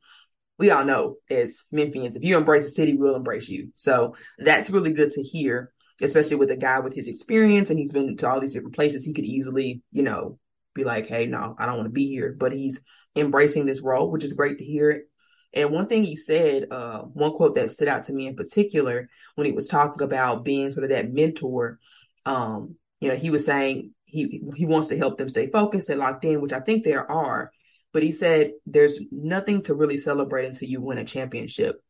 we 0.58 0.70
all 0.70 0.84
know 0.84 1.16
as 1.30 1.62
Memphians, 1.72 2.16
if 2.16 2.24
you 2.24 2.36
embrace 2.36 2.66
the 2.66 2.72
city, 2.72 2.94
we'll 2.94 3.16
embrace 3.16 3.48
you. 3.48 3.70
So 3.76 4.16
that's 4.38 4.68
really 4.68 4.92
good 4.92 5.10
to 5.12 5.22
hear, 5.22 5.72
especially 6.02 6.36
with 6.36 6.50
a 6.50 6.56
guy 6.56 6.80
with 6.80 6.94
his 6.94 7.08
experience 7.08 7.70
and 7.70 7.78
he's 7.78 7.92
been 7.92 8.14
to 8.16 8.28
all 8.28 8.40
these 8.40 8.52
different 8.52 8.74
places. 8.74 9.04
He 9.04 9.14
could 9.14 9.24
easily, 9.24 9.82
you 9.90 10.02
know, 10.02 10.38
be 10.74 10.84
like, 10.84 11.06
hey, 11.06 11.24
no, 11.24 11.54
I 11.58 11.66
don't 11.66 11.76
want 11.76 11.86
to 11.86 11.92
be 11.92 12.08
here. 12.08 12.36
But 12.38 12.52
he's 12.52 12.80
embracing 13.16 13.64
this 13.64 13.80
role, 13.80 14.10
which 14.10 14.24
is 14.24 14.34
great 14.34 14.58
to 14.58 14.64
hear. 14.64 15.04
And 15.52 15.70
one 15.70 15.88
thing 15.88 16.04
he 16.04 16.16
said, 16.16 16.66
uh, 16.70 17.00
one 17.00 17.32
quote 17.32 17.56
that 17.56 17.72
stood 17.72 17.88
out 17.88 18.04
to 18.04 18.12
me 18.12 18.26
in 18.26 18.36
particular, 18.36 19.08
when 19.34 19.46
he 19.46 19.52
was 19.52 19.68
talking 19.68 20.02
about 20.02 20.44
being 20.44 20.70
sort 20.70 20.84
of 20.84 20.90
that 20.90 21.12
mentor, 21.12 21.78
um, 22.24 22.76
you 23.00 23.08
know, 23.08 23.16
he 23.16 23.30
was 23.30 23.44
saying 23.44 23.92
he 24.04 24.42
he 24.54 24.66
wants 24.66 24.88
to 24.88 24.98
help 24.98 25.18
them 25.18 25.28
stay 25.28 25.48
focused 25.48 25.88
and 25.88 25.98
locked 25.98 26.24
in, 26.24 26.40
which 26.40 26.52
I 26.52 26.60
think 26.60 26.84
there 26.84 27.10
are. 27.10 27.50
But 27.92 28.02
he 28.02 28.12
said 28.12 28.52
there's 28.66 29.00
nothing 29.10 29.62
to 29.62 29.74
really 29.74 29.98
celebrate 29.98 30.46
until 30.46 30.68
you 30.68 30.80
win 30.80 30.98
a 30.98 31.04
championship. 31.04 31.82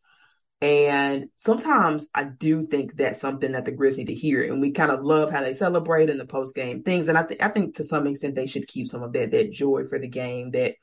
And 0.63 1.29
sometimes 1.37 2.09
I 2.15 2.25
do 2.25 2.67
think 2.67 2.97
that's 2.97 3.21
something 3.21 3.53
that 3.53 3.65
the 3.65 3.73
Grizz 3.73 3.97
need 3.97 4.09
to 4.09 4.15
hear. 4.15 4.43
And 4.45 4.61
we 4.61 4.73
kind 4.73 4.91
of 4.91 5.03
love 5.03 5.31
how 5.31 5.41
they 5.43 5.55
celebrate 5.55 6.11
in 6.11 6.19
the 6.19 6.27
post 6.27 6.55
game 6.55 6.83
things. 6.83 7.09
And 7.09 7.17
I 7.17 7.23
think 7.23 7.43
I 7.43 7.49
think 7.49 7.77
to 7.77 7.85
some 7.85 8.07
extent 8.07 8.35
they 8.35 8.47
should 8.47 8.69
keep 8.69 8.87
some 8.87 9.03
of 9.03 9.13
that 9.15 9.31
that 9.33 9.53
joy 9.53 9.85
for 9.87 9.99
the 9.99 10.09
game, 10.09 10.51
that 10.53 10.75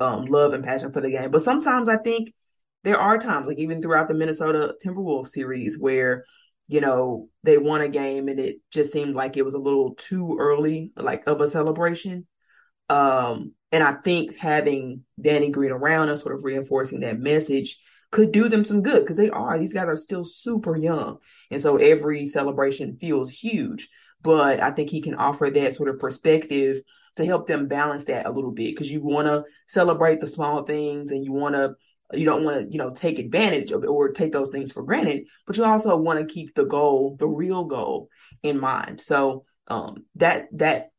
um, 0.00 0.24
love 0.26 0.52
and 0.52 0.64
passion 0.64 0.92
for 0.92 1.00
the 1.00 1.10
game. 1.10 1.30
But 1.30 1.42
sometimes 1.42 1.88
I 1.88 1.96
think 1.96 2.34
there 2.82 2.98
are 2.98 3.18
times, 3.18 3.46
like 3.46 3.58
even 3.58 3.82
throughout 3.82 4.08
the 4.08 4.14
Minnesota 4.14 4.74
Timberwolves 4.84 5.28
series, 5.28 5.78
where 5.78 6.24
you 6.66 6.80
know 6.80 7.28
they 7.42 7.58
won 7.58 7.82
a 7.82 7.88
game 7.88 8.28
and 8.28 8.40
it 8.40 8.56
just 8.70 8.92
seemed 8.92 9.14
like 9.14 9.36
it 9.36 9.44
was 9.44 9.54
a 9.54 9.58
little 9.58 9.94
too 9.94 10.36
early, 10.40 10.92
like 10.96 11.26
of 11.26 11.40
a 11.40 11.48
celebration. 11.48 12.26
Um, 12.88 13.52
and 13.70 13.84
I 13.84 13.92
think 13.92 14.36
having 14.36 15.04
Danny 15.20 15.50
Green 15.50 15.70
around 15.70 16.08
us, 16.08 16.22
sort 16.22 16.34
of 16.34 16.44
reinforcing 16.44 17.00
that 17.00 17.20
message 17.20 17.78
could 18.10 18.32
do 18.32 18.48
them 18.48 18.64
some 18.64 18.82
good 18.82 19.00
because 19.00 19.16
they 19.16 19.30
are. 19.30 19.58
These 19.58 19.74
guys 19.74 19.86
are 19.86 19.96
still 19.96 20.24
super 20.24 20.76
young. 20.76 21.18
And 21.50 21.62
so 21.62 21.76
every 21.76 22.26
celebration 22.26 22.96
feels 23.00 23.30
huge. 23.30 23.88
But 24.22 24.60
I 24.60 24.72
think 24.72 24.90
he 24.90 25.00
can 25.00 25.14
offer 25.14 25.50
that 25.50 25.74
sort 25.74 25.88
of 25.88 25.98
perspective 25.98 26.80
to 27.16 27.24
help 27.26 27.46
them 27.46 27.68
balance 27.68 28.04
that 28.04 28.26
a 28.26 28.30
little 28.30 28.52
bit 28.52 28.74
because 28.74 28.90
you 28.90 29.02
want 29.02 29.26
to 29.26 29.44
celebrate 29.68 30.20
the 30.20 30.28
small 30.28 30.64
things 30.64 31.10
and 31.10 31.24
you 31.24 31.32
want 31.32 31.54
to 31.54 31.74
you 32.12 32.24
don't 32.24 32.44
want 32.44 32.56
to 32.56 32.72
you 32.72 32.78
know 32.78 32.90
take 32.90 33.18
advantage 33.18 33.70
of 33.70 33.84
it 33.84 33.88
or 33.88 34.10
take 34.10 34.32
those 34.32 34.50
things 34.50 34.72
for 34.72 34.82
granted 34.82 35.24
but 35.46 35.56
you 35.56 35.64
also 35.64 35.96
want 35.96 36.18
to 36.18 36.32
keep 36.32 36.54
the 36.54 36.64
goal 36.64 37.16
the 37.18 37.26
real 37.26 37.64
goal 37.64 38.08
in 38.42 38.58
mind 38.58 39.00
so 39.00 39.44
um 39.68 40.04
that 40.16 40.46
that 40.52 40.90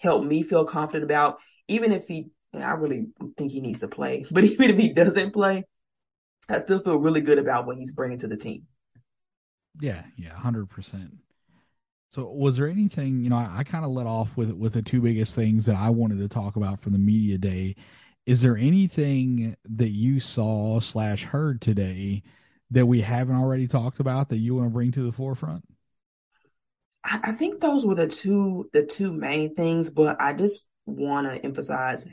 helped 0.00 0.26
me 0.26 0.42
feel 0.42 0.64
confident 0.64 1.04
about, 1.04 1.38
even 1.66 1.92
if 1.92 2.06
he, 2.06 2.28
I 2.54 2.72
really 2.72 3.06
think 3.36 3.52
he 3.52 3.60
needs 3.60 3.80
to 3.80 3.88
play, 3.88 4.24
but 4.30 4.44
even 4.44 4.70
if 4.70 4.76
he 4.76 4.92
doesn't 4.92 5.32
play, 5.32 5.64
I 6.48 6.58
still 6.58 6.80
feel 6.80 6.96
really 6.96 7.20
good 7.20 7.38
about 7.38 7.66
what 7.66 7.76
he's 7.76 7.92
bringing 7.92 8.18
to 8.18 8.28
the 8.28 8.36
team. 8.36 8.66
Yeah, 9.80 10.02
yeah, 10.16 10.32
hundred 10.32 10.70
percent. 10.70 11.18
So, 12.10 12.24
was 12.24 12.56
there 12.56 12.68
anything 12.68 13.20
you 13.20 13.30
know? 13.30 13.36
I, 13.36 13.58
I 13.58 13.64
kind 13.64 13.84
of 13.84 13.90
let 13.90 14.06
off 14.06 14.36
with 14.36 14.50
with 14.52 14.72
the 14.72 14.82
two 14.82 15.00
biggest 15.00 15.34
things 15.34 15.66
that 15.66 15.76
I 15.76 15.90
wanted 15.90 16.18
to 16.18 16.28
talk 16.28 16.56
about 16.56 16.80
from 16.80 16.92
the 16.92 16.98
media 16.98 17.38
day. 17.38 17.76
Is 18.26 18.42
there 18.42 18.56
anything 18.56 19.56
that 19.64 19.90
you 19.90 20.20
saw 20.20 20.80
slash 20.80 21.24
heard 21.24 21.60
today 21.60 22.22
that 22.70 22.86
we 22.86 23.00
haven't 23.00 23.36
already 23.36 23.66
talked 23.66 24.00
about 24.00 24.28
that 24.28 24.36
you 24.38 24.54
want 24.54 24.66
to 24.66 24.72
bring 24.72 24.92
to 24.92 25.04
the 25.04 25.12
forefront? 25.12 25.64
I, 27.04 27.20
I 27.24 27.32
think 27.32 27.60
those 27.60 27.84
were 27.84 27.94
the 27.94 28.08
two 28.08 28.68
the 28.72 28.84
two 28.84 29.12
main 29.12 29.54
things, 29.54 29.90
but 29.90 30.20
I 30.20 30.32
just 30.32 30.64
want 30.86 31.26
to 31.26 31.44
emphasize 31.44 32.06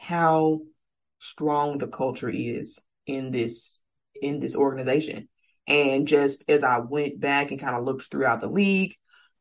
how 0.00 0.60
strong 1.18 1.78
the 1.78 1.88
culture 1.88 2.30
is 2.30 2.80
in 3.06 3.30
this 3.30 3.80
in 4.20 4.40
this 4.40 4.56
organization. 4.56 5.28
And 5.68 6.06
just 6.06 6.44
as 6.48 6.62
I 6.62 6.78
went 6.78 7.20
back 7.20 7.50
and 7.50 7.60
kind 7.60 7.76
of 7.76 7.84
looked 7.84 8.10
throughout 8.10 8.40
the 8.40 8.48
league, 8.48 8.94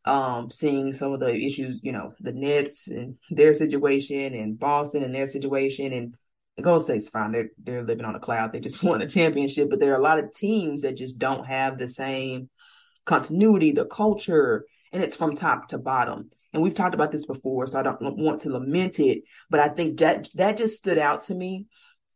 um, 0.06 0.52
seeing 0.52 0.94
some 0.94 1.14
of 1.14 1.20
the 1.20 1.34
issues, 1.34 1.80
you 1.82 1.92
know, 1.92 2.14
the 2.20 2.32
Nets 2.32 2.88
and 2.88 3.18
their 3.32 3.54
situation 3.54 4.34
and 4.36 4.58
Boston 4.58 5.04
and 5.04 5.14
their 5.14 5.28
situation 5.28 5.92
and 5.94 6.16
the 6.56 6.62
Golden 6.62 6.86
State's 6.86 7.10
fine. 7.10 7.32
They're 7.32 7.50
they're 7.58 7.84
living 7.84 8.06
on 8.06 8.16
a 8.16 8.20
cloud. 8.20 8.52
They 8.52 8.60
just 8.60 8.84
won 8.84 9.02
a 9.02 9.08
championship, 9.08 9.70
but 9.70 9.80
there 9.80 9.94
are 9.94 10.00
a 10.00 10.04
lot 10.04 10.20
of 10.20 10.34
teams 10.34 10.82
that 10.82 10.98
just 10.98 11.18
don't 11.18 11.46
have 11.46 11.78
the 11.78 11.88
same 11.88 12.50
continuity, 13.06 13.72
the 13.72 13.86
culture, 13.86 14.66
and 14.92 15.04
it's 15.04 15.16
from 15.16 15.36
top 15.36 15.70
to 15.70 15.78
bottom. 15.78 16.30
And 16.54 16.64
we've 16.64 16.74
talked 16.74 16.96
about 16.96 17.12
this 17.12 17.26
before, 17.26 17.68
so 17.68 17.80
I 17.80 17.84
don't 17.84 18.18
want 18.18 18.42
to 18.42 18.50
lament 18.50 19.00
it, 19.00 19.24
but 19.50 19.60
I 19.60 19.68
think 19.68 20.00
that 20.00 20.30
that 20.36 20.58
just 20.58 20.78
stood 20.78 20.98
out 20.98 21.24
to 21.24 21.36
me 21.36 21.66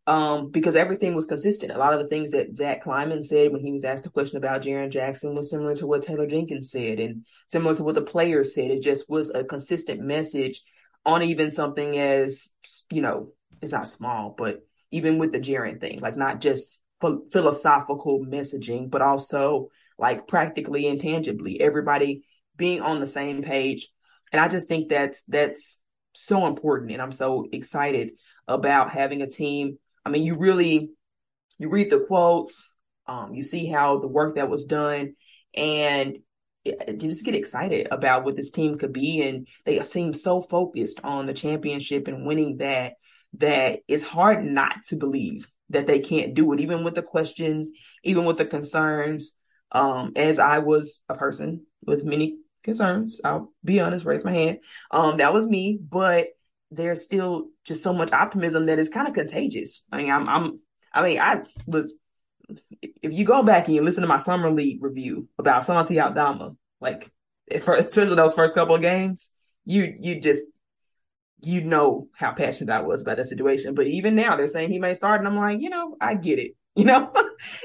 um, 0.09 0.49
because 0.49 0.75
everything 0.75 1.13
was 1.13 1.27
consistent. 1.27 1.71
A 1.71 1.77
lot 1.77 1.93
of 1.93 1.99
the 1.99 2.07
things 2.07 2.31
that 2.31 2.55
Zach 2.55 2.81
Kleiman 2.81 3.21
said 3.21 3.51
when 3.51 3.61
he 3.61 3.71
was 3.71 3.83
asked 3.83 4.07
a 4.07 4.09
question 4.09 4.39
about 4.39 4.63
Jaren 4.63 4.89
Jackson 4.89 5.35
was 5.35 5.51
similar 5.51 5.75
to 5.75 5.85
what 5.85 6.01
Taylor 6.01 6.25
Jenkins 6.25 6.71
said 6.71 6.99
and 6.99 7.27
similar 7.47 7.75
to 7.75 7.83
what 7.83 7.93
the 7.93 8.01
players 8.01 8.55
said. 8.55 8.71
It 8.71 8.81
just 8.81 9.07
was 9.07 9.29
a 9.29 9.43
consistent 9.43 10.01
message 10.01 10.63
on 11.05 11.21
even 11.21 11.51
something 11.51 11.95
as, 11.99 12.47
you 12.89 13.03
know, 13.03 13.33
it's 13.61 13.71
not 13.71 13.87
small, 13.87 14.33
but 14.35 14.61
even 14.89 15.19
with 15.19 15.31
the 15.31 15.39
Jaren 15.39 15.79
thing, 15.79 15.99
like 15.99 16.17
not 16.17 16.41
just 16.41 16.79
philosophical 16.99 18.25
messaging, 18.25 18.89
but 18.89 19.03
also 19.03 19.69
like 19.99 20.27
practically 20.27 20.87
and 20.87 20.99
tangibly, 20.99 21.61
everybody 21.61 22.23
being 22.57 22.81
on 22.81 22.99
the 22.99 23.05
same 23.07 23.43
page. 23.43 23.89
And 24.31 24.41
I 24.41 24.47
just 24.47 24.67
think 24.67 24.89
that's 24.89 25.21
that's 25.27 25.77
so 26.15 26.47
important, 26.47 26.93
and 26.93 27.01
I'm 27.01 27.11
so 27.11 27.45
excited 27.51 28.13
about 28.47 28.89
having 28.89 29.21
a 29.21 29.29
team. 29.29 29.77
I 30.05 30.09
mean, 30.09 30.23
you 30.23 30.35
really 30.35 30.91
you 31.57 31.69
read 31.69 31.89
the 31.89 31.99
quotes, 31.99 32.67
um, 33.05 33.33
you 33.33 33.43
see 33.43 33.67
how 33.67 33.99
the 33.99 34.07
work 34.07 34.35
that 34.35 34.49
was 34.49 34.65
done, 34.65 35.15
and 35.53 36.19
you 36.63 36.75
just 36.97 37.25
get 37.25 37.35
excited 37.35 37.87
about 37.91 38.23
what 38.23 38.35
this 38.35 38.51
team 38.51 38.77
could 38.77 38.93
be. 38.93 39.21
And 39.21 39.47
they 39.65 39.81
seem 39.83 40.13
so 40.13 40.41
focused 40.41 40.99
on 41.03 41.25
the 41.25 41.33
championship 41.33 42.07
and 42.07 42.25
winning 42.25 42.57
that 42.57 42.93
that 43.37 43.81
it's 43.87 44.03
hard 44.03 44.43
not 44.43 44.77
to 44.87 44.95
believe 44.95 45.47
that 45.69 45.85
they 45.85 45.99
can't 45.99 46.33
do 46.33 46.51
it, 46.53 46.59
even 46.59 46.83
with 46.83 46.95
the 46.95 47.03
questions, 47.03 47.71
even 48.03 48.25
with 48.25 48.37
the 48.37 48.45
concerns. 48.45 49.33
Um, 49.71 50.13
as 50.15 50.39
I 50.39 50.59
was 50.59 50.99
a 51.09 51.15
person 51.15 51.65
with 51.85 52.03
many 52.03 52.37
concerns, 52.63 53.21
I'll 53.23 53.53
be 53.63 53.79
honest, 53.79 54.05
raise 54.05 54.25
my 54.25 54.31
hand. 54.31 54.59
Um, 54.89 55.17
that 55.17 55.33
was 55.33 55.47
me, 55.47 55.79
but 55.79 56.29
there's 56.71 57.03
still 57.03 57.47
just 57.65 57.83
so 57.83 57.93
much 57.93 58.11
optimism 58.11 58.65
that 58.67 58.79
is 58.79 58.89
kind 58.89 59.07
of 59.07 59.13
contagious. 59.13 59.83
I 59.91 59.97
mean, 59.97 60.11
I'm, 60.11 60.29
I'm, 60.29 60.59
I 60.93 61.03
mean, 61.03 61.19
I 61.19 61.41
was, 61.65 61.95
if 62.81 63.13
you 63.13 63.25
go 63.25 63.43
back 63.43 63.67
and 63.67 63.75
you 63.75 63.81
listen 63.81 64.01
to 64.01 64.07
my 64.07 64.17
summer 64.17 64.51
league 64.51 64.83
review 64.83 65.27
about 65.37 65.65
Santi 65.65 65.99
Aldama, 65.99 66.55
like, 66.79 67.11
especially 67.51 68.15
those 68.15 68.33
first 68.33 68.53
couple 68.53 68.75
of 68.75 68.81
games, 68.81 69.29
you, 69.65 69.95
you 69.99 70.19
just, 70.19 70.43
you 71.41 71.61
know 71.61 72.07
how 72.15 72.31
passionate 72.31 72.73
I 72.73 72.81
was 72.81 73.01
about 73.01 73.17
that 73.17 73.27
situation. 73.27 73.73
But 73.73 73.87
even 73.87 74.15
now, 74.15 74.35
they're 74.35 74.47
saying 74.47 74.71
he 74.71 74.79
may 74.79 74.93
start, 74.93 75.21
and 75.21 75.27
I'm 75.27 75.37
like, 75.37 75.61
you 75.61 75.69
know, 75.69 75.95
I 75.99 76.15
get 76.15 76.39
it, 76.39 76.55
you 76.75 76.85
know, 76.85 77.11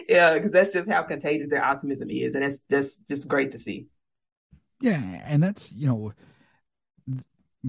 yeah, 0.08 0.34
because 0.34 0.52
that's 0.52 0.72
just 0.72 0.88
how 0.88 1.02
contagious 1.02 1.50
their 1.50 1.64
optimism 1.64 2.10
is, 2.10 2.34
and 2.34 2.44
it's 2.44 2.60
just 2.70 3.06
just 3.08 3.28
great 3.28 3.50
to 3.52 3.58
see. 3.58 3.86
Yeah, 4.80 5.00
and 5.24 5.42
that's 5.42 5.72
you 5.72 5.86
know, 5.86 6.12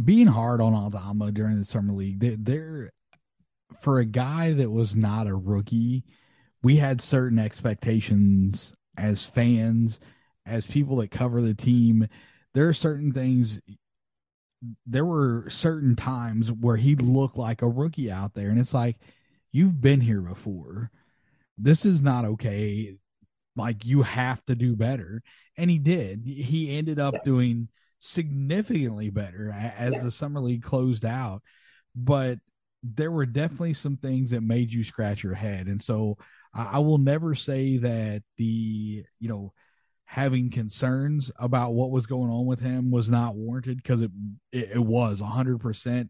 being 0.04 0.28
hard 0.28 0.62
on 0.62 0.74
Aldama 0.74 1.32
during 1.32 1.58
the 1.58 1.66
summer 1.66 1.94
league. 1.94 2.20
They're, 2.20 2.38
they're 2.38 2.94
for 3.82 4.00
a 4.00 4.06
guy 4.06 4.54
that 4.54 4.72
was 4.72 4.96
not 4.96 5.28
a 5.28 5.36
rookie. 5.36 6.04
We 6.62 6.78
had 6.78 7.02
certain 7.02 7.40
expectations 7.40 8.74
as 8.98 9.26
fans, 9.26 10.00
as 10.46 10.66
people 10.66 10.98
that 10.98 11.12
cover 11.12 11.42
the 11.42 11.54
team. 11.54 12.08
There 12.54 12.68
are 12.68 12.74
certain 12.74 13.12
things 13.12 13.60
there 14.86 15.06
were 15.06 15.46
certain 15.50 15.96
times 15.96 16.52
where 16.52 16.78
he 16.78 16.96
looked 16.96 17.38
like 17.38 17.62
a 17.62 17.68
rookie 17.68 18.12
out 18.12 18.34
there, 18.34 18.50
and 18.50 18.60
it's 18.60 18.74
like 18.74 18.98
you've 19.52 19.82
been 19.82 20.02
here 20.02 20.22
before. 20.22 20.92
This 21.58 21.86
is 21.86 22.02
not 22.02 22.26
okay. 22.26 22.98
Like 23.56 23.86
you 23.86 24.02
have 24.02 24.44
to 24.46 24.56
do 24.56 24.76
better, 24.76 25.22
and 25.58 25.70
he 25.70 25.78
did. 25.78 26.26
He 26.26 26.76
ended 26.78 27.00
up 27.00 27.14
yeah. 27.14 27.24
doing 27.24 27.70
significantly 28.06 29.10
better 29.10 29.52
as 29.52 29.94
yeah. 29.94 30.04
the 30.04 30.12
summer 30.12 30.40
league 30.40 30.64
closed 30.64 31.06
out, 31.06 31.42
but 31.96 32.40
there 32.84 33.12
were 33.12 33.26
definitely 33.26 33.74
some 33.74 33.98
things 33.98 34.32
that 34.32 34.42
made 34.42 34.72
you 34.72 34.84
scratch 34.84 35.24
your 35.24 35.34
head, 35.34 35.68
and 35.68 35.82
so 35.82 36.18
I, 36.54 36.64
I 36.74 36.80
will 36.80 36.98
never 36.98 37.36
say 37.36 37.78
that 37.78 38.24
the 38.38 39.04
you 39.20 39.30
know 39.30 39.54
having 40.06 40.52
concerns 40.52 41.32
about 41.40 41.74
what 41.74 41.90
was 41.90 42.06
going 42.06 42.30
on 42.30 42.46
with 42.46 42.60
him 42.60 42.92
was 42.92 43.10
not 43.10 43.36
warranted 43.36 43.78
because 43.78 44.02
it, 44.02 44.12
it, 44.52 44.70
it 44.76 44.80
was 44.80 45.20
100% 45.20 46.10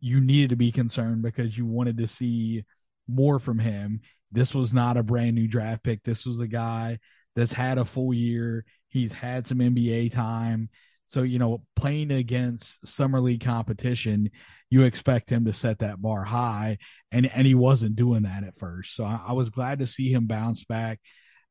you 0.00 0.20
needed 0.20 0.48
to 0.48 0.56
be 0.56 0.72
concerned 0.72 1.22
because 1.22 1.56
you 1.56 1.66
wanted 1.66 1.98
to 1.98 2.06
see 2.06 2.64
more 3.06 3.38
from 3.38 3.58
him. 3.58 4.00
This 4.32 4.54
was 4.54 4.72
not 4.72 4.96
a 4.96 5.02
brand 5.02 5.34
new 5.34 5.46
draft 5.46 5.84
pick. 5.84 6.02
This 6.02 6.24
was 6.24 6.40
a 6.40 6.48
guy 6.48 6.98
that's 7.36 7.52
had 7.52 7.76
a 7.76 7.84
full 7.84 8.14
year. 8.14 8.64
He's 8.88 9.12
had 9.12 9.46
some 9.46 9.58
nba 9.58 10.12
time 10.12 10.70
so 11.12 11.22
you 11.22 11.38
know 11.38 11.62
playing 11.76 12.10
against 12.10 12.86
summer 12.86 13.20
league 13.20 13.44
competition 13.44 14.30
you 14.72 14.84
expect 14.84 15.28
him 15.28 15.44
to 15.44 15.52
set 15.52 15.80
that 15.80 16.00
bar 16.00 16.24
high 16.24 16.78
and 17.12 17.26
and 17.26 17.46
he 17.46 17.54
wasn't 17.54 17.94
doing 17.94 18.22
that 18.22 18.42
at 18.42 18.58
first. 18.58 18.96
So 18.96 19.04
I, 19.04 19.20
I 19.28 19.32
was 19.32 19.50
glad 19.50 19.80
to 19.80 19.86
see 19.86 20.10
him 20.10 20.26
bounce 20.26 20.64
back. 20.64 20.98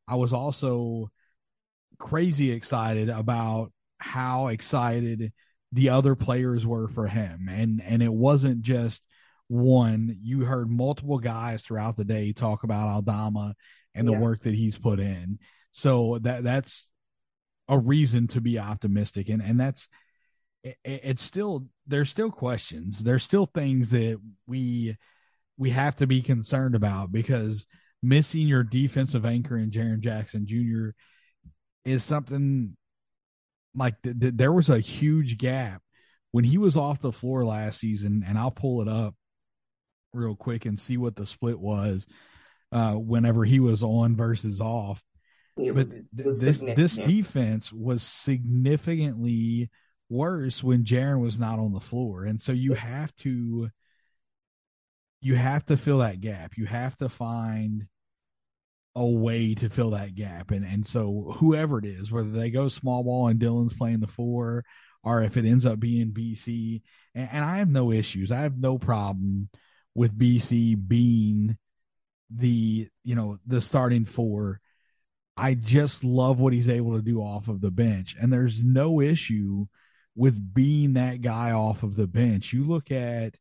I 0.08 0.16
was 0.16 0.34
also 0.34 1.12
crazy 2.00 2.52
excited 2.52 3.10
about 3.10 3.72
how 4.00 4.48
excited 4.48 5.32
the 5.72 5.90
other 5.90 6.16
players 6.16 6.66
were 6.66 6.88
for 6.88 7.08
him. 7.08 7.48
And 7.48 7.80
and 7.86 8.02
it 8.02 8.12
wasn't 8.12 8.64
just 8.64 9.04
one. 9.48 10.18
You 10.24 10.44
heard 10.44 10.72
multiple 10.72 11.20
guys 11.20 11.62
throughout 11.62 11.98
the 11.98 12.06
day 12.06 12.34
talk 12.34 12.64
about 12.64 12.90
Aldama 12.90 13.54
and 13.94 14.08
the 14.08 14.14
yeah. 14.14 14.20
work 14.20 14.40
that 14.42 14.56
he's 14.56 14.80
put 14.80 15.00
in. 15.00 15.38
So 15.74 16.18
that 16.24 16.44
that's 16.44 16.90
a 17.72 17.80
reason 17.80 18.28
to 18.28 18.42
be 18.42 18.60
optimistic. 18.60 19.30
And 19.30 19.42
and 19.42 19.60
that's 19.60 19.88
it, 20.64 20.78
it's 20.84 21.24
still 21.24 21.66
there's 21.88 22.12
still 22.12 22.30
questions. 22.30 23.00
There's 23.00 23.24
still 23.24 23.48
things 23.48 23.90
that 23.92 24.20
we 24.46 24.98
we 25.58 25.72
have 25.72 25.96
to 25.96 26.08
be 26.08 26.22
concerned 26.22 26.76
about 26.76 27.12
because 27.12 27.66
missing 28.04 28.48
your 28.48 28.64
defensive 28.64 29.26
anchor 29.26 29.58
in 29.58 29.72
Jaren 29.72 30.02
Jackson 30.02 30.46
Jr 30.46 30.92
is 31.86 32.04
something 32.04 32.76
like 33.76 34.02
th- 34.02 34.20
th- 34.20 34.34
there 34.36 34.52
was 34.52 34.70
a 34.70 34.80
huge 34.80 35.38
gap 35.38 35.82
when 36.32 36.44
he 36.44 36.58
was 36.58 36.78
off 36.78 37.02
the 37.02 37.12
floor 37.12 37.44
last 37.44 37.80
season, 37.80 38.24
and 38.28 38.38
I'll 38.38 38.52
pull 38.52 38.82
it 38.82 38.88
up 38.88 39.16
real 40.14 40.36
quick 40.36 40.66
and 40.66 40.80
see 40.80 40.98
what 40.98 41.16
the 41.16 41.26
split 41.26 41.60
was 41.60 42.06
uh, 42.72 42.94
whenever 42.94 43.44
he 43.44 43.60
was 43.60 43.84
on 43.84 44.16
versus 44.16 44.62
off. 44.62 45.02
But 45.56 45.90
th- 45.90 46.06
this 46.14 46.60
this 46.60 46.96
defense 46.96 47.72
was 47.72 48.04
significantly 48.04 49.70
worse 50.10 50.64
when 50.64 50.84
Jaren 50.84 51.22
was 51.22 51.40
not 51.40 51.60
on 51.60 51.74
the 51.74 51.80
floor, 51.80 52.26
and 52.26 52.40
so 52.40 52.52
you 52.52 52.74
have 52.74 53.14
to 53.18 53.70
you 55.22 55.36
have 55.36 55.66
to 55.66 55.78
fill 55.78 56.00
that 56.00 56.20
gap. 56.20 56.58
You 56.58 56.66
have 56.66 56.96
to 56.98 57.10
find 57.10 57.88
a 58.96 59.06
way 59.06 59.56
to 59.56 59.70
fill 59.70 59.92
that 59.92 60.16
gap. 60.16 60.52
And 60.52 60.66
and 60.66 60.86
so 60.86 61.36
whoever 61.38 61.80
it 61.80 61.86
is, 61.86 62.12
whether 62.12 62.30
they 62.30 62.50
go 62.50 62.68
small 62.68 63.04
ball 63.04 63.28
and 63.28 63.40
Dillon's 63.40 63.74
playing 63.74 64.00
the 64.00 64.08
four, 64.08 64.66
or 65.04 65.24
if 65.24 65.38
it 65.38 65.46
ends 65.46 65.66
up 65.66 65.80
being 65.80 66.12
BC, 66.12 66.82
and, 67.16 67.30
and 67.32 67.46
I 67.46 67.58
have 67.58 67.70
no 67.70 67.92
issues. 67.92 68.32
I 68.32 68.42
have 68.42 68.58
no 68.58 68.78
problem 68.78 69.50
with 69.96 70.18
BC 70.18 70.88
being 70.88 71.58
the 72.30 72.88
you 73.04 73.16
know 73.16 73.38
the 73.46 73.62
starting 73.62 74.06
four. 74.06 74.60
I 75.38 75.54
just 75.54 76.04
love 76.04 76.40
what 76.40 76.54
he's 76.54 76.70
able 76.70 76.96
to 76.96 77.02
do 77.02 77.20
off 77.20 77.48
of 77.48 77.62
the 77.62 77.72
bench, 77.72 78.16
and 78.20 78.32
there's 78.32 78.64
no 78.64 79.02
issue 79.02 79.66
with 80.16 80.54
being 80.54 80.94
that 80.94 81.22
guy 81.22 81.52
off 81.52 81.84
of 81.84 81.96
the 81.96 82.08
bench. 82.08 82.54
You 82.54 82.66
look 82.66 82.92
at 82.92 83.36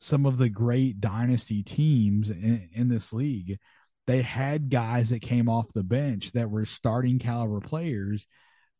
some 0.00 0.26
of 0.26 0.38
the 0.38 0.48
great 0.48 1.00
dynasty 1.00 1.62
teams 1.62 2.30
in, 2.30 2.68
in 2.72 2.88
this 2.88 3.12
league, 3.12 3.58
they 4.06 4.22
had 4.22 4.70
guys 4.70 5.10
that 5.10 5.22
came 5.22 5.48
off 5.48 5.72
the 5.72 5.82
bench 5.82 6.32
that 6.32 6.50
were 6.50 6.64
starting 6.64 7.18
caliber 7.18 7.60
players, 7.60 8.26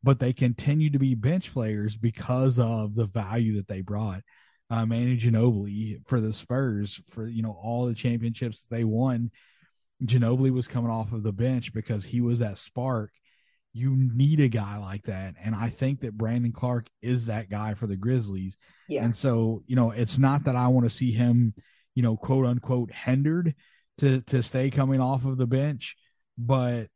but 0.02 0.18
they 0.18 0.32
continued 0.32 0.94
to 0.94 0.98
be 0.98 1.14
bench 1.14 1.52
players 1.52 1.96
because 1.96 2.58
of 2.58 2.94
the 2.94 3.06
value 3.06 3.56
that 3.56 3.68
they 3.68 3.80
brought. 3.80 4.22
Uh, 4.70 4.86
Manu 4.86 5.18
Ginobili 5.18 6.00
for 6.06 6.20
the 6.20 6.32
Spurs 6.32 7.00
for 7.10 7.26
you 7.26 7.42
know 7.42 7.58
all 7.60 7.86
the 7.86 7.94
championships 7.94 8.64
they 8.70 8.84
won. 8.84 9.30
Ginobili 10.04 10.50
was 10.50 10.66
coming 10.68 10.90
off 10.90 11.12
of 11.12 11.22
the 11.22 11.32
bench 11.32 11.72
because 11.72 12.04
he 12.04 12.20
was 12.20 12.38
that 12.38 12.58
spark 12.58 13.10
you 13.72 13.96
need 13.96 14.40
a 14.40 14.48
guy 14.48 14.78
like 14.78 15.04
that. 15.04 15.34
And 15.42 15.54
I 15.54 15.70
think 15.70 16.00
that 16.00 16.16
Brandon 16.16 16.52
Clarke 16.52 16.88
is 17.02 17.26
that 17.26 17.50
guy 17.50 17.74
for 17.74 17.86
the 17.86 17.96
Grizzlies. 17.96 18.56
Yeah. 18.88 19.04
And 19.04 19.14
so, 19.14 19.62
you 19.66 19.76
know, 19.76 19.92
it's 19.92 20.18
not 20.18 20.44
that 20.44 20.56
I 20.56 20.68
want 20.68 20.86
to 20.86 20.94
see 20.94 21.12
him, 21.12 21.54
you 21.94 22.02
know, 22.02 22.16
quote 22.16 22.46
unquote 22.46 22.90
hindered 22.92 23.54
to 23.98 24.22
to 24.22 24.42
stay 24.42 24.70
coming 24.70 25.00
off 25.00 25.24
of 25.24 25.36
the 25.36 25.46
bench, 25.46 25.96
but 26.36 26.88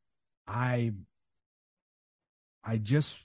I 0.49 0.93
I 2.65 2.79
just 2.79 3.17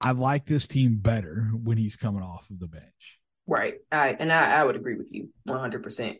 I 0.00 0.12
like 0.12 0.46
this 0.46 0.66
team 0.66 0.98
better 1.00 1.50
when 1.52 1.76
he's 1.76 1.96
coming 1.96 2.22
off 2.22 2.48
of 2.50 2.58
the 2.58 2.68
bench. 2.68 3.18
Right. 3.46 3.74
I 3.92 4.16
and 4.18 4.32
I, 4.32 4.60
I 4.60 4.64
would 4.64 4.76
agree 4.76 4.96
with 4.96 5.12
you 5.12 5.28
100%. 5.46 6.16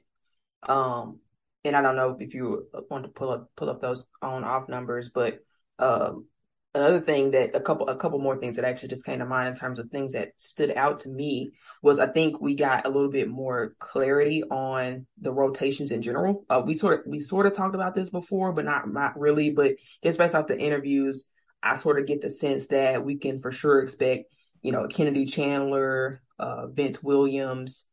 Um 0.69 1.21
and 1.65 1.75
I 1.75 1.83
don't 1.83 1.97
know 1.97 2.17
if 2.19 2.35
you 2.35 2.67
want 2.91 3.05
to 3.05 3.11
pull 3.11 3.31
up 3.31 3.51
pull 3.57 3.71
up 3.71 3.81
those 3.81 4.07
on 4.21 4.45
off 4.45 4.69
numbers, 4.69 5.09
but 5.09 5.41
um, 5.79 6.27
another 6.75 7.01
thing 7.01 7.31
that 7.31 7.55
a 7.57 7.61
couple 7.61 7.89
a 7.89 7.97
couple 7.97 8.19
more 8.19 8.37
things 8.37 8.57
that 8.57 8.65
actually 8.65 8.89
just 8.89 9.07
came 9.07 9.21
to 9.21 9.25
mind 9.25 9.49
in 9.49 9.55
terms 9.55 9.79
of 9.79 9.89
things 9.89 10.13
that 10.13 10.33
stood 10.37 10.73
out 10.77 11.01
to 11.01 11.09
me 11.09 11.53
was 11.83 11.99
I 11.99 12.07
think 12.07 12.41
we 12.41 12.55
got 12.55 12.87
a 12.87 12.91
little 12.91 13.11
bit 13.11 13.29
more 13.29 13.75
clarity 13.79 14.43
on 14.45 15.07
the 15.21 15.33
rotations 15.33 15.91
in 15.91 16.03
general. 16.03 16.45
Uh, 16.51 16.63
we 16.65 16.75
sort 16.75 17.01
of 17.01 17.07
we 17.07 17.19
sort 17.19 17.47
of 17.47 17.55
talked 17.55 17.75
about 17.75 17.95
this 17.95 18.11
before, 18.11 18.53
but 18.53 18.67
not 18.67 18.93
not 18.93 19.19
really. 19.19 19.51
But 19.51 19.77
just 20.03 20.19
based 20.19 20.35
off 20.35 20.47
the 20.47 20.59
interviews, 20.59 21.25
I 21.63 21.77
sort 21.77 21.99
of 21.99 22.07
get 22.07 22.21
the 22.21 22.31
sense 22.31 22.67
that 22.69 23.05
we 23.05 23.17
can 23.17 23.41
for 23.41 23.53
sure 23.53 23.81
expect 23.81 24.27
you 24.61 24.73
know 24.73 24.87
Kennedy 24.87 25.25
Chandler, 25.25 26.21
uh, 26.39 26.67
Vince 26.67 27.03
Williams, 27.03 27.87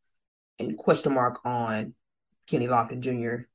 and 0.60 0.78
question 0.78 1.14
mark 1.14 1.40
on 1.46 1.94
Kenny 2.48 2.68
Lofton 2.68 3.00
Jr 3.00 3.46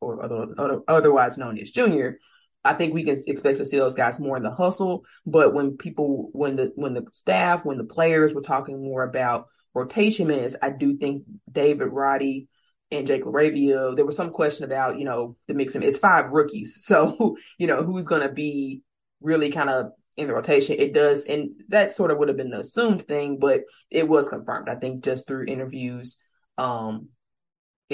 or 0.00 0.24
other, 0.24 0.80
otherwise 0.88 1.38
known 1.38 1.58
as 1.58 1.70
Junior, 1.70 2.18
I 2.64 2.72
think 2.72 2.94
we 2.94 3.04
can 3.04 3.22
expect 3.26 3.58
to 3.58 3.66
see 3.66 3.78
those 3.78 3.94
guys 3.94 4.18
more 4.18 4.36
in 4.36 4.42
the 4.42 4.50
hustle. 4.50 5.04
But 5.26 5.52
when 5.52 5.76
people, 5.76 6.30
when 6.32 6.56
the 6.56 6.72
when 6.76 6.94
the 6.94 7.04
staff, 7.12 7.64
when 7.64 7.78
the 7.78 7.84
players 7.84 8.32
were 8.32 8.40
talking 8.40 8.82
more 8.82 9.02
about 9.02 9.48
rotation 9.74 10.28
minutes, 10.28 10.56
I 10.62 10.70
do 10.70 10.96
think 10.96 11.24
David 11.50 11.88
Roddy 11.88 12.48
and 12.90 13.06
Jake 13.06 13.24
LaRavia, 13.24 13.96
there 13.96 14.06
was 14.06 14.16
some 14.16 14.30
question 14.30 14.64
about, 14.64 14.98
you 14.98 15.04
know, 15.04 15.36
the 15.46 15.54
mix. 15.54 15.74
And 15.74 15.84
it's 15.84 15.98
five 15.98 16.30
rookies. 16.30 16.76
So, 16.84 17.36
you 17.58 17.66
know, 17.66 17.82
who's 17.82 18.06
going 18.06 18.22
to 18.22 18.32
be 18.32 18.82
really 19.20 19.50
kind 19.50 19.70
of 19.70 19.92
in 20.16 20.28
the 20.28 20.34
rotation? 20.34 20.76
It 20.78 20.94
does. 20.94 21.24
And 21.24 21.62
that 21.68 21.92
sort 21.92 22.10
of 22.10 22.18
would 22.18 22.28
have 22.28 22.36
been 22.36 22.50
the 22.50 22.60
assumed 22.60 23.06
thing, 23.08 23.38
but 23.38 23.62
it 23.90 24.06
was 24.06 24.28
confirmed, 24.28 24.68
I 24.68 24.76
think, 24.76 25.02
just 25.02 25.26
through 25.26 25.46
interviews. 25.46 26.18
Um, 26.56 27.08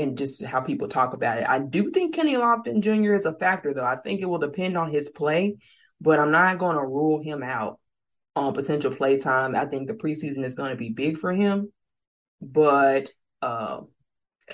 and 0.01 0.19
just 0.19 0.43
how 0.43 0.61
people 0.61 0.89
talk 0.89 1.13
about 1.13 1.39
it. 1.39 1.49
I 1.49 1.59
do 1.59 1.91
think 1.91 2.15
Kenny 2.15 2.35
Lofton 2.35 2.81
Jr. 2.83 3.15
is 3.15 3.27
a 3.27 3.35
factor, 3.35 3.75
though. 3.75 3.85
I 3.85 3.97
think 3.97 4.21
it 4.21 4.29
will 4.29 4.39
depend 4.39 4.77
on 4.77 4.91
his 4.91 5.09
play, 5.09 5.57
but 6.01 6.19
I'm 6.19 6.31
not 6.31 6.59
going 6.59 6.77
to 6.77 6.83
rule 6.83 7.23
him 7.23 7.43
out 7.43 7.79
on 8.37 8.55
potential 8.55 8.95
play 8.95 9.19
time. 9.19 9.55
I 9.55 9.67
think 9.67 9.87
the 9.87 9.95
preseason 9.95 10.45
is 10.45 10.55
going 10.55 10.71
to 10.71 10.77
be 10.77 10.91
big 10.91 11.19
for 11.19 11.33
him, 11.33 11.73
but 12.41 13.13
uh, 13.43 13.81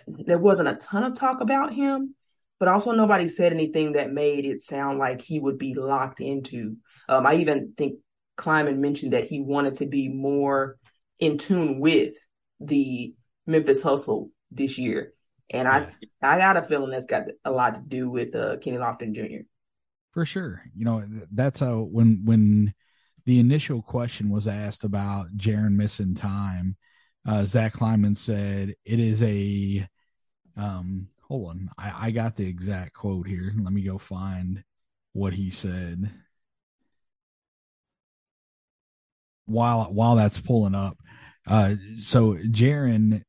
there 0.07 0.39
wasn't 0.39 0.69
a 0.69 0.75
ton 0.75 1.05
of 1.05 1.15
talk 1.15 1.41
about 1.41 1.73
him. 1.73 2.15
But 2.59 2.69
also, 2.69 2.93
nobody 2.93 3.29
said 3.29 3.53
anything 3.53 3.93
that 3.93 4.13
made 4.13 4.47
it 4.47 4.63
sound 4.63 4.99
like 4.99 5.21
he 5.21 5.39
would 5.39 5.59
be 5.59 5.75
locked 5.75 6.21
into. 6.21 6.77
Um, 7.07 7.27
I 7.27 7.35
even 7.35 7.75
think 7.77 7.99
Kleiman 8.37 8.81
mentioned 8.81 9.13
that 9.13 9.25
he 9.25 9.41
wanted 9.41 9.77
to 9.77 9.87
be 9.87 10.09
more 10.09 10.79
in 11.19 11.37
tune 11.37 11.81
with 11.81 12.15
the 12.59 13.15
Memphis 13.47 13.83
Hustle 13.83 14.31
this 14.51 14.79
year. 14.79 15.13
And 15.51 15.67
yeah. 15.67 15.91
I 16.23 16.35
I 16.35 16.39
got 16.39 16.57
a 16.57 16.63
feeling 16.63 16.91
that's 16.91 17.07
got 17.07 17.25
a 17.45 17.51
lot 17.51 17.75
to 17.75 17.81
do 17.81 18.11
with 18.11 18.35
uh, 18.35 18.57
Kenny 18.59 18.79
Lofton 18.79 19.13
Jr. 19.13 19.45
For 20.13 20.25
sure. 20.25 20.63
You 20.75 20.85
know, 20.85 21.05
that's 21.31 21.61
how 21.61 21.81
when 21.91 22.23
when 22.25 22.75
the 23.27 23.39
initial 23.39 23.83
question 23.83 24.31
was 24.31 24.49
asked 24.49 24.85
about 24.85 25.37
Jaren 25.37 25.77
missing 25.77 26.15
time, 26.15 26.77
uh, 27.27 27.45
Zach 27.45 27.75
Kleiman 27.75 28.15
said 28.15 28.75
it 28.85 29.01
is 29.01 29.23
a 29.23 29.87
um 30.57 31.09
hold 31.29 31.51
on. 31.51 31.71
I, 31.77 32.09
I 32.09 32.11
got 32.13 32.37
the 32.37 32.47
exact 32.47 32.95
quote 32.95 33.27
here. 33.27 33.53
Let 33.57 33.73
me 33.73 33.83
go 33.83 33.99
find 33.99 34.65
what 35.13 35.35
he 35.35 35.51
said. 35.51 36.11
While 39.47 39.85
while 39.93 40.17
that's 40.17 40.41
pulling 40.41 40.75
up. 40.75 40.97
Uh 41.47 41.77
so 41.99 42.35
Jaren 42.35 43.23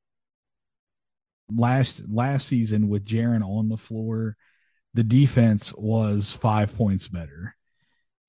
last 1.53 2.01
last 2.09 2.47
season 2.47 2.89
with 2.89 3.05
Jaren 3.05 3.43
on 3.43 3.69
the 3.69 3.77
floor, 3.77 4.35
the 4.93 5.03
defense 5.03 5.73
was 5.73 6.31
five 6.31 6.75
points 6.75 7.07
better. 7.07 7.55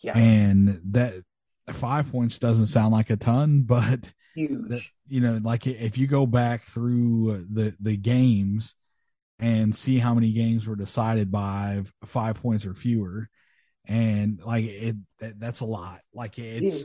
Yeah. 0.00 0.16
And 0.16 0.80
that 0.92 1.14
five 1.72 2.10
points 2.10 2.38
doesn't 2.38 2.68
sound 2.68 2.92
like 2.92 3.10
a 3.10 3.16
ton, 3.16 3.62
but 3.66 4.10
huge. 4.34 4.92
you 5.06 5.20
know, 5.20 5.40
like 5.42 5.66
if 5.66 5.98
you 5.98 6.06
go 6.06 6.26
back 6.26 6.64
through 6.64 7.46
the 7.50 7.74
the 7.80 7.96
games 7.96 8.74
and 9.38 9.74
see 9.74 9.98
how 9.98 10.14
many 10.14 10.32
games 10.32 10.66
were 10.66 10.76
decided 10.76 11.30
by 11.30 11.82
five 12.04 12.36
points 12.36 12.66
or 12.66 12.74
fewer, 12.74 13.28
and 13.86 14.40
like 14.44 14.64
it, 14.64 14.96
that, 15.20 15.40
that's 15.40 15.60
a 15.60 15.64
lot. 15.64 16.00
Like 16.12 16.38
it's. 16.38 16.84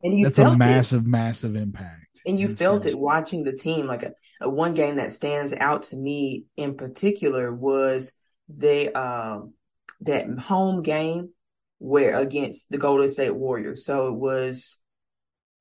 And 0.00 0.16
you 0.16 0.26
that's 0.28 0.38
a 0.38 0.56
massive, 0.56 1.04
it. 1.04 1.08
massive 1.08 1.56
impact. 1.56 2.20
And 2.24 2.38
you 2.38 2.48
felt 2.48 2.86
it 2.86 2.96
watching 2.96 3.42
the 3.42 3.52
team. 3.52 3.86
Like 3.86 4.04
a, 4.04 4.12
one 4.40 4.74
game 4.74 4.96
that 4.96 5.12
stands 5.12 5.52
out 5.52 5.82
to 5.84 5.96
me 5.96 6.44
in 6.56 6.76
particular 6.76 7.52
was 7.52 8.12
they 8.48 8.92
um 8.92 9.54
that 10.00 10.26
home 10.38 10.82
game 10.82 11.30
where 11.78 12.16
against 12.16 12.70
the 12.70 12.78
Golden 12.78 13.08
State 13.08 13.34
Warriors. 13.34 13.84
So 13.84 14.08
it 14.08 14.14
was 14.14 14.78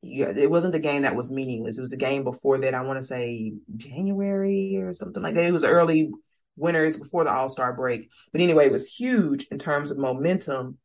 yeah, 0.01 0.31
it 0.35 0.49
wasn't 0.49 0.73
the 0.73 0.79
game 0.79 1.01
that 1.01 1.15
was 1.15 1.31
meaningless. 1.31 1.77
It 1.77 1.81
was 1.81 1.89
the 1.89 1.97
game 1.97 2.23
before 2.23 2.59
that. 2.59 2.75
I 2.75 2.81
want 2.81 2.99
to 3.01 3.05
say 3.05 3.53
January 3.75 4.77
or 4.77 4.93
something 4.93 5.23
like 5.23 5.33
that. 5.33 5.43
It 5.43 5.51
was 5.51 5.63
early 5.63 6.11
winners 6.55 6.97
before 6.97 7.23
the 7.23 7.31
All 7.31 7.49
Star 7.49 7.73
break. 7.73 8.09
But 8.31 8.41
anyway, 8.41 8.67
it 8.67 8.71
was 8.71 8.87
huge 8.87 9.47
in 9.51 9.59
terms 9.59 9.91
of 9.91 9.97
momentum. 9.97 10.77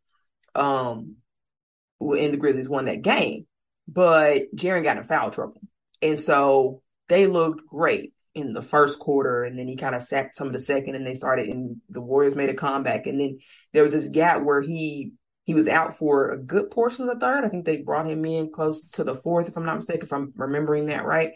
Um, 0.54 1.16
and 2.00 2.32
the 2.32 2.36
Grizzlies 2.36 2.68
won 2.68 2.86
that 2.86 3.02
game, 3.02 3.46
but 3.86 4.54
Jaren 4.56 4.82
got 4.82 4.96
in 4.96 5.04
foul 5.04 5.30
trouble. 5.30 5.60
And 6.00 6.18
so 6.18 6.82
they 7.12 7.26
looked 7.26 7.66
great 7.66 8.14
in 8.34 8.54
the 8.54 8.62
first 8.62 8.98
quarter, 8.98 9.44
and 9.44 9.58
then 9.58 9.68
he 9.68 9.76
kind 9.76 9.94
of 9.94 10.02
sacked 10.02 10.34
some 10.34 10.46
of 10.46 10.54
the 10.54 10.60
second, 10.60 10.94
and 10.94 11.06
they 11.06 11.14
started, 11.14 11.48
and 11.48 11.76
the 11.90 12.00
Warriors 12.00 12.34
made 12.34 12.48
a 12.48 12.54
comeback. 12.54 13.06
And 13.06 13.20
then 13.20 13.38
there 13.74 13.82
was 13.82 13.92
this 13.92 14.08
gap 14.08 14.42
where 14.42 14.62
he 14.62 15.12
he 15.44 15.52
was 15.52 15.68
out 15.68 15.94
for 15.94 16.30
a 16.30 16.38
good 16.38 16.70
portion 16.70 17.06
of 17.06 17.12
the 17.12 17.20
third. 17.20 17.44
I 17.44 17.48
think 17.48 17.66
they 17.66 17.78
brought 17.78 18.06
him 18.06 18.24
in 18.24 18.50
close 18.50 18.82
to 18.92 19.04
the 19.04 19.14
fourth, 19.14 19.48
if 19.48 19.56
I'm 19.58 19.66
not 19.66 19.76
mistaken, 19.76 20.04
if 20.04 20.12
I'm 20.12 20.32
remembering 20.36 20.86
that 20.86 21.04
right. 21.04 21.32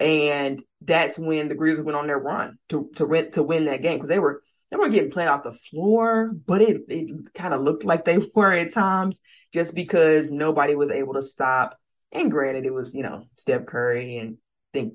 And 0.00 0.62
that's 0.82 1.16
when 1.16 1.48
the 1.48 1.54
Grizzlies 1.54 1.84
went 1.84 1.96
on 1.96 2.08
their 2.08 2.18
run 2.18 2.58
to 2.68 2.90
to 2.96 3.06
win 3.06 3.30
to 3.30 3.42
win 3.42 3.64
that 3.64 3.80
game 3.80 3.94
because 3.94 4.10
they 4.10 4.18
were 4.18 4.42
they 4.70 4.76
weren't 4.76 4.92
getting 4.92 5.10
played 5.10 5.28
off 5.28 5.44
the 5.44 5.52
floor, 5.52 6.30
but 6.46 6.60
it 6.60 6.82
it 6.88 7.32
kind 7.32 7.54
of 7.54 7.62
looked 7.62 7.84
like 7.84 8.04
they 8.04 8.18
were 8.34 8.52
at 8.52 8.74
times 8.74 9.22
just 9.54 9.74
because 9.74 10.30
nobody 10.30 10.74
was 10.74 10.90
able 10.90 11.14
to 11.14 11.22
stop. 11.22 11.78
And 12.12 12.30
granted, 12.30 12.66
it 12.66 12.74
was 12.74 12.94
you 12.94 13.02
know 13.02 13.24
Steph 13.34 13.64
Curry 13.64 14.18
and 14.18 14.36
think 14.74 14.94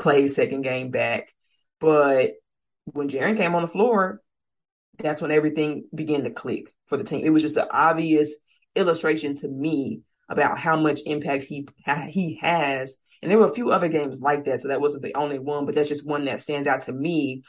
Klay's 0.00 0.34
second 0.34 0.62
game 0.62 0.90
back, 0.90 1.34
but 1.78 2.32
when 2.86 3.08
Jaren 3.08 3.36
came 3.36 3.54
on 3.54 3.62
the 3.62 3.68
floor, 3.68 4.20
that's 4.98 5.20
when 5.20 5.30
everything 5.30 5.84
began 5.94 6.24
to 6.24 6.30
click 6.30 6.74
for 6.86 6.96
the 6.96 7.04
team. 7.04 7.24
It 7.24 7.30
was 7.30 7.42
just 7.42 7.56
an 7.56 7.68
obvious 7.70 8.34
illustration 8.74 9.34
to 9.36 9.48
me 9.48 10.00
about 10.28 10.58
how 10.58 10.76
much 10.76 11.00
impact 11.06 11.44
he 11.44 11.68
he 12.08 12.38
has. 12.40 12.96
And 13.22 13.30
there 13.30 13.38
were 13.38 13.50
a 13.50 13.54
few 13.54 13.70
other 13.70 13.88
games 13.88 14.20
like 14.20 14.46
that, 14.46 14.62
so 14.62 14.68
that 14.68 14.80
wasn't 14.80 15.02
the 15.02 15.14
only 15.14 15.38
one, 15.38 15.66
but 15.66 15.74
that's 15.74 15.90
just 15.90 16.06
one 16.06 16.24
that 16.24 16.40
stands 16.40 16.66
out 16.66 16.82
to 16.82 16.92
me 16.92 17.42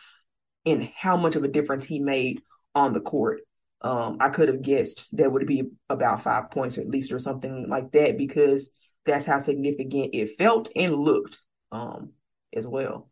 in 0.65 0.89
how 0.95 1.15
much 1.15 1.35
of 1.35 1.43
a 1.43 1.47
difference 1.47 1.85
he 1.85 1.99
made 1.99 2.41
on 2.75 2.93
the 2.93 2.99
court. 2.99 3.41
Um, 3.81 4.17
I 4.19 4.29
could 4.29 4.49
have 4.49 4.61
guessed 4.61 5.07
that 5.13 5.31
would 5.31 5.47
be 5.47 5.63
about 5.89 6.21
five 6.21 6.51
points 6.51 6.77
at 6.77 6.89
least 6.89 7.11
or 7.11 7.19
something 7.19 7.67
like 7.69 7.91
that 7.93 8.17
because 8.17 8.71
that's 9.05 9.25
how 9.25 9.39
significant 9.39 10.13
it 10.13 10.35
felt 10.37 10.69
and 10.75 10.93
looked 10.93 11.39
um, 11.71 12.11
as 12.55 12.67
well. 12.67 13.09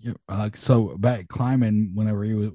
Yeah. 0.00 0.12
Uh, 0.28 0.50
so 0.54 0.98
Zach 1.02 1.28
Kleiman, 1.28 1.92
whenever 1.94 2.24
he 2.24 2.34
was 2.34 2.50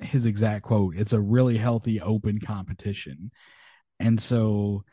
his 0.00 0.26
exact 0.26 0.64
quote, 0.64 0.96
it's 0.96 1.12
a 1.12 1.20
really 1.20 1.56
healthy, 1.56 2.00
open 2.00 2.40
competition. 2.40 3.30
And 4.00 4.20
so, 4.20 4.84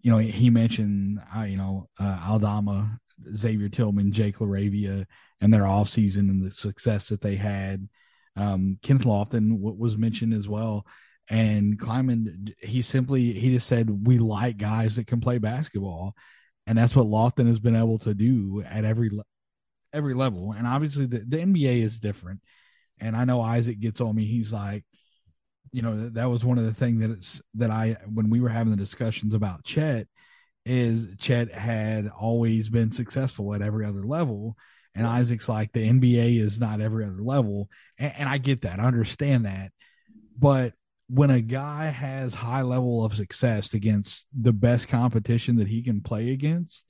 you 0.00 0.12
know, 0.12 0.18
he 0.18 0.50
mentioned, 0.50 1.20
uh, 1.36 1.42
you 1.42 1.56
know, 1.56 1.88
uh, 1.98 2.20
Aldama, 2.28 3.00
Xavier 3.36 3.68
Tillman, 3.68 4.12
Jake 4.12 4.38
LaRavia, 4.38 5.04
and 5.40 5.52
their 5.52 5.62
offseason 5.62 6.30
and 6.30 6.44
the 6.44 6.50
success 6.52 7.08
that 7.08 7.20
they 7.20 7.34
had. 7.34 7.88
Um, 8.36 8.78
Kenneth 8.82 9.04
Lofton 9.04 9.58
was 9.58 9.96
mentioned 9.96 10.34
as 10.34 10.48
well. 10.48 10.86
And 11.28 11.78
Kleiman, 11.78 12.54
he 12.58 12.82
simply, 12.82 13.32
he 13.32 13.54
just 13.54 13.66
said, 13.66 14.06
we 14.06 14.18
like 14.18 14.58
guys 14.58 14.96
that 14.96 15.06
can 15.06 15.20
play 15.20 15.38
basketball. 15.38 16.14
And 16.66 16.78
that's 16.78 16.94
what 16.94 17.06
Lofton 17.06 17.48
has 17.48 17.58
been 17.58 17.76
able 17.76 17.98
to 18.00 18.14
do 18.14 18.62
at 18.68 18.84
every, 18.84 19.10
every 19.92 20.14
level. 20.14 20.52
And 20.52 20.66
obviously 20.66 21.06
the, 21.06 21.18
the 21.18 21.38
NBA 21.38 21.82
is 21.82 22.00
different. 22.00 22.40
And 23.00 23.16
I 23.16 23.24
know 23.24 23.40
Isaac 23.40 23.80
gets 23.80 24.00
on 24.00 24.14
me. 24.14 24.24
He's 24.24 24.52
like, 24.52 24.84
you 25.72 25.82
know, 25.82 25.98
that, 25.98 26.14
that 26.14 26.30
was 26.30 26.44
one 26.44 26.58
of 26.58 26.64
the 26.64 26.74
things 26.74 27.00
that 27.00 27.10
it's, 27.10 27.42
that 27.54 27.70
I, 27.70 27.96
when 28.12 28.30
we 28.30 28.40
were 28.40 28.48
having 28.48 28.70
the 28.70 28.76
discussions 28.76 29.34
about 29.34 29.64
Chet, 29.64 30.06
is 30.64 31.06
Chet 31.18 31.50
had 31.52 32.08
always 32.08 32.68
been 32.68 32.92
successful 32.92 33.54
at 33.54 33.62
every 33.62 33.84
other 33.84 34.04
level. 34.04 34.56
And 34.94 35.06
Isaac's 35.06 35.48
like, 35.48 35.72
the 35.72 35.88
NBA 35.88 36.40
is 36.40 36.60
not 36.60 36.80
every 36.80 37.04
other 37.04 37.22
level. 37.22 37.68
And, 37.98 38.12
and 38.18 38.28
I 38.28 38.38
get 38.38 38.62
that. 38.62 38.78
I 38.78 38.84
understand 38.84 39.46
that. 39.46 39.72
But 40.38 40.74
when 41.12 41.28
a 41.28 41.42
guy 41.42 41.90
has 41.90 42.32
high 42.32 42.62
level 42.62 43.04
of 43.04 43.14
success 43.14 43.74
against 43.74 44.26
the 44.32 44.52
best 44.52 44.88
competition 44.88 45.56
that 45.56 45.68
he 45.68 45.82
can 45.82 46.00
play 46.00 46.30
against, 46.30 46.86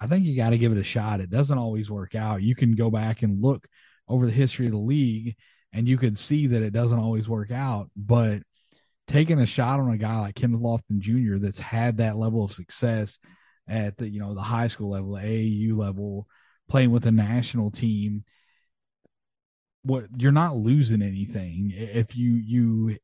I 0.00 0.08
think 0.08 0.24
you 0.24 0.34
got 0.34 0.50
to 0.50 0.58
give 0.58 0.72
it 0.72 0.78
a 0.78 0.82
shot. 0.82 1.20
It 1.20 1.30
doesn't 1.30 1.56
always 1.56 1.88
work 1.88 2.16
out. 2.16 2.42
You 2.42 2.56
can 2.56 2.74
go 2.74 2.90
back 2.90 3.22
and 3.22 3.40
look 3.40 3.68
over 4.08 4.26
the 4.26 4.32
history 4.32 4.66
of 4.66 4.72
the 4.72 4.78
league 4.78 5.36
and 5.72 5.86
you 5.86 5.96
could 5.96 6.18
see 6.18 6.48
that 6.48 6.62
it 6.62 6.72
doesn't 6.72 6.98
always 6.98 7.28
work 7.28 7.52
out. 7.52 7.90
But 7.96 8.42
taking 9.06 9.38
a 9.38 9.46
shot 9.46 9.78
on 9.78 9.88
a 9.88 9.98
guy 9.98 10.18
like 10.18 10.34
Kenneth 10.34 10.60
Lofton 10.60 10.98
Jr. 10.98 11.38
that's 11.38 11.60
had 11.60 11.98
that 11.98 12.16
level 12.16 12.44
of 12.44 12.52
success 12.52 13.20
at 13.68 13.96
the 13.96 14.08
you 14.08 14.18
know 14.18 14.34
the 14.34 14.42
high 14.42 14.66
school 14.66 14.90
level, 14.90 15.12
the 15.12 15.20
AAU 15.20 15.76
level, 15.76 16.26
playing 16.68 16.90
with 16.90 17.06
a 17.06 17.12
national 17.12 17.70
team, 17.70 18.24
what 19.84 20.06
you're 20.16 20.32
not 20.32 20.56
losing 20.56 21.02
anything 21.02 21.72
if 21.72 22.16
you 22.16 22.32
you 22.32 22.96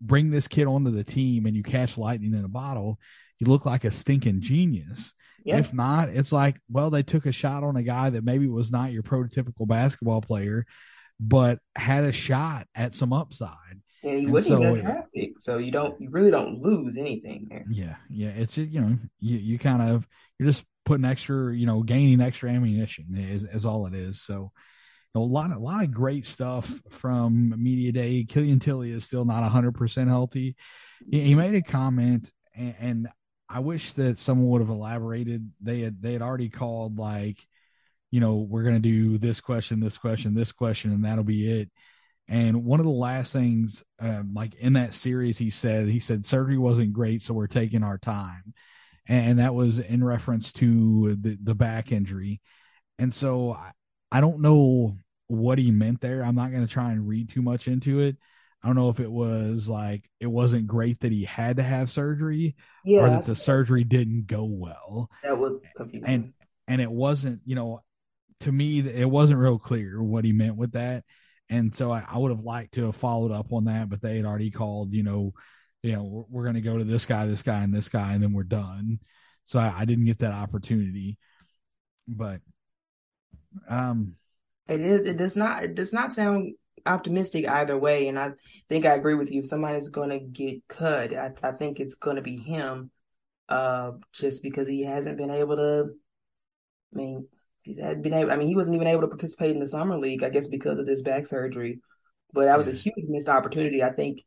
bring 0.00 0.30
this 0.30 0.48
kid 0.48 0.66
onto 0.66 0.90
the 0.90 1.04
team 1.04 1.46
and 1.46 1.56
you 1.56 1.62
catch 1.62 1.98
lightning 1.98 2.34
in 2.34 2.44
a 2.44 2.48
bottle. 2.48 2.98
You 3.38 3.46
look 3.46 3.66
like 3.66 3.84
a 3.84 3.90
stinking 3.90 4.40
genius. 4.40 5.14
Yeah. 5.44 5.58
If 5.58 5.72
not, 5.72 6.10
it's 6.10 6.32
like, 6.32 6.60
well, 6.70 6.90
they 6.90 7.02
took 7.02 7.26
a 7.26 7.32
shot 7.32 7.64
on 7.64 7.76
a 7.76 7.82
guy 7.82 8.10
that 8.10 8.24
maybe 8.24 8.46
was 8.46 8.70
not 8.70 8.92
your 8.92 9.02
prototypical 9.02 9.66
basketball 9.66 10.20
player, 10.20 10.66
but 11.18 11.58
had 11.74 12.04
a 12.04 12.12
shot 12.12 12.66
at 12.74 12.92
some 12.92 13.12
upside. 13.12 13.80
And 14.02 14.18
he 14.18 14.24
and 14.24 14.32
wasn't 14.32 14.62
so, 14.62 14.76
even 14.76 15.02
pick, 15.14 15.30
so 15.40 15.58
you 15.58 15.72
don't, 15.72 15.98
you 16.00 16.10
really 16.10 16.30
don't 16.30 16.60
lose 16.60 16.96
anything 16.98 17.46
there. 17.50 17.64
Yeah, 17.70 17.96
yeah. 18.08 18.28
It's 18.28 18.54
just 18.54 18.70
you 18.70 18.80
know, 18.80 18.98
you 19.18 19.36
you 19.36 19.58
kind 19.58 19.82
of 19.82 20.06
you're 20.38 20.48
just 20.48 20.64
putting 20.84 21.04
extra, 21.04 21.54
you 21.54 21.66
know, 21.66 21.82
gaining 21.82 22.20
extra 22.20 22.50
ammunition 22.50 23.06
is 23.14 23.44
is 23.44 23.64
all 23.66 23.86
it 23.86 23.94
is. 23.94 24.20
So. 24.22 24.52
A 25.14 25.18
lot, 25.18 25.50
a 25.50 25.58
lot 25.58 25.82
of 25.82 25.92
great 25.92 26.24
stuff 26.26 26.70
from 26.90 27.54
media 27.62 27.92
day. 27.92 28.24
Killian 28.24 28.60
Tillie 28.60 28.92
is 28.92 29.04
still 29.04 29.24
not 29.24 29.48
hundred 29.50 29.74
percent 29.74 30.08
healthy. 30.08 30.54
He, 31.10 31.22
he, 31.22 31.34
made 31.34 31.54
a 31.54 31.62
comment, 31.62 32.30
and, 32.54 32.74
and 32.78 33.08
I 33.48 33.60
wish 33.60 33.94
that 33.94 34.18
someone 34.18 34.48
would 34.50 34.60
have 34.60 34.70
elaborated. 34.70 35.50
They 35.60 35.80
had 35.80 36.00
they 36.00 36.12
had 36.12 36.22
already 36.22 36.48
called 36.48 36.98
like, 36.98 37.38
you 38.10 38.20
know, 38.20 38.36
we're 38.36 38.62
going 38.62 38.76
to 38.76 38.80
do 38.80 39.18
this 39.18 39.40
question, 39.40 39.80
this 39.80 39.98
question, 39.98 40.34
this 40.34 40.52
question, 40.52 40.92
and 40.92 41.04
that'll 41.04 41.24
be 41.24 41.60
it. 41.60 41.70
And 42.28 42.64
one 42.64 42.78
of 42.78 42.86
the 42.86 42.92
last 42.92 43.32
things, 43.32 43.82
um, 43.98 44.32
like 44.34 44.54
in 44.54 44.74
that 44.74 44.94
series, 44.94 45.36
he 45.38 45.50
said, 45.50 45.88
he 45.88 45.98
said 45.98 46.24
surgery 46.24 46.58
wasn't 46.58 46.92
great, 46.92 47.22
so 47.22 47.34
we're 47.34 47.48
taking 47.48 47.82
our 47.82 47.98
time, 47.98 48.54
and 49.08 49.40
that 49.40 49.56
was 49.56 49.80
in 49.80 50.04
reference 50.04 50.52
to 50.54 51.16
the 51.20 51.36
the 51.42 51.56
back 51.56 51.90
injury. 51.90 52.40
And 53.00 53.12
so 53.12 53.54
I, 53.54 53.72
I 54.12 54.20
don't 54.20 54.40
know 54.40 54.96
what 55.28 55.58
he 55.58 55.70
meant 55.70 56.00
there. 56.00 56.22
I'm 56.24 56.34
not 56.34 56.50
going 56.50 56.66
to 56.66 56.72
try 56.72 56.92
and 56.92 57.06
read 57.06 57.28
too 57.28 57.42
much 57.42 57.68
into 57.68 58.00
it. 58.00 58.16
I 58.62 58.66
don't 58.66 58.76
know 58.76 58.90
if 58.90 59.00
it 59.00 59.10
was 59.10 59.68
like 59.68 60.10
it 60.20 60.26
wasn't 60.26 60.66
great 60.66 61.00
that 61.00 61.12
he 61.12 61.24
had 61.24 61.56
to 61.56 61.62
have 61.62 61.90
surgery, 61.90 62.56
yeah, 62.84 63.00
or 63.00 63.10
that 63.10 63.24
the 63.24 63.34
surgery 63.34 63.84
didn't 63.84 64.26
go 64.26 64.44
well. 64.44 65.08
That 65.22 65.38
was 65.38 65.66
confusing. 65.76 66.06
And 66.06 66.32
and 66.68 66.80
it 66.80 66.90
wasn't, 66.90 67.40
you 67.46 67.54
know, 67.54 67.80
to 68.40 68.52
me 68.52 68.80
it 68.80 69.08
wasn't 69.08 69.38
real 69.38 69.58
clear 69.58 70.02
what 70.02 70.24
he 70.24 70.32
meant 70.32 70.56
with 70.56 70.72
that. 70.72 71.04
And 71.48 71.74
so 71.74 71.90
I, 71.90 72.04
I 72.06 72.18
would 72.18 72.30
have 72.30 72.44
liked 72.44 72.74
to 72.74 72.86
have 72.86 72.96
followed 72.96 73.32
up 73.32 73.52
on 73.52 73.64
that, 73.64 73.88
but 73.88 74.02
they 74.02 74.16
had 74.16 74.26
already 74.26 74.50
called, 74.50 74.92
you 74.92 75.02
know, 75.02 75.32
you 75.82 75.92
know, 75.92 76.04
we're, 76.04 76.24
we're 76.28 76.44
going 76.44 76.54
to 76.54 76.60
go 76.60 76.78
to 76.78 76.84
this 76.84 77.06
guy, 77.06 77.26
this 77.26 77.42
guy, 77.42 77.62
and 77.62 77.74
this 77.74 77.88
guy, 77.88 78.12
and 78.12 78.22
then 78.22 78.32
we're 78.32 78.44
done. 78.44 79.00
So 79.46 79.58
I, 79.58 79.80
I 79.80 79.84
didn't 79.84 80.04
get 80.04 80.18
that 80.18 80.32
opportunity. 80.32 81.18
But 82.06 82.40
um, 83.68 84.16
it 84.68 84.80
is. 84.80 85.06
It 85.06 85.16
does 85.16 85.36
not. 85.36 85.62
It 85.64 85.74
does 85.74 85.92
not 85.92 86.12
sound 86.12 86.54
optimistic 86.86 87.48
either 87.48 87.76
way. 87.76 88.08
And 88.08 88.18
I 88.18 88.32
think 88.68 88.86
I 88.86 88.94
agree 88.94 89.14
with 89.14 89.30
you. 89.30 89.40
If 89.40 89.48
somebody's 89.48 89.88
going 89.88 90.10
to 90.10 90.18
get 90.18 90.66
cut, 90.68 91.14
I, 91.14 91.32
I 91.42 91.52
think 91.52 91.80
it's 91.80 91.94
going 91.94 92.16
to 92.16 92.22
be 92.22 92.36
him, 92.36 92.90
uh, 93.48 93.92
just 94.12 94.42
because 94.42 94.68
he 94.68 94.84
hasn't 94.84 95.18
been 95.18 95.30
able 95.30 95.56
to. 95.56 95.90
I 96.92 96.96
mean, 96.96 97.28
he's 97.62 97.80
had 97.80 98.02
been 98.02 98.14
able. 98.14 98.30
I 98.30 98.36
mean, 98.36 98.48
he 98.48 98.56
wasn't 98.56 98.76
even 98.76 98.88
able 98.88 99.02
to 99.02 99.08
participate 99.08 99.50
in 99.50 99.60
the 99.60 99.68
summer 99.68 99.98
league. 99.98 100.22
I 100.22 100.30
guess 100.30 100.46
because 100.46 100.78
of 100.78 100.86
this 100.86 101.02
back 101.02 101.26
surgery. 101.26 101.80
But 102.32 102.44
that 102.44 102.56
was 102.56 102.68
a 102.68 102.72
huge 102.72 103.08
missed 103.08 103.28
opportunity. 103.28 103.82
I 103.82 103.90
think 103.90 104.24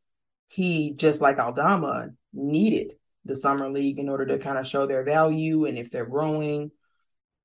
he, 0.49 0.93
just 0.93 1.21
like 1.21 1.39
Aldama, 1.39 2.09
needed 2.34 2.93
the 3.26 3.36
summer 3.36 3.69
league 3.69 3.99
in 3.99 4.09
order 4.09 4.26
to 4.26 4.39
kind 4.39 4.57
of 4.57 4.67
show 4.67 4.86
their 4.86 5.03
value 5.03 5.65
and 5.65 5.78
if 5.78 5.89
they're 5.89 6.05
growing. 6.05 6.71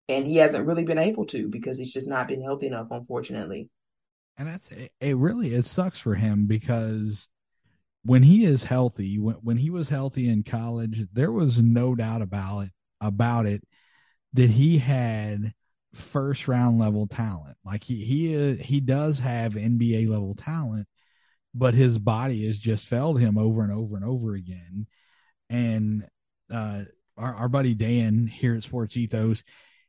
And 0.09 0.27
he 0.27 0.37
hasn't 0.37 0.67
really 0.67 0.85
been 0.85 0.99
able 0.99 1.27
to 1.27 1.49
because 1.49 1.77
he's 1.79 1.93
just 1.93 2.09
not 2.09 2.29
been 2.29 2.43
healthy 2.43 2.67
enough, 2.67 2.89
unfortunately. 2.91 3.69
And 4.39 4.49
that's 4.49 4.71
it, 4.71 4.93
it 5.01 5.17
really 5.17 5.55
it 5.55 5.67
sucks 5.67 5.99
for 5.99 6.15
him 6.15 6.47
because 6.47 7.29
when 8.05 8.23
he 8.23 8.45
is 8.45 8.65
healthy, 8.65 9.19
when 9.19 9.37
when 9.37 9.57
he 9.57 9.71
was 9.71 9.89
healthy 9.89 10.29
in 10.29 10.45
college, 10.45 11.07
there 11.13 11.33
was 11.33 11.61
no 11.61 11.95
doubt 11.95 12.23
about 12.23 12.61
it 12.61 12.73
about 13.01 13.47
it 13.47 13.63
that 14.35 14.51
he 14.51 14.79
had 14.79 15.53
first 15.95 16.49
round 16.49 16.79
level 16.79 17.07
talent. 17.07 17.57
Like 17.65 17.85
he 17.85 18.05
he 18.05 18.55
he 18.57 18.81
does 18.81 19.19
have 19.19 19.55
NBA 19.55 20.09
level 20.09 20.35
talent, 20.35 20.87
but 21.55 21.75
his 21.75 21.99
body 21.99 22.47
has 22.47 22.59
just 22.59 22.87
failed 22.87 23.21
him 23.21 23.39
over 23.39 23.63
and 23.63 23.73
over 23.73 23.97
and 23.97 24.05
over 24.05 24.35
again. 24.35 24.87
And 25.51 26.07
uh, 26.53 26.85
our 27.17 27.35
our 27.35 27.49
buddy 27.49 27.75
Dan 27.75 28.27
here 28.27 28.55
at 28.55 28.65
Sports 28.65 28.97
Ethos, 28.97 29.43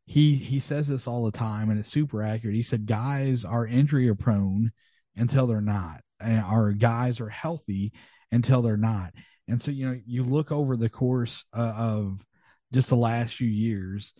he 0.10 0.36
he 0.36 0.60
says 0.60 0.88
this 0.88 1.06
all 1.06 1.26
the 1.26 1.32
time, 1.32 1.70
and 1.70 1.80
it's 1.80 1.90
super 1.90 2.24
accurate. 2.24 2.56
He 2.56 2.64
said 2.64 2.88
guys 2.88 3.46
are 3.46 3.68
injury 3.68 4.14
prone 4.16 4.72
until 5.16 5.46
they're 5.46 5.62
not, 5.62 6.02
and 6.20 6.40
our 6.42 6.72
guys 6.72 7.20
are 7.20 7.30
healthy 7.30 7.94
until 8.32 8.64
they're 8.64 8.76
not. 8.76 9.14
And 9.48 9.62
so 9.62 9.70
you 9.70 9.88
know 9.88 10.00
you 10.08 10.24
look 10.24 10.52
over 10.52 10.76
the 10.76 10.90
course 10.90 11.46
uh, 11.54 11.74
of 11.78 12.26
just 12.74 12.90
the 12.90 12.96
last 12.96 13.36
few 13.36 13.48
years 13.48 14.14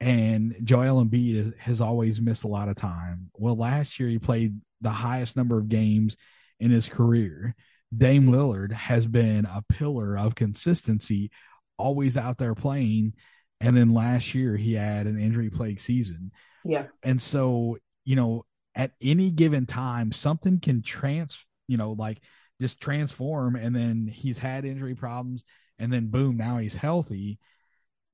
and 0.00 0.54
Joel 0.62 1.04
Embiid 1.04 1.56
has 1.58 1.80
always 1.80 2.20
missed 2.20 2.44
a 2.44 2.48
lot 2.48 2.68
of 2.68 2.76
time. 2.76 3.30
Well, 3.34 3.56
last 3.56 3.98
year 3.98 4.08
he 4.08 4.18
played 4.18 4.60
the 4.80 4.90
highest 4.90 5.36
number 5.36 5.58
of 5.58 5.68
games 5.68 6.16
in 6.60 6.70
his 6.70 6.88
career. 6.88 7.54
Dame 7.96 8.26
Lillard 8.26 8.72
has 8.72 9.06
been 9.06 9.46
a 9.46 9.64
pillar 9.68 10.18
of 10.18 10.34
consistency, 10.34 11.30
always 11.78 12.16
out 12.16 12.38
there 12.38 12.54
playing. 12.54 13.14
And 13.60 13.76
then 13.76 13.94
last 13.94 14.34
year 14.34 14.56
he 14.56 14.74
had 14.74 15.06
an 15.06 15.18
injury 15.18 15.50
plague 15.50 15.80
season. 15.80 16.32
Yeah. 16.64 16.86
And 17.02 17.20
so, 17.20 17.78
you 18.04 18.16
know, 18.16 18.44
at 18.74 18.92
any 19.00 19.30
given 19.30 19.66
time, 19.66 20.12
something 20.12 20.60
can 20.60 20.82
trans, 20.82 21.44
you 21.66 21.76
know, 21.76 21.92
like 21.92 22.20
just 22.60 22.80
transform. 22.80 23.56
And 23.56 23.74
then 23.74 24.10
he's 24.12 24.38
had 24.38 24.64
injury 24.64 24.94
problems. 24.94 25.44
And 25.78 25.92
then 25.92 26.08
boom, 26.08 26.36
now 26.36 26.58
he's 26.58 26.74
healthy 26.74 27.38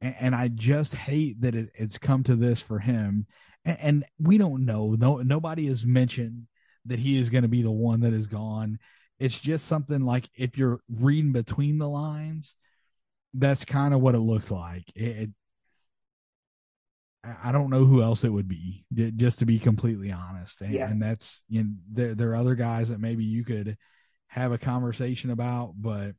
and, 0.03 0.15
and 0.19 0.35
I 0.35 0.49
just 0.49 0.95
hate 0.95 1.41
that 1.41 1.55
it, 1.55 1.71
it's 1.75 1.97
come 1.97 2.25
to 2.25 2.37
this 2.37 2.61
for 2.61 2.79
him. 2.79 3.27
And, 3.65 3.79
and 3.81 4.05
we 4.19 4.37
don't 4.37 4.67
know. 4.67 4.95
No, 4.99 5.19
nobody 5.19 5.69
has 5.69 5.87
mentioned 5.87 6.49
that 6.87 6.99
he 6.99 7.19
is 7.19 7.31
going 7.31 7.43
to 7.43 7.49
be 7.49 7.63
the 7.63 7.71
one 7.71 8.01
that 8.01 8.13
is 8.13 8.27
gone. 8.27 8.79
It's 9.19 9.39
just 9.39 9.67
something 9.67 10.01
like 10.01 10.29
if 10.35 10.59
you're 10.59 10.81
reading 10.91 11.33
between 11.33 11.79
the 11.79 11.89
lines, 11.89 12.57
that's 13.35 13.65
kind 13.65 13.95
of 13.95 14.01
what 14.01 14.15
it 14.15 14.21
looks 14.21 14.51
like. 14.51 14.85
It, 14.95 15.03
it, 15.03 15.31
I 17.45 17.53
don't 17.53 17.71
know 17.71 17.85
who 17.85 18.03
else 18.03 18.25
it 18.25 18.33
would 18.33 18.49
be, 18.49 18.85
just 18.93 19.39
to 19.39 19.47
be 19.47 19.59
completely 19.61 20.11
honest. 20.11 20.61
And, 20.61 20.73
yeah. 20.75 20.89
and 20.89 21.01
that's 21.01 21.45
you 21.49 21.63
know 21.63 21.71
there 21.93 22.15
there 22.15 22.31
are 22.31 22.37
other 22.37 22.57
guys 22.57 22.89
that 22.89 22.99
maybe 23.01 23.25
you 23.25 23.45
could 23.45 23.77
have 24.27 24.51
a 24.51 24.59
conversation 24.59 25.31
about, 25.31 25.75
but 25.77 26.15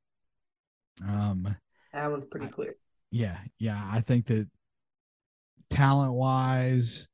um, 1.06 1.56
that 1.92 2.12
was 2.12 2.24
pretty 2.26 2.48
clear 2.48 2.76
yeah, 3.14 3.38
yeah. 3.60 3.80
I 3.92 4.02
think 4.02 4.26
that 4.26 4.48
talent 5.70 6.14
wise 6.14 7.08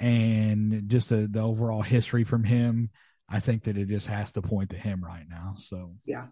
and 0.00 0.84
just 0.88 1.10
the, 1.10 1.28
the 1.30 1.40
overall 1.40 1.82
history 1.82 2.24
from 2.24 2.44
him, 2.44 2.88
I 3.28 3.40
think 3.40 3.64
that 3.64 3.76
it 3.76 3.88
just 3.88 4.06
has 4.06 4.32
to 4.32 4.42
point 4.42 4.70
to 4.70 4.76
him 4.76 5.04
right 5.04 5.26
now. 5.28 5.56
So 5.58 5.96
yeah. 6.06 6.28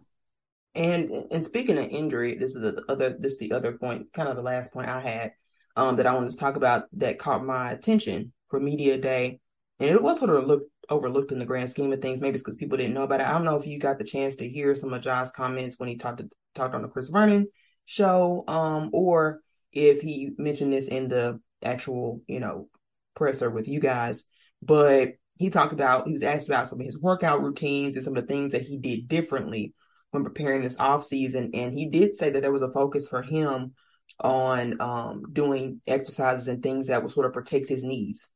And 0.77 1.11
and 1.31 1.45
speaking 1.45 1.79
of 1.79 1.89
injury, 1.89 2.37
this 2.37 2.55
is 2.55 2.61
the 2.61 2.83
other 2.89 3.17
this 3.19 3.33
is 3.33 3.39
the 3.39 3.53
other 3.53 3.73
point, 3.73 4.13
kind 4.13 4.29
of 4.29 4.37
the 4.37 4.43
last 4.43 4.73
point 4.73 4.91
I 4.91 5.01
had 5.01 5.33
um, 5.75 5.97
that 5.97 6.07
I 6.07 6.15
wanted 6.15 6.33
to 6.33 6.37
talk 6.37 6.57
about 6.57 6.85
that 6.99 7.19
caught 7.19 7.45
my 7.45 7.73
attention 7.73 8.33
for 8.49 8.61
media 8.61 8.99
day, 8.99 9.41
and 9.81 9.91
it 9.91 10.03
was 10.03 10.19
sort 10.19 10.31
of 10.31 10.47
looked 10.47 10.71
overlooked 10.91 11.33
in 11.33 11.39
the 11.39 11.47
grand 11.47 11.71
scheme 11.71 11.93
of 11.93 12.03
things. 12.03 12.21
Maybe 12.21 12.35
it's 12.35 12.43
because 12.43 12.57
people 12.57 12.77
didn't 12.77 12.93
know 12.93 13.05
about 13.05 13.21
it. 13.21 13.27
I 13.27 13.33
don't 13.33 13.45
know 13.45 13.57
if 13.57 13.67
you 13.67 13.79
got 13.79 13.97
the 13.97 14.05
chance 14.05 14.37
to 14.37 14.49
hear 14.49 14.77
some 14.77 14.93
of 14.93 15.03
Josh's 15.03 15.33
comments 15.33 15.79
when 15.79 15.89
he 15.89 15.97
talked 15.97 16.19
to, 16.19 16.29
talked 16.55 16.75
on 16.75 16.83
the 16.83 16.89
Chris 16.89 17.09
Vernon 17.09 17.49
show, 17.87 18.45
um, 18.47 18.91
or 18.93 19.41
if 19.73 20.03
he 20.03 20.33
mentioned 20.37 20.75
this 20.75 20.89
in 20.89 21.09
the 21.09 21.41
actual, 21.63 22.21
you 22.27 22.39
know, 22.39 22.69
presser 23.15 23.49
with 23.49 23.67
you 23.67 23.81
guys. 23.81 24.25
But 24.61 25.15
he 25.39 25.49
talked 25.49 25.73
about 25.73 26.07
he 26.07 26.13
was 26.13 26.23
asked 26.23 26.49
about 26.49 26.69
some 26.69 26.81
of 26.81 26.87
his 26.87 27.01
workout 27.01 27.43
routines 27.43 27.97
and 27.97 28.05
some 28.05 28.15
of 28.15 28.27
the 28.27 28.29
things 28.29 28.53
that 28.53 28.63
he 28.63 28.77
did 28.77 29.09
differently 29.09 29.73
when 30.17 30.25
preparing 30.25 30.63
this 30.63 30.79
off 30.79 31.05
season, 31.05 31.51
and 31.55 31.75
he 31.75 31.89
did 31.89 32.17
say 32.17 32.31
that 32.31 32.41
there 32.43 32.53
was 32.53 32.63
a 32.63 32.73
focus 32.73 33.07
for 33.07 33.23
him 33.23 33.75
on 34.19 34.81
um, 34.81 35.25
doing 35.33 35.81
exercises 35.87 36.49
and 36.49 36.63
things 36.63 36.87
that 36.87 37.03
would 37.03 37.13
sort 37.13 37.27
of 37.27 37.33
protect 37.33 37.69
his 37.69 37.85
knees. 37.85 38.29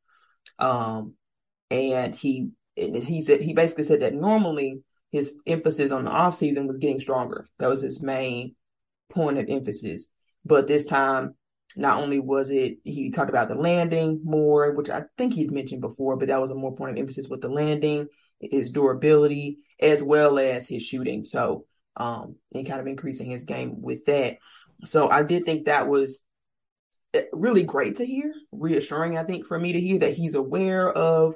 Um, 0.58 1.14
and 1.70 2.14
he 2.14 2.50
he 2.76 3.22
said 3.22 3.40
he 3.40 3.52
basically 3.52 3.84
said 3.84 4.00
that 4.00 4.14
normally 4.14 4.82
his 5.10 5.36
emphasis 5.46 5.90
on 5.90 6.04
the 6.04 6.10
off 6.10 6.36
season 6.36 6.66
was 6.66 6.78
getting 6.78 7.00
stronger. 7.00 7.48
That 7.58 7.68
was 7.68 7.82
his 7.82 8.02
main 8.02 8.54
point 9.10 9.38
of 9.38 9.48
emphasis. 9.48 10.08
But 10.44 10.66
this 10.66 10.84
time, 10.84 11.34
not 11.76 12.00
only 12.00 12.18
was 12.18 12.50
it 12.50 12.78
he 12.84 13.10
talked 13.10 13.30
about 13.30 13.48
the 13.48 13.54
landing 13.54 14.20
more, 14.24 14.72
which 14.72 14.90
I 14.90 15.02
think 15.16 15.34
he'd 15.34 15.50
mentioned 15.50 15.80
before, 15.80 16.16
but 16.16 16.28
that 16.28 16.40
was 16.40 16.50
a 16.50 16.54
more 16.54 16.74
point 16.74 16.92
of 16.92 16.98
emphasis 16.98 17.28
with 17.28 17.40
the 17.40 17.48
landing, 17.48 18.06
his 18.40 18.70
durability, 18.70 19.58
as 19.80 20.02
well 20.02 20.38
as 20.38 20.68
his 20.68 20.82
shooting. 20.82 21.24
So 21.24 21.66
um 21.96 22.36
and 22.54 22.66
kind 22.66 22.80
of 22.80 22.86
increasing 22.86 23.30
his 23.30 23.44
game 23.44 23.82
with 23.82 24.04
that. 24.06 24.38
So 24.84 25.08
I 25.08 25.22
did 25.22 25.44
think 25.44 25.66
that 25.66 25.88
was 25.88 26.20
eh, 27.14 27.24
really 27.32 27.64
great 27.64 27.96
to 27.96 28.06
hear, 28.06 28.32
reassuring, 28.52 29.18
I 29.18 29.24
think, 29.24 29.46
for 29.46 29.58
me 29.58 29.72
to 29.72 29.80
hear 29.80 29.98
that 30.00 30.14
he's 30.14 30.34
aware 30.34 30.90
of 30.90 31.34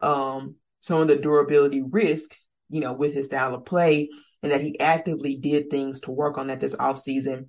um, 0.00 0.56
some 0.80 1.00
of 1.00 1.08
the 1.08 1.16
durability 1.16 1.82
risk, 1.82 2.34
you 2.68 2.80
know, 2.80 2.92
with 2.92 3.14
his 3.14 3.26
style 3.26 3.54
of 3.54 3.64
play, 3.64 4.10
and 4.42 4.52
that 4.52 4.62
he 4.62 4.78
actively 4.80 5.36
did 5.36 5.70
things 5.70 6.00
to 6.02 6.10
work 6.10 6.38
on 6.38 6.48
that 6.48 6.60
this 6.60 6.74
offseason 6.74 7.48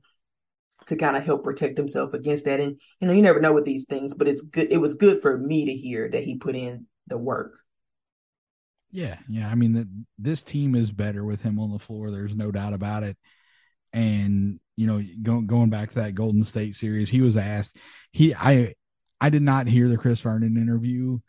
to 0.88 0.95
kind 0.95 1.16
of 1.16 1.24
help 1.24 1.43
protect 1.43 1.78
himself 1.78 2.14
against 2.14 2.45
that. 2.45 2.60
And 2.60 2.80
you 2.99 3.08
know, 3.08 3.14
you 3.14 3.22
never 3.22 3.39
know 3.39 3.54
with 3.54 3.66
these 3.66 3.86
things, 3.86 4.14
but 4.14 4.28
it's 4.28 4.41
good. 4.41 4.72
It 4.72 4.78
was 4.78 4.95
good 4.95 5.22
for 5.22 5.38
me 5.38 5.66
to 5.66 5.74
hear 5.74 6.10
that 6.10 6.24
he 6.24 6.38
put 6.38 6.56
in 6.56 6.88
the 7.08 7.18
work. 7.18 7.61
Yeah, 8.91 9.17
yeah. 9.29 9.49
I 9.49 9.55
mean, 9.55 9.73
the, 9.73 9.87
this 10.17 10.43
team 10.43 10.75
is 10.75 10.91
better 10.91 11.23
with 11.23 11.41
him 11.41 11.59
on 11.59 11.71
the 11.71 11.79
floor. 11.79 12.11
There's 12.11 12.35
no 12.35 12.51
doubt 12.51 12.73
about 12.73 13.03
it. 13.03 13.17
And 13.93 14.59
you 14.75 14.87
know, 14.87 15.01
going 15.21 15.47
going 15.47 15.69
back 15.69 15.89
to 15.89 15.95
that 15.95 16.15
Golden 16.15 16.43
State 16.43 16.75
series, 16.75 17.09
he 17.09 17.21
was 17.21 17.37
asked. 17.37 17.75
He, 18.11 18.33
I, 18.33 18.75
I 19.19 19.29
did 19.29 19.41
not 19.41 19.67
hear 19.67 19.87
the 19.87 19.97
Chris 19.97 20.19
Vernon 20.19 20.57
interview, 20.57 21.19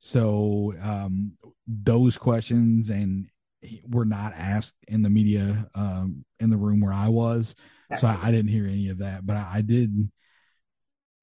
so 0.00 0.74
um, 0.80 1.32
those 1.66 2.16
questions 2.16 2.90
and 2.90 3.26
were 3.88 4.04
not 4.04 4.32
asked 4.34 4.74
in 4.88 5.02
the 5.02 5.10
media 5.10 5.68
um, 5.74 6.24
in 6.40 6.50
the 6.50 6.56
room 6.56 6.80
where 6.80 6.92
I 6.92 7.08
was. 7.08 7.54
So 8.00 8.06
I, 8.06 8.18
I, 8.22 8.30
didn't 8.30 8.50
hear 8.50 8.64
any 8.64 8.88
of 8.88 8.98
that, 8.98 9.26
but 9.26 9.36
I, 9.36 9.50
I, 9.56 9.60
did. 9.60 10.10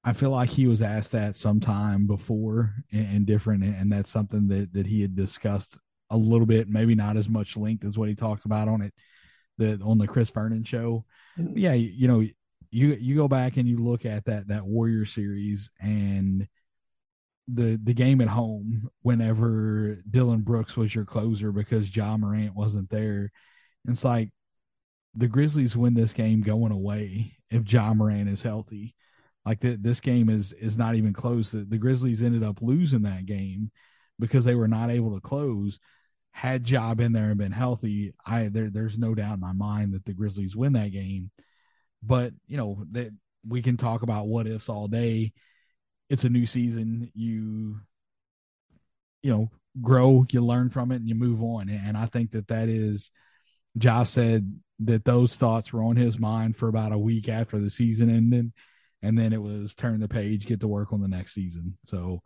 I 0.04 0.12
feel 0.12 0.30
like 0.30 0.50
he 0.50 0.68
was 0.68 0.82
asked 0.82 1.10
that 1.12 1.34
sometime 1.34 2.06
before 2.06 2.74
and, 2.92 3.16
and 3.16 3.26
different, 3.26 3.64
and, 3.64 3.74
and 3.74 3.92
that's 3.92 4.10
something 4.10 4.46
that 4.48 4.72
that 4.74 4.86
he 4.86 5.02
had 5.02 5.16
discussed 5.16 5.78
a 6.10 6.16
little 6.16 6.46
bit, 6.46 6.68
maybe 6.68 6.94
not 6.94 7.16
as 7.16 7.28
much 7.28 7.56
length 7.56 7.84
as 7.84 7.96
what 7.96 8.08
he 8.08 8.14
talked 8.14 8.44
about 8.44 8.68
on 8.68 8.82
it, 8.82 8.92
the 9.58 9.80
on 9.84 9.98
the 9.98 10.08
Chris 10.08 10.30
Vernon 10.30 10.64
show. 10.64 11.04
Mm-hmm. 11.38 11.58
Yeah, 11.58 11.74
you, 11.74 11.88
you 11.88 12.08
know, 12.08 12.20
you 12.70 12.96
you 13.00 13.16
go 13.16 13.28
back 13.28 13.56
and 13.56 13.68
you 13.68 13.78
look 13.78 14.04
at 14.04 14.24
that 14.26 14.48
that 14.48 14.66
Warrior 14.66 15.04
series 15.04 15.70
and 15.80 16.46
the 17.48 17.78
the 17.82 17.94
game 17.94 18.20
at 18.20 18.28
home 18.28 18.90
whenever 19.02 19.98
Dillon 20.08 20.42
Brooks 20.42 20.76
was 20.76 20.94
your 20.94 21.04
closer 21.04 21.52
because 21.52 21.94
Ja 21.94 22.16
Morant 22.16 22.54
wasn't 22.54 22.90
there. 22.90 23.30
It's 23.88 24.04
like 24.04 24.30
the 25.14 25.28
Grizzlies 25.28 25.76
win 25.76 25.94
this 25.94 26.12
game 26.12 26.42
going 26.42 26.72
away 26.72 27.36
if 27.50 27.70
Ja 27.70 27.92
Morant 27.92 28.28
is 28.28 28.42
healthy. 28.42 28.94
Like 29.44 29.60
the, 29.60 29.76
this 29.76 30.00
game 30.00 30.28
is 30.28 30.52
is 30.52 30.76
not 30.76 30.94
even 30.94 31.12
close. 31.12 31.50
The, 31.50 31.64
the 31.64 31.78
Grizzlies 31.78 32.22
ended 32.22 32.44
up 32.44 32.58
losing 32.60 33.02
that 33.02 33.26
game 33.26 33.70
because 34.18 34.44
they 34.44 34.54
were 34.54 34.68
not 34.68 34.90
able 34.90 35.14
to 35.14 35.20
close. 35.20 35.78
Had 36.32 36.64
Job 36.64 37.00
in 37.00 37.12
there 37.12 37.30
and 37.30 37.38
been 37.38 37.52
healthy, 37.52 38.14
I 38.24 38.48
there 38.48 38.70
there's 38.70 38.98
no 38.98 39.14
doubt 39.14 39.34
in 39.34 39.40
my 39.40 39.52
mind 39.52 39.94
that 39.94 40.04
the 40.04 40.14
Grizzlies 40.14 40.56
win 40.56 40.72
that 40.74 40.92
game. 40.92 41.30
But 42.02 42.32
you 42.46 42.56
know 42.56 42.84
that 42.92 43.10
we 43.46 43.62
can 43.62 43.76
talk 43.76 44.02
about 44.02 44.26
what 44.28 44.46
ifs 44.46 44.68
all 44.68 44.88
day 44.88 45.32
it's 46.10 46.24
a 46.24 46.28
new 46.28 46.44
season. 46.44 47.10
You, 47.14 47.80
you 49.22 49.32
know, 49.32 49.50
grow, 49.80 50.26
you 50.30 50.44
learn 50.44 50.68
from 50.68 50.90
it, 50.92 50.96
and 50.96 51.08
you 51.08 51.14
move 51.14 51.42
on. 51.42 51.70
And 51.70 51.96
I 51.96 52.06
think 52.06 52.32
that 52.32 52.48
that 52.48 52.68
is, 52.68 53.10
Josh 53.78 54.10
said 54.10 54.60
that 54.80 55.04
those 55.04 55.36
thoughts 55.36 55.72
were 55.72 55.84
on 55.84 55.96
his 55.96 56.18
mind 56.18 56.56
for 56.56 56.68
about 56.68 56.92
a 56.92 56.98
week 56.98 57.28
after 57.28 57.58
the 57.58 57.70
season 57.70 58.10
ended. 58.10 58.52
And 59.02 59.16
then 59.16 59.32
it 59.32 59.40
was 59.40 59.74
turn 59.74 60.00
the 60.00 60.08
page, 60.08 60.46
get 60.46 60.60
to 60.60 60.68
work 60.68 60.92
on 60.92 61.00
the 61.00 61.08
next 61.08 61.32
season. 61.32 61.78
So 61.86 62.22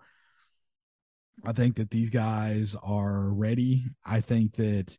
I 1.45 1.53
think 1.53 1.77
that 1.77 1.91
these 1.91 2.11
guys 2.11 2.77
are 2.83 3.29
ready. 3.29 3.87
I 4.05 4.21
think 4.21 4.57
that 4.57 4.97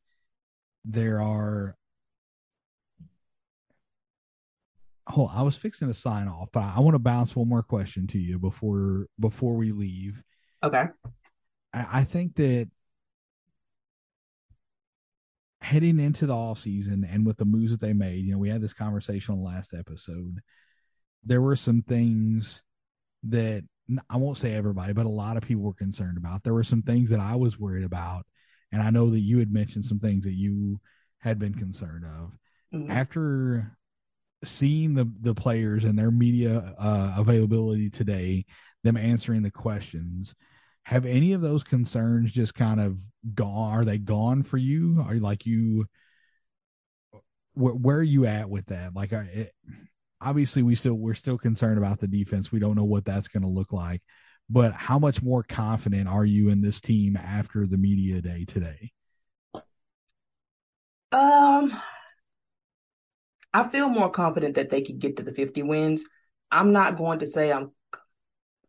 there 0.84 1.22
are 1.22 1.76
hold 5.08 5.30
on, 5.30 5.38
I 5.38 5.42
was 5.44 5.56
fixing 5.56 5.88
to 5.88 5.94
sign 5.94 6.28
off, 6.28 6.50
but 6.52 6.64
I 6.64 6.80
want 6.80 6.96
to 6.96 7.00
bounce 7.00 7.36
one 7.36 7.48
more 7.48 7.64
question 7.64 8.08
to 8.08 8.18
you 8.18 8.40
before 8.40 9.08
before 9.20 9.56
we 9.56 9.72
leave. 9.72 10.24
Okay. 10.64 10.86
I, 11.74 11.88
I 12.00 12.04
think 12.04 12.36
that 12.36 12.70
heading 15.62 16.00
into 16.00 16.28
the 16.28 16.36
off 16.36 16.60
season 16.60 17.08
and 17.10 17.26
with 17.26 17.38
the 17.38 17.46
moves 17.46 17.72
that 17.72 17.82
they 17.82 17.94
made, 17.94 18.24
you 18.24 18.32
know, 18.32 18.38
we 18.38 18.50
had 18.50 18.62
this 18.62 18.74
conversation 18.74 19.34
on 19.34 19.40
the 19.40 19.46
last 19.46 19.74
episode. 19.74 20.40
There 21.24 21.42
were 21.42 21.56
some 21.56 21.82
things 21.82 22.62
that 23.24 23.64
I 24.10 24.18
won't 24.18 24.38
say 24.38 24.54
everybody, 24.54 24.94
but 24.94 25.06
a 25.06 25.10
lot 25.10 25.38
of 25.38 25.44
people 25.44 25.64
were 25.64 25.74
concerned 25.74 26.18
about. 26.18 26.44
There 26.44 26.54
were 26.54 26.64
some 26.64 26.82
things 26.82 27.10
that 27.12 27.20
I 27.20 27.36
was 27.36 27.60
worried 27.60 27.86
about, 27.86 28.26
and 28.72 28.82
I 28.82 28.90
know 28.90 29.10
that 29.10 29.20
you 29.20 29.40
had 29.40 29.52
mentioned 29.52 29.86
some 29.86 30.00
things 30.00 30.24
that 30.24 30.34
you 30.34 30.80
had 31.20 31.40
been 31.40 31.54
concerned 31.54 32.06
of. 32.06 32.32
Mm-hmm. 32.74 32.92
After 32.92 33.78
seeing 34.44 34.94
the 34.94 35.12
the 35.22 35.36
players 35.36 35.84
and 35.84 35.98
their 35.98 36.12
media 36.12 36.76
uh, 36.78 37.16
availability 37.18 37.90
today, 37.90 38.46
them 38.84 38.98
answering 38.98 39.44
the 39.44 39.52
questions, 39.52 40.34
have 40.84 41.06
any 41.06 41.34
of 41.34 41.42
those 41.42 41.64
concerns 41.64 42.32
just 42.32 42.54
kind 42.54 42.80
of 42.80 42.98
gone? 43.34 43.74
Are 43.74 43.86
they 43.86 43.98
gone 43.98 44.44
for 44.44 44.58
you? 44.58 45.04
Are 45.06 45.16
you 45.16 45.22
like 45.22 45.46
you? 45.46 45.86
Where, 47.54 47.74
where 47.74 47.98
are 47.98 48.04
you 48.04 48.26
at 48.26 48.50
with 48.50 48.68
that? 48.68 48.96
Like, 48.96 49.14
I, 49.14 49.22
it, 49.22 49.52
obviously, 50.26 50.64
we 50.64 50.76
still 50.76 50.96
we're 50.96 51.14
still 51.14 51.38
concerned 51.38 51.78
about 51.78 52.00
the 52.00 52.08
defense. 52.08 52.52
We 52.52 52.60
don't 52.60 52.76
know 52.76 52.84
what 52.84 53.06
that's 53.06 53.28
going 53.28 53.44
to 53.44 53.50
look 53.50 53.72
like, 53.72 54.02
but 54.50 54.74
how 54.74 55.00
much 55.00 55.22
more 55.22 55.44
confident 55.44 56.10
are 56.10 56.26
you 56.26 56.50
in 56.50 56.62
this 56.62 56.82
team 56.82 57.16
after 57.16 57.68
the 57.68 57.78
media 57.78 58.22
day 58.22 58.46
today? 58.46 58.92
Um, 61.12 61.80
I 63.54 63.64
feel 63.70 63.88
more 63.88 64.10
confident 64.10 64.56
that 64.56 64.70
they 64.70 64.82
could 64.82 65.00
get 65.00 65.18
to 65.18 65.24
the 65.24 65.34
50 65.34 65.64
wins. 65.64 66.04
I'm 66.52 66.74
not 66.74 66.98
going 66.98 67.20
to 67.20 67.26
say 67.26 67.52
I'm 67.52 67.72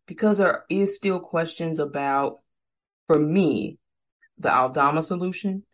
because 0.06 0.38
there 0.38 0.64
is 0.68 0.94
still 0.94 1.18
questions 1.18 1.80
about 1.80 2.38
for 3.08 3.18
me 3.18 3.78
the 4.38 4.54
Aldama 4.54 5.02
solution. 5.02 5.64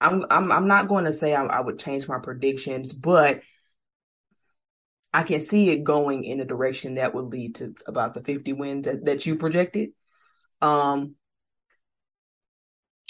I'm 0.00 0.24
I'm 0.30 0.52
I'm 0.52 0.68
not 0.68 0.88
going 0.88 1.04
to 1.06 1.12
say 1.12 1.34
I, 1.34 1.44
I 1.44 1.60
would 1.60 1.78
change 1.78 2.06
my 2.08 2.18
predictions, 2.20 2.92
but 2.92 3.40
I 5.12 5.22
can 5.22 5.42
see 5.42 5.70
it 5.70 5.84
going 5.84 6.24
in 6.24 6.40
a 6.40 6.44
direction 6.44 6.94
that 6.94 7.14
would 7.14 7.26
lead 7.26 7.56
to 7.56 7.74
about 7.86 8.14
the 8.14 8.22
50 8.22 8.52
wins 8.52 8.84
that, 8.84 9.04
that 9.06 9.26
you 9.26 9.36
projected. 9.36 9.90
Um, 10.60 11.14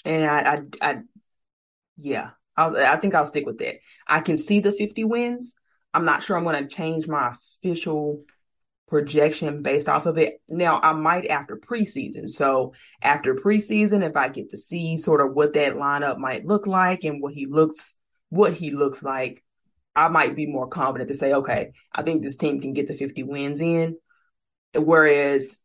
and 0.04 0.24
I, 0.24 0.38
I, 0.40 0.90
I, 0.90 0.98
yeah, 1.96 2.30
I'll, 2.56 2.76
I 2.76 2.96
think 2.96 3.14
I'll 3.14 3.26
stick 3.26 3.46
with 3.46 3.58
that. 3.58 3.76
I 4.06 4.20
can 4.20 4.38
see 4.38 4.60
the 4.60 4.72
50 4.72 5.04
wins. 5.04 5.54
I'm 5.92 6.04
not 6.04 6.22
sure 6.22 6.36
I'm 6.36 6.44
going 6.44 6.62
to 6.66 6.74
change 6.74 7.08
my 7.08 7.32
official 7.32 8.24
projection 8.88 9.62
based 9.62 9.88
off 9.88 10.06
of 10.06 10.18
it. 10.18 10.40
Now, 10.48 10.80
I 10.80 10.92
might 10.92 11.26
after 11.26 11.56
preseason. 11.56 12.28
So, 12.28 12.74
after 13.02 13.34
preseason, 13.34 14.02
if 14.02 14.16
I 14.16 14.28
get 14.28 14.50
to 14.50 14.56
see 14.56 14.96
sort 14.96 15.20
of 15.20 15.34
what 15.34 15.54
that 15.54 15.74
lineup 15.74 16.18
might 16.18 16.46
look 16.46 16.66
like 16.66 17.04
and 17.04 17.22
what 17.22 17.34
he 17.34 17.46
looks 17.46 17.94
what 18.30 18.54
he 18.54 18.70
looks 18.70 19.02
like, 19.02 19.42
I 20.06 20.08
might 20.08 20.36
be 20.36 20.46
more 20.46 20.68
confident 20.68 21.08
to 21.08 21.16
say, 21.16 21.32
okay, 21.32 21.72
I 21.92 22.02
think 22.02 22.22
this 22.22 22.36
team 22.36 22.60
can 22.60 22.72
get 22.72 22.86
the 22.86 22.94
50 22.94 23.24
wins 23.24 23.60
in. 23.60 23.96
Whereas 24.74 25.56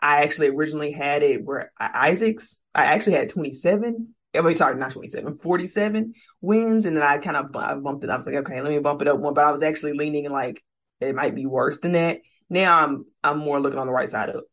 I 0.00 0.22
actually 0.22 0.48
originally 0.48 0.92
had 0.92 1.22
it 1.22 1.44
where 1.44 1.72
uh, 1.78 1.88
Isaacs, 1.92 2.56
I 2.74 2.86
actually 2.86 3.14
had 3.14 3.28
27 3.28 4.14
I 4.34 4.40
mean, 4.40 4.56
sorry, 4.56 4.76
not 4.76 4.92
27, 4.92 5.38
47 5.38 6.14
wins. 6.40 6.84
And 6.86 6.96
then 6.96 7.04
I 7.04 7.18
kind 7.18 7.36
of 7.36 7.54
I 7.54 7.74
bumped 7.74 8.02
it. 8.04 8.10
I 8.10 8.16
was 8.16 8.26
like, 8.26 8.36
okay, 8.36 8.62
let 8.62 8.70
me 8.70 8.78
bump 8.78 9.02
it 9.02 9.08
up 9.08 9.18
one. 9.18 9.34
But 9.34 9.44
I 9.44 9.52
was 9.52 9.62
actually 9.62 9.92
leaning 9.92 10.30
like 10.30 10.62
it 11.00 11.14
might 11.14 11.34
be 11.34 11.46
worse 11.46 11.80
than 11.80 11.92
that. 11.92 12.18
Now 12.48 12.80
I'm 12.80 13.04
I'm 13.22 13.38
more 13.38 13.60
looking 13.60 13.78
on 13.78 13.86
the 13.86 13.92
right 13.92 14.08
side 14.08 14.30
of. 14.30 14.44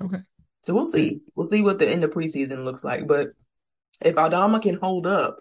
Okay. 0.00 0.18
So 0.66 0.74
we'll 0.74 0.86
see. 0.86 1.20
We'll 1.34 1.46
see 1.46 1.62
what 1.62 1.80
the 1.80 1.88
end 1.88 2.04
of 2.04 2.10
preseason 2.10 2.64
looks 2.64 2.84
like. 2.84 3.08
But 3.08 3.30
if 4.00 4.16
Aldama 4.16 4.60
can 4.60 4.76
hold 4.76 5.08
up, 5.08 5.38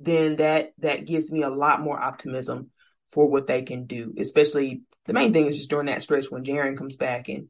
then 0.00 0.36
that 0.36 0.72
that 0.78 1.06
gives 1.06 1.30
me 1.30 1.42
a 1.42 1.50
lot 1.50 1.80
more 1.80 2.00
optimism 2.00 2.70
for 3.12 3.28
what 3.28 3.46
they 3.46 3.62
can 3.62 3.86
do. 3.86 4.14
Especially 4.18 4.82
the 5.06 5.12
main 5.12 5.32
thing 5.32 5.46
is 5.46 5.56
just 5.56 5.70
during 5.70 5.86
that 5.86 6.02
stretch 6.02 6.30
when 6.30 6.44
Jaren 6.44 6.76
comes 6.76 6.96
back, 6.96 7.28
and 7.28 7.48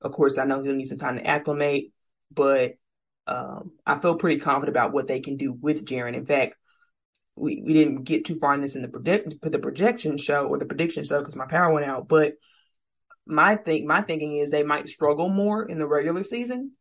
of 0.00 0.12
course 0.12 0.36
I 0.36 0.44
know 0.44 0.62
he'll 0.62 0.74
need 0.74 0.88
some 0.88 0.98
time 0.98 1.16
to 1.16 1.26
acclimate, 1.26 1.92
but 2.30 2.72
um, 3.26 3.72
I 3.86 3.98
feel 3.98 4.16
pretty 4.16 4.40
confident 4.40 4.76
about 4.76 4.92
what 4.92 5.06
they 5.06 5.20
can 5.20 5.36
do 5.36 5.52
with 5.52 5.86
Jaren. 5.86 6.16
In 6.16 6.26
fact, 6.26 6.56
we, 7.36 7.62
we 7.64 7.72
didn't 7.72 8.04
get 8.04 8.24
too 8.24 8.38
far 8.38 8.54
in 8.54 8.60
this 8.60 8.74
in 8.74 8.82
the 8.82 8.88
predict 8.88 9.40
the 9.40 9.58
projection 9.58 10.18
show 10.18 10.46
or 10.46 10.58
the 10.58 10.66
prediction 10.66 11.04
show 11.04 11.20
because 11.20 11.36
my 11.36 11.46
power 11.46 11.72
went 11.72 11.86
out, 11.86 12.08
but 12.08 12.34
my 13.26 13.56
think 13.56 13.86
my 13.86 14.02
thinking 14.02 14.36
is 14.36 14.50
they 14.50 14.64
might 14.64 14.88
struggle 14.88 15.28
more 15.28 15.64
in 15.64 15.78
the 15.78 15.86
regular 15.86 16.24
season. 16.24 16.72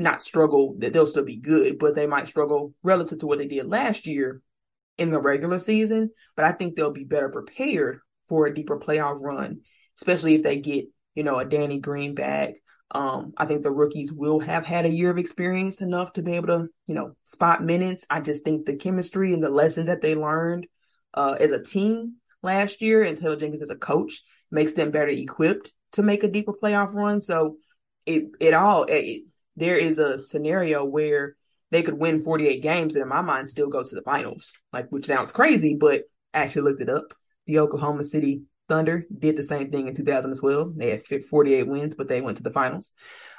Not 0.00 0.22
struggle 0.22 0.76
that 0.78 0.94
they'll 0.94 1.06
still 1.06 1.24
be 1.24 1.36
good, 1.36 1.78
but 1.78 1.94
they 1.94 2.06
might 2.06 2.26
struggle 2.26 2.72
relative 2.82 3.18
to 3.18 3.26
what 3.26 3.38
they 3.38 3.46
did 3.46 3.66
last 3.66 4.06
year 4.06 4.40
in 4.96 5.10
the 5.10 5.20
regular 5.20 5.58
season. 5.58 6.10
But 6.36 6.46
I 6.46 6.52
think 6.52 6.74
they'll 6.74 6.90
be 6.90 7.04
better 7.04 7.28
prepared 7.28 8.00
for 8.26 8.46
a 8.46 8.54
deeper 8.54 8.78
playoff 8.78 9.18
run, 9.20 9.60
especially 9.98 10.34
if 10.34 10.42
they 10.42 10.56
get, 10.56 10.86
you 11.14 11.22
know, 11.22 11.38
a 11.38 11.44
Danny 11.44 11.80
Green 11.80 12.14
back. 12.14 12.54
Um, 12.92 13.34
I 13.36 13.44
think 13.44 13.62
the 13.62 13.70
rookies 13.70 14.10
will 14.10 14.40
have 14.40 14.64
had 14.64 14.86
a 14.86 14.90
year 14.90 15.10
of 15.10 15.18
experience 15.18 15.82
enough 15.82 16.14
to 16.14 16.22
be 16.22 16.32
able 16.32 16.46
to, 16.46 16.68
you 16.86 16.94
know, 16.94 17.14
spot 17.24 17.62
minutes. 17.62 18.06
I 18.08 18.20
just 18.20 18.42
think 18.42 18.64
the 18.64 18.76
chemistry 18.76 19.34
and 19.34 19.42
the 19.42 19.50
lessons 19.50 19.86
that 19.86 20.00
they 20.00 20.14
learned 20.14 20.66
uh, 21.12 21.36
as 21.38 21.50
a 21.50 21.62
team 21.62 22.14
last 22.42 22.80
year 22.80 23.02
and 23.02 23.18
Taylor 23.18 23.36
Jenkins 23.36 23.62
as 23.62 23.70
a 23.70 23.76
coach 23.76 24.22
makes 24.50 24.72
them 24.72 24.90
better 24.90 25.08
equipped 25.08 25.72
to 25.92 26.02
make 26.02 26.24
a 26.24 26.28
deeper 26.28 26.52
playoff 26.52 26.94
run. 26.94 27.20
So 27.20 27.58
it 28.06 28.24
it 28.40 28.54
all 28.54 28.84
it, 28.84 29.24
there 29.60 29.76
is 29.76 29.98
a 29.98 30.18
scenario 30.18 30.84
where 30.84 31.36
they 31.70 31.82
could 31.82 31.94
win 31.94 32.22
48 32.22 32.62
games 32.62 32.96
and 32.96 33.02
in 33.02 33.08
my 33.08 33.20
mind 33.20 33.48
still 33.48 33.68
go 33.68 33.84
to 33.84 33.94
the 33.94 34.02
finals. 34.02 34.50
Like 34.72 34.88
which 34.90 35.06
sounds 35.06 35.30
crazy, 35.30 35.76
but 35.76 36.02
I 36.34 36.40
actually 36.40 36.62
looked 36.62 36.82
it 36.82 36.88
up. 36.88 37.14
The 37.46 37.60
Oklahoma 37.60 38.04
City 38.04 38.42
Thunder 38.68 39.06
did 39.16 39.36
the 39.36 39.44
same 39.44 39.70
thing 39.70 39.88
in 39.88 39.94
2012. 39.94 40.76
They 40.76 40.90
had 40.90 41.24
48 41.24 41.66
wins, 41.66 41.94
but 41.94 42.08
they 42.08 42.20
went 42.20 42.38
to 42.38 42.42
the 42.42 42.52
finals. 42.52 42.92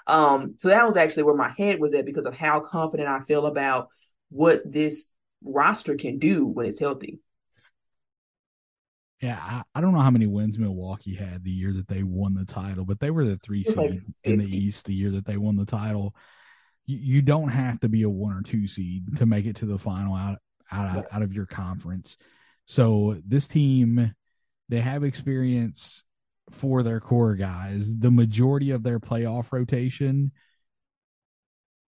Um, 0.08 0.56
so 0.58 0.70
that 0.70 0.86
was 0.86 0.98
actually 0.98 1.24
where 1.24 1.36
my 1.36 1.54
head 1.58 1.80
was 1.80 1.94
at 1.94 2.06
because 2.06 2.26
of 2.26 2.36
how 2.36 2.60
confident 2.60 3.10
I 3.10 3.22
feel 3.22 3.46
about 3.46 3.88
what 4.30 4.62
this 4.70 5.14
roster 5.44 5.96
can 5.96 6.20
do 6.20 6.46
when 6.46 6.66
it's 6.66 6.80
healthy. 6.80 7.20
Yeah, 9.22 9.38
I, 9.40 9.62
I, 9.76 9.82
don't 9.82 9.94
know 9.94 10.00
how 10.00 10.10
many 10.10 10.26
wins 10.26 10.58
Milwaukee 10.58 11.14
had 11.14 11.44
the 11.44 11.52
year 11.52 11.72
that 11.74 11.88
they 11.88 12.02
won 12.02 12.34
the 12.34 12.46
title, 12.46 12.86
but 12.86 13.00
they 13.00 13.12
were 13.12 13.26
the 13.26 13.38
three 13.38 13.64
seed 13.64 13.78
like 13.78 14.02
in 14.24 14.40
the 14.40 14.46
East 14.46 14.86
the 14.86 14.96
year 14.96 15.12
that 15.12 15.26
they 15.26 15.38
won 15.38 15.58
the 15.58 15.66
title. 15.66 16.16
You, 16.88 16.98
you, 16.98 17.22
don't 17.22 17.50
have 17.50 17.80
to 17.82 17.90
be 17.90 18.02
a 18.02 18.10
one 18.10 18.34
or 18.34 18.42
two 18.42 18.68
seed 18.68 19.18
to 19.18 19.28
make 19.28 19.46
it 19.46 19.58
to 19.58 19.68
the 19.68 19.78
final 19.78 20.16
out 20.16 20.40
out 20.72 20.96
right. 20.96 21.06
out 21.12 21.22
of 21.22 21.34
your 21.34 21.46
conference. 21.46 22.18
So 22.66 23.22
this 23.28 23.48
team, 23.48 24.16
they 24.70 24.82
have 24.82 25.04
experience 25.04 26.04
for 26.50 26.82
their 26.82 27.00
core 27.00 27.36
guys. 27.36 27.94
The 28.00 28.12
majority 28.12 28.72
of 28.72 28.82
their 28.82 29.00
playoff 29.00 29.52
rotation, 29.52 30.32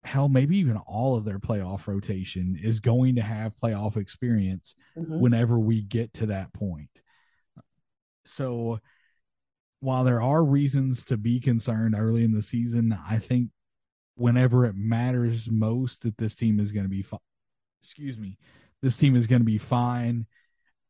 hell, 0.03 0.27
maybe 0.27 0.57
even 0.57 0.75
all 0.75 1.15
of 1.15 1.23
their 1.23 1.39
playoff 1.39 1.87
rotation 1.87 2.59
is 2.61 2.81
going 2.81 3.15
to 3.15 3.21
have 3.21 3.53
playoff 3.63 3.95
experience 3.95 4.75
mm-hmm. 4.97 5.19
whenever 5.19 5.57
we 5.57 5.81
get 5.81 6.13
to 6.15 6.25
that 6.25 6.51
point. 6.51 6.89
So 8.25 8.79
while 9.79 10.03
there 10.03 10.21
are 10.21 10.43
reasons 10.43 11.03
to 11.05 11.17
be 11.17 11.39
concerned 11.39 11.95
early 11.97 12.23
in 12.23 12.31
the 12.31 12.41
season, 12.41 12.97
I 13.07 13.19
think 13.19 13.49
whenever 14.15 14.65
it 14.65 14.75
matters 14.75 15.49
most 15.49 16.03
that 16.03 16.17
this 16.17 16.33
team 16.33 16.59
is 16.59 16.71
going 16.71 16.85
to 16.85 16.89
be 16.89 17.01
fine. 17.01 17.19
Excuse 17.81 18.17
me. 18.17 18.37
This 18.81 18.95
team 18.95 19.15
is 19.15 19.27
going 19.27 19.41
to 19.41 19.45
be 19.45 19.57
fine 19.57 20.25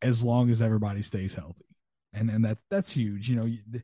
as 0.02 0.24
long 0.24 0.50
as 0.50 0.62
everybody 0.62 1.02
stays 1.02 1.34
healthy. 1.34 1.66
And 2.14 2.30
and 2.30 2.46
that 2.46 2.60
that's 2.70 2.92
huge. 2.92 3.28
You 3.28 3.36
know, 3.36 3.82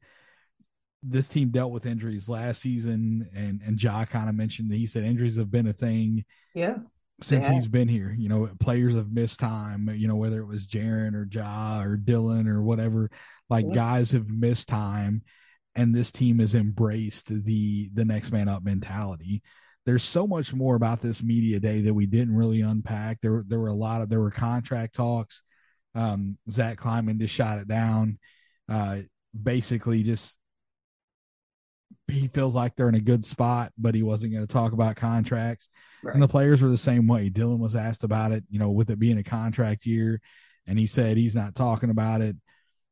this 1.02 1.28
team 1.28 1.50
dealt 1.50 1.72
with 1.72 1.88
injuries 1.88 2.30
last 2.30 2.62
season 2.62 3.30
and 3.34 3.62
and 3.66 3.82
Ja 3.82 4.06
kind 4.06 4.30
of 4.30 4.36
mentioned 4.36 4.70
that 4.70 4.78
he 4.78 4.86
said 4.86 5.04
injuries 5.04 5.38
have 5.38 5.50
been 5.50 5.68
a 5.68 5.74
thing. 5.74 6.26
Yeah 6.54 6.78
since 7.22 7.45
yeah. 7.45 7.53
he's 7.53 7.67
been 7.67 7.88
here. 7.88 8.15
You 8.17 8.30
know, 8.30 8.49
players 8.59 8.95
have 8.95 9.11
missed 9.11 9.39
time, 9.39 9.89
you 9.95 10.07
know, 10.07 10.15
whether 10.15 10.39
it 10.39 10.47
was 10.47 10.67
Jaren 10.67 11.13
or 11.13 11.28
Ja 11.30 11.82
or 11.82 11.97
Dillon 11.97 12.47
or 12.47 12.61
whatever, 12.61 13.09
like 13.49 13.65
yeah. 13.67 13.76
guys 13.76 14.11
have 14.11 14.30
missed 14.30 14.67
time 14.67 15.24
and 15.76 15.95
this 15.95 16.11
team 16.11 16.39
has 16.39 16.55
embraced 16.55 17.28
the 17.28 17.89
the 17.93 18.05
next 18.05 18.32
man 18.32 18.49
up 18.49 18.63
mentality. 18.63 19.41
There's 19.86 20.03
so 20.03 20.28
much 20.28 20.53
more 20.53 20.76
about 20.76 21.01
this 21.01 21.24
media 21.24 21.59
day 21.59 21.82
that 21.82 21.93
we 21.93 22.05
didn't 22.05 22.36
really 22.36 22.61
unpack. 22.61 23.22
There 23.22 23.43
there 23.47 23.59
were 23.59 23.67
a 23.70 23.74
lot 23.74 24.01
of 24.01 24.09
there 24.09 24.20
were 24.20 24.32
contract 24.32 24.95
talks. 24.95 25.41
Um, 25.95 26.38
Zach 26.51 26.78
Kleiman 26.78 27.20
just 27.20 27.34
shot 27.34 27.59
it 27.59 27.67
down. 27.67 28.20
Uh, 28.67 28.99
basically 29.41 30.03
just 30.03 30.36
he 32.07 32.28
feels 32.28 32.55
like 32.55 32.76
they're 32.76 32.89
in 32.89 32.95
a 32.95 32.99
good 32.99 33.26
spot, 33.26 33.72
but 33.78 33.95
he 33.95 34.03
wasn't 34.03 34.34
going 34.34 34.45
to 34.45 34.53
talk 34.53 34.74
about 34.74 34.95
contracts. 34.95 35.70
Right. 36.04 36.14
And 36.14 36.24
the 36.24 36.28
players 36.28 36.62
were 36.62 36.70
the 36.70 36.78
same 36.78 37.08
way. 37.08 37.30
Dillon 37.30 37.60
was 37.60 37.76
asked 37.76 38.04
about 38.04 38.32
it, 38.32 38.43
you 38.50 38.60
know, 38.60 38.70
with 38.70 38.89
it 38.89 39.00
being 39.00 39.18
a 39.18 39.24
contract 39.24 39.86
year, 39.86 40.22
and 40.66 40.80
he 40.80 40.88
said 40.88 41.18
he's 41.18 41.36
not 41.36 41.56
talking 41.56 41.89
about 41.89 42.22
it. 42.22 42.36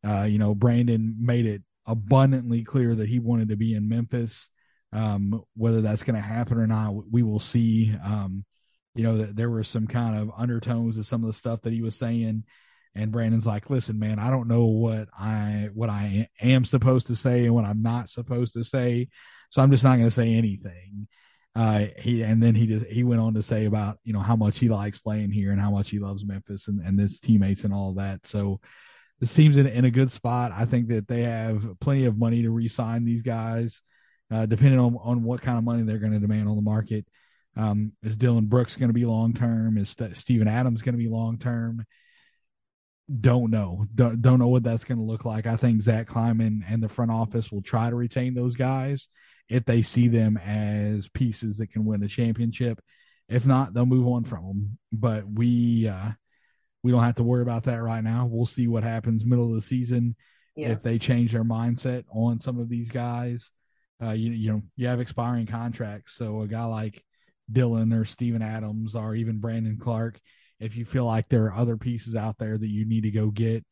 Uh, 0.08 0.24
you 0.24 0.40
know, 0.40 0.54
Brandon 0.54 1.16
made 1.20 1.46
it 1.46 1.62
abundantly 1.86 2.64
clear 2.64 2.96
that 2.96 3.10
he 3.10 3.20
wanted 3.20 3.50
to 3.50 3.56
be 3.56 3.74
in 3.74 3.90
Memphis. 3.90 4.50
Um, 4.94 5.44
whether 5.56 5.82
that's 5.82 6.04
going 6.04 6.16
to 6.16 6.22
happen 6.22 6.58
or 6.58 6.68
not, 6.68 6.94
we 7.12 7.24
will 7.24 7.40
see. 7.40 7.94
Um, 8.04 8.46
you 8.98 9.04
know, 9.04 9.18
that 9.18 9.36
there 9.36 9.50
were 9.50 9.64
some 9.64 9.86
kind 9.86 10.18
of 10.18 10.32
undertones 10.36 10.98
of 10.98 11.06
some 11.06 11.24
of 11.24 11.28
the 11.28 11.38
stuff 11.38 11.62
that 11.62 11.74
he 11.74 11.84
was 11.84 11.96
saying. 11.96 12.44
And 12.96 13.12
Brandon's 13.12 13.46
like, 13.46 13.70
listen, 13.70 14.00
man, 14.00 14.18
I 14.18 14.32
don't 14.32 14.48
know 14.48 14.66
what 14.66 15.08
I 15.18 15.70
what 15.74 15.90
I 15.90 16.28
am 16.42 16.66
supposed 16.66 17.08
to 17.08 17.16
say 17.16 17.46
and 17.46 17.54
what 17.54 17.64
I'm 17.64 17.84
not 17.84 18.10
supposed 18.10 18.54
to 18.54 18.64
say, 18.64 19.10
so 19.52 19.62
I'm 19.62 19.70
just 19.70 19.84
not 19.84 19.98
going 19.98 20.08
to 20.08 20.12
say 20.12 20.34
anything. 20.34 21.08
Uh, 21.58 21.88
he 21.98 22.22
and 22.22 22.42
then 22.42 22.54
he 22.54 22.68
just 22.68 22.86
he 22.86 23.04
went 23.04 23.20
on 23.20 23.34
to 23.34 23.42
say 23.42 23.66
about 23.66 23.98
you 24.04 24.14
know 24.14 24.20
how 24.20 24.36
much 24.36 24.60
he 24.60 24.70
likes 24.70 25.00
playing 25.00 25.32
here 25.32 25.52
and 25.52 25.60
how 25.60 25.72
much 25.72 25.90
he 25.90 25.98
loves 25.98 26.24
Memphis 26.24 26.68
and 26.68 26.80
and 26.82 27.00
his 27.00 27.20
teammates 27.20 27.64
and 27.64 27.74
all 27.74 27.96
that. 27.96 28.28
So 28.28 28.60
this 29.20 29.34
team's 29.34 29.58
in 29.58 29.66
in 29.66 29.84
a 29.84 29.90
good 29.90 30.12
spot. 30.12 30.52
I 30.54 30.66
think 30.66 30.90
that 30.90 31.08
they 31.08 31.24
have 31.24 31.66
plenty 31.82 32.06
of 32.06 32.16
money 32.16 32.44
to 32.44 32.52
re-sign 32.52 33.06
these 33.06 33.24
guys, 33.24 33.82
uh, 34.30 34.46
depending 34.46 34.80
on 34.80 34.98
on 35.02 35.24
what 35.24 35.42
kind 35.42 35.58
of 35.58 35.64
money 35.64 35.82
they're 35.82 35.98
going 35.98 36.14
to 36.14 36.20
demand 36.20 36.48
on 36.48 36.58
the 36.58 36.62
market. 36.62 37.08
Um, 37.56 37.94
is 38.04 38.16
Dillon 38.16 38.46
Brooks 38.46 38.76
going 38.76 38.90
to 38.90 38.94
be 38.94 39.06
long 39.06 39.34
term? 39.34 39.80
Is 39.80 39.90
St- 39.90 40.16
Steven 40.16 40.48
Adams 40.48 40.84
going 40.84 40.94
to 40.94 41.04
be 41.04 41.10
long 41.10 41.40
term? 41.40 41.88
Don't 43.20 43.50
know. 43.50 43.88
Don't, 43.96 44.22
don't 44.22 44.38
know 44.38 44.50
what 44.50 44.62
that's 44.62 44.84
going 44.84 45.00
to 45.00 45.04
look 45.04 45.26
like. 45.26 45.48
I 45.48 45.56
think 45.56 45.82
Zach 45.82 46.06
Kleiman 46.06 46.64
and 46.70 46.84
the 46.84 46.90
front 46.90 47.10
office 47.10 47.52
will 47.52 47.64
try 47.64 47.90
to 47.90 47.96
retain 47.96 48.36
those 48.36 48.56
guys 48.56 49.08
if 49.50 49.66
they 49.66 49.82
see 49.82 50.08
them 50.08 50.38
as 50.38 51.08
pieces 51.10 51.58
that 51.58 51.72
can 51.72 51.86
win 51.86 52.04
a 52.04 52.08
championship. 52.08 52.82
If 53.30 53.46
not, 53.46 53.74
they'll 53.74 53.86
move 53.86 54.08
on 54.08 54.24
from 54.24 54.46
them. 54.46 54.78
But 54.92 55.30
we 55.30 55.88
uh, 55.88 56.12
we 56.84 56.92
don't 56.92 57.04
have 57.04 57.16
to 57.16 57.24
worry 57.24 57.42
about 57.42 57.64
that 57.64 57.82
right 57.82 58.04
now. 58.04 58.28
We'll 58.30 58.46
see 58.46 58.68
what 58.68 58.84
happens 58.84 59.26
middle 59.26 59.50
of 59.50 59.56
the 59.56 59.62
season 59.62 60.16
yeah. 60.56 60.70
if 60.70 60.82
they 60.82 60.98
change 61.00 61.32
their 61.32 61.44
mindset 61.44 62.04
on 62.14 62.40
some 62.40 62.60
of 62.60 62.70
these 62.70 62.90
guys. 62.90 63.52
Uh, 64.02 64.12
you 64.12 64.32
you 64.32 64.52
know 64.52 64.62
you 64.76 64.88
have 64.88 65.00
expiring 65.00 65.48
contracts, 65.48 66.14
so 66.14 66.42
a 66.42 66.48
guy 66.48 66.66
like 66.66 67.04
Dillon 67.52 67.94
or 67.94 68.06
Steven 68.06 68.42
Adams 68.42 68.96
or 68.96 69.16
even 69.16 69.40
Brandon 69.40 69.78
Clarke, 69.78 70.20
if 70.60 70.76
you 70.76 70.86
feel 70.86 71.06
like 71.06 71.30
there 71.30 71.46
are 71.46 71.54
other 71.54 71.78
pieces 71.78 72.16
out 72.16 72.38
there 72.38 72.58
that 72.58 72.68
you 72.68 72.86
need 72.86 73.02
to 73.02 73.12
go 73.12 73.28
get, 73.28 73.66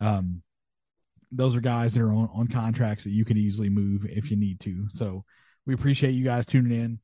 um, 0.00 0.42
those 1.30 1.54
are 1.56 1.60
guys 1.60 1.94
that 1.94 2.02
are 2.02 2.12
on, 2.12 2.28
on 2.34 2.48
contracts 2.48 3.04
that 3.04 3.10
you 3.10 3.24
can 3.24 3.36
easily 3.36 3.68
move 3.68 4.06
if 4.08 4.30
you 4.30 4.36
need 4.36 4.60
to. 4.60 4.88
So 4.92 5.24
we 5.66 5.74
appreciate 5.74 6.12
you 6.12 6.24
guys 6.24 6.46
tuning 6.46 6.78
in. 6.78 7.00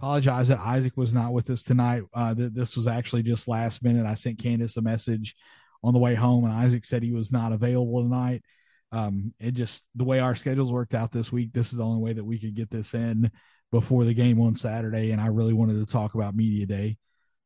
Apologize 0.00 0.48
that 0.48 0.60
Isaac 0.60 0.96
was 0.96 1.12
not 1.12 1.32
with 1.32 1.50
us 1.50 1.62
tonight. 1.62 2.02
Uh, 2.14 2.34
th- 2.34 2.52
this 2.52 2.76
was 2.76 2.86
actually 2.86 3.22
just 3.22 3.48
last 3.48 3.82
minute. 3.82 4.06
I 4.06 4.14
sent 4.14 4.38
Candace 4.38 4.76
a 4.76 4.82
message 4.82 5.34
on 5.82 5.92
the 5.92 5.98
way 5.98 6.14
home, 6.14 6.44
and 6.44 6.52
Isaac 6.52 6.84
said 6.84 7.02
he 7.02 7.12
was 7.12 7.32
not 7.32 7.52
available 7.52 8.02
tonight. 8.02 8.42
Um, 8.90 9.34
it 9.38 9.52
just 9.52 9.84
the 9.94 10.04
way 10.04 10.20
our 10.20 10.34
schedules 10.34 10.72
worked 10.72 10.94
out 10.94 11.12
this 11.12 11.30
week, 11.30 11.52
this 11.52 11.72
is 11.72 11.78
the 11.78 11.84
only 11.84 12.00
way 12.00 12.12
that 12.12 12.24
we 12.24 12.38
could 12.38 12.54
get 12.54 12.70
this 12.70 12.94
in 12.94 13.30
before 13.70 14.04
the 14.04 14.14
game 14.14 14.40
on 14.40 14.56
Saturday. 14.56 15.10
And 15.10 15.20
I 15.20 15.26
really 15.26 15.52
wanted 15.52 15.74
to 15.74 15.92
talk 15.92 16.14
about 16.14 16.34
media 16.34 16.66
day. 16.66 16.96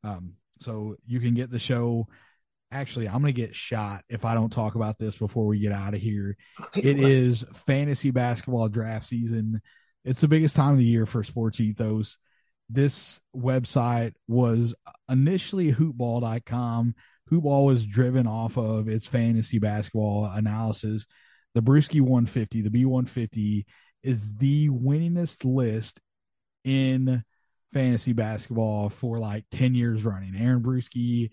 Um, 0.04 0.34
so 0.60 0.96
you 1.06 1.20
can 1.20 1.34
get 1.34 1.50
the 1.50 1.58
show 1.58 2.06
actually 2.72 3.06
i'm 3.06 3.20
going 3.20 3.32
to 3.32 3.40
get 3.40 3.54
shot 3.54 4.02
if 4.08 4.24
i 4.24 4.34
don't 4.34 4.50
talk 4.52 4.74
about 4.74 4.98
this 4.98 5.14
before 5.14 5.46
we 5.46 5.58
get 5.58 5.72
out 5.72 5.94
of 5.94 6.00
here 6.00 6.36
it 6.74 6.98
is 6.98 7.44
fantasy 7.66 8.10
basketball 8.10 8.68
draft 8.68 9.06
season 9.06 9.60
it's 10.04 10.20
the 10.20 10.28
biggest 10.28 10.56
time 10.56 10.72
of 10.72 10.78
the 10.78 10.84
year 10.84 11.06
for 11.06 11.22
sports 11.22 11.60
ethos 11.60 12.16
this 12.72 13.20
website 13.36 14.14
was 14.26 14.74
initially 15.08 15.72
hoopball.com. 15.72 16.94
Hoopball 17.30 17.66
was 17.66 17.84
driven 17.84 18.26
off 18.26 18.56
of 18.56 18.88
its 18.88 19.06
fantasy 19.06 19.58
basketball 19.58 20.24
analysis. 20.24 21.06
The 21.54 21.62
Bruski 21.62 22.00
150, 22.00 22.62
the 22.62 22.70
B150 22.70 23.64
is 24.02 24.36
the 24.36 24.70
winningest 24.70 25.44
list 25.44 26.00
in 26.64 27.22
fantasy 27.74 28.14
basketball 28.14 28.88
for 28.88 29.18
like 29.18 29.44
10 29.52 29.74
years 29.74 30.02
running. 30.02 30.34
Aaron 30.34 30.62
Bruski 30.62 31.30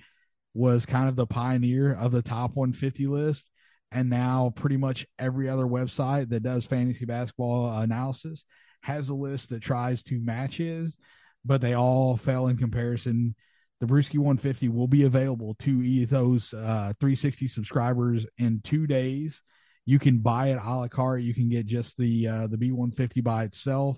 was 0.54 0.86
kind 0.86 1.08
of 1.08 1.16
the 1.16 1.28
pioneer 1.28 1.94
of 1.94 2.12
the 2.12 2.22
top 2.22 2.56
150 2.56 3.08
list. 3.08 3.50
And 3.92 4.10
now 4.10 4.54
pretty 4.56 4.78
much 4.78 5.08
every 5.18 5.50
other 5.50 5.66
website 5.66 6.30
that 6.30 6.44
does 6.44 6.66
fantasy 6.66 7.06
basketball 7.06 7.76
analysis 7.80 8.46
has 8.82 9.10
a 9.10 9.16
list 9.16 9.50
that 9.50 9.62
tries 9.62 10.04
to 10.04 10.20
match 10.20 10.58
his, 10.58 10.98
but 11.44 11.62
they 11.62 11.74
all 11.74 12.16
fell 12.18 12.48
in 12.48 12.58
comparison. 12.58 13.36
The 13.80 13.88
Bruski 13.88 14.18
150 14.18 14.70
will 14.70 14.88
be 14.88 15.04
available 15.04 15.56
to 15.60 15.84
Ethos 15.84 16.54
uh, 16.54 16.94
360 17.00 17.48
subscribers 17.48 18.26
in 18.38 18.62
two 18.64 18.88
days. 18.88 19.42
You 19.86 20.00
can 20.00 20.20
buy 20.20 20.50
it 20.50 20.60
a 20.62 20.76
la 20.76 20.88
carte. 20.88 21.24
You 21.24 21.34
can 21.34 21.50
get 21.50 21.66
just 21.66 21.98
the 21.98 22.28
uh, 22.28 22.48
the 22.48 22.58
B150 22.58 23.24
by 23.24 23.46
itself. 23.46 23.98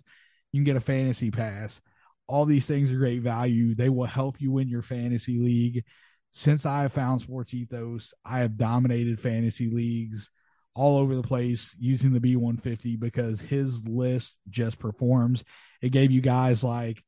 You 0.51 0.59
can 0.59 0.65
get 0.65 0.77
a 0.77 0.81
fantasy 0.81 1.31
pass. 1.31 1.81
All 2.27 2.45
these 2.45 2.65
things 2.65 2.91
are 2.91 2.97
great 2.97 3.21
value. 3.21 3.75
They 3.75 3.89
will 3.89 4.05
help 4.05 4.39
you 4.39 4.51
win 4.51 4.69
your 4.69 4.83
fantasy 4.83 5.37
league 5.39 5.83
since 6.31 6.65
I 6.65 6.83
have 6.83 6.93
found 6.93 7.21
Sports 7.21 7.53
Ethos, 7.53 8.13
I 8.25 8.39
have 8.39 8.57
dominated 8.57 9.19
fantasy 9.19 9.69
leagues 9.69 10.29
all 10.73 10.97
over 10.97 11.15
the 11.15 11.23
place 11.23 11.75
using 11.77 12.13
the 12.13 12.19
B150 12.19 12.99
because 12.99 13.41
his 13.41 13.85
list 13.85 14.37
just 14.49 14.79
performs. 14.79 15.43
It 15.81 15.89
gave 15.89 16.11
you 16.11 16.21
guys 16.21 16.63
like 16.63 17.03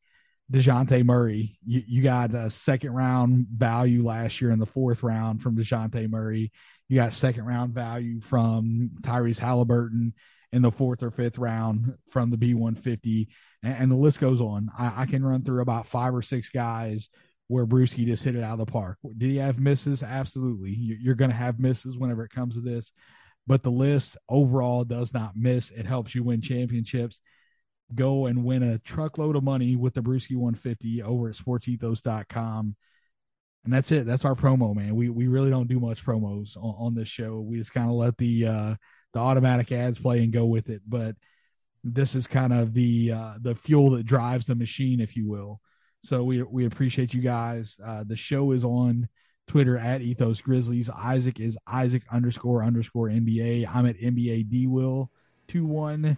Dejounte 0.51 1.05
Murray. 1.05 1.57
You, 1.65 1.83
you 1.87 2.03
got 2.03 2.33
a 2.35 2.49
second 2.49 2.93
round 2.93 3.47
value 3.47 4.05
last 4.05 4.41
year 4.41 4.51
in 4.51 4.59
the 4.59 4.65
fourth 4.65 5.03
round 5.03 5.41
from 5.41 5.55
Dejounte 5.55 6.09
Murray. 6.09 6.51
You 6.89 6.97
got 6.97 7.13
second 7.13 7.45
round 7.45 7.73
value 7.73 8.19
from 8.19 8.91
Tyrese 9.01 9.39
Halliburton 9.39 10.13
in 10.51 10.61
the 10.61 10.71
fourth 10.71 11.01
or 11.01 11.11
fifth 11.11 11.37
round 11.37 11.95
from 12.09 12.29
the 12.29 12.37
B150. 12.37 13.27
And, 13.63 13.75
and 13.75 13.91
the 13.91 13.95
list 13.95 14.19
goes 14.19 14.41
on. 14.41 14.69
I, 14.77 15.03
I 15.03 15.05
can 15.05 15.23
run 15.25 15.43
through 15.43 15.61
about 15.61 15.87
five 15.87 16.13
or 16.13 16.21
six 16.21 16.49
guys 16.49 17.07
where 17.53 17.67
Bruski 17.67 18.03
just 18.07 18.23
hit 18.23 18.35
it 18.35 18.43
out 18.43 18.59
of 18.59 18.65
the 18.65 18.71
park. 18.71 18.97
Did 19.15 19.29
he 19.29 19.37
have 19.37 19.59
misses? 19.59 20.01
Absolutely. 20.01 20.71
You're 20.71 21.13
going 21.13 21.29
to 21.29 21.37
have 21.37 21.59
misses 21.59 21.95
whenever 21.95 22.25
it 22.25 22.31
comes 22.31 22.55
to 22.55 22.61
this, 22.61 22.91
but 23.45 23.61
the 23.61 23.69
list 23.69 24.17
overall 24.27 24.83
does 24.83 25.13
not 25.13 25.33
miss. 25.35 25.69
It 25.69 25.85
helps 25.85 26.15
you 26.15 26.23
win 26.23 26.41
championships. 26.41 27.19
Go 27.93 28.25
and 28.25 28.43
win 28.43 28.63
a 28.63 28.79
truckload 28.79 29.35
of 29.35 29.43
money 29.43 29.75
with 29.75 29.93
the 29.93 30.01
Bruski 30.01 30.35
150 30.35 31.03
over 31.03 31.29
at 31.29 31.35
sportsethos.com. 31.35 32.75
And 33.65 33.73
that's 33.73 33.91
it. 33.91 34.07
That's 34.07 34.25
our 34.25 34.33
promo, 34.33 34.75
man. 34.75 34.95
We 34.95 35.09
we 35.09 35.27
really 35.27 35.51
don't 35.51 35.69
do 35.69 35.79
much 35.79 36.03
promos 36.03 36.57
on, 36.57 36.75
on 36.79 36.95
this 36.95 37.07
show. 37.07 37.39
We 37.39 37.59
just 37.59 37.71
kind 37.71 37.87
of 37.87 37.93
let 37.93 38.17
the 38.17 38.47
uh, 38.47 38.75
the 39.13 39.19
automatic 39.19 39.71
ads 39.71 39.99
play 39.99 40.23
and 40.23 40.33
go 40.33 40.45
with 40.45 40.71
it. 40.71 40.81
But 40.87 41.15
this 41.83 42.15
is 42.15 42.25
kind 42.25 42.51
of 42.51 42.73
the 42.73 43.11
uh, 43.11 43.33
the 43.39 43.53
fuel 43.53 43.91
that 43.91 44.07
drives 44.07 44.47
the 44.47 44.55
machine, 44.55 44.99
if 44.99 45.15
you 45.15 45.29
will. 45.29 45.61
So 46.03 46.23
we 46.23 46.43
we 46.43 46.65
appreciate 46.65 47.13
you 47.13 47.21
guys. 47.21 47.77
Uh, 47.83 48.03
the 48.05 48.15
show 48.15 48.51
is 48.51 48.63
on 48.63 49.07
Twitter 49.47 49.77
at 49.77 50.01
Ethos 50.01 50.41
Grizzlies. 50.41 50.89
Isaac 50.89 51.39
is 51.39 51.57
Isaac 51.67 52.03
underscore 52.11 52.63
underscore 52.63 53.09
NBA. 53.09 53.67
I'm 53.73 53.85
at 53.85 53.97
NBA 53.97 54.49
D 54.49 54.67
Will 54.67 55.09
two 55.47 55.65
one. 55.65 56.17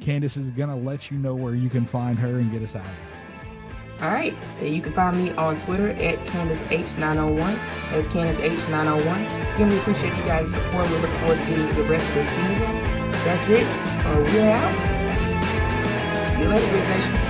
Candace 0.00 0.36
is 0.36 0.50
gonna 0.50 0.76
let 0.76 1.10
you 1.10 1.18
know 1.18 1.34
where 1.34 1.54
you 1.54 1.68
can 1.68 1.84
find 1.84 2.18
her 2.18 2.38
and 2.38 2.50
get 2.50 2.62
us 2.62 2.76
out. 2.76 2.86
All 4.02 4.10
right, 4.10 4.34
you 4.62 4.82
can 4.82 4.92
find 4.92 5.16
me 5.16 5.30
on 5.32 5.56
Twitter 5.56 5.88
at 5.88 6.24
Candace 6.26 6.62
H901. 6.64 7.56
That's 7.90 8.06
Candace 8.08 8.36
H901. 8.38 9.54
Again, 9.54 9.70
we 9.70 9.78
appreciate 9.78 10.14
you 10.14 10.24
guys' 10.24 10.50
support. 10.50 10.90
We 10.90 10.96
look 10.98 11.10
forward 11.12 11.42
to 11.42 11.54
the 11.54 11.82
rest 11.84 12.06
of 12.08 12.14
the 12.14 12.26
season. 12.26 12.82
That's 13.24 13.48
it. 13.48 13.66
Uh, 14.04 14.18
we're 14.32 14.50
out. 14.50 14.74
See 16.34 16.42
you 16.42 16.48
later, 16.48 16.72
Nation. 16.72 17.25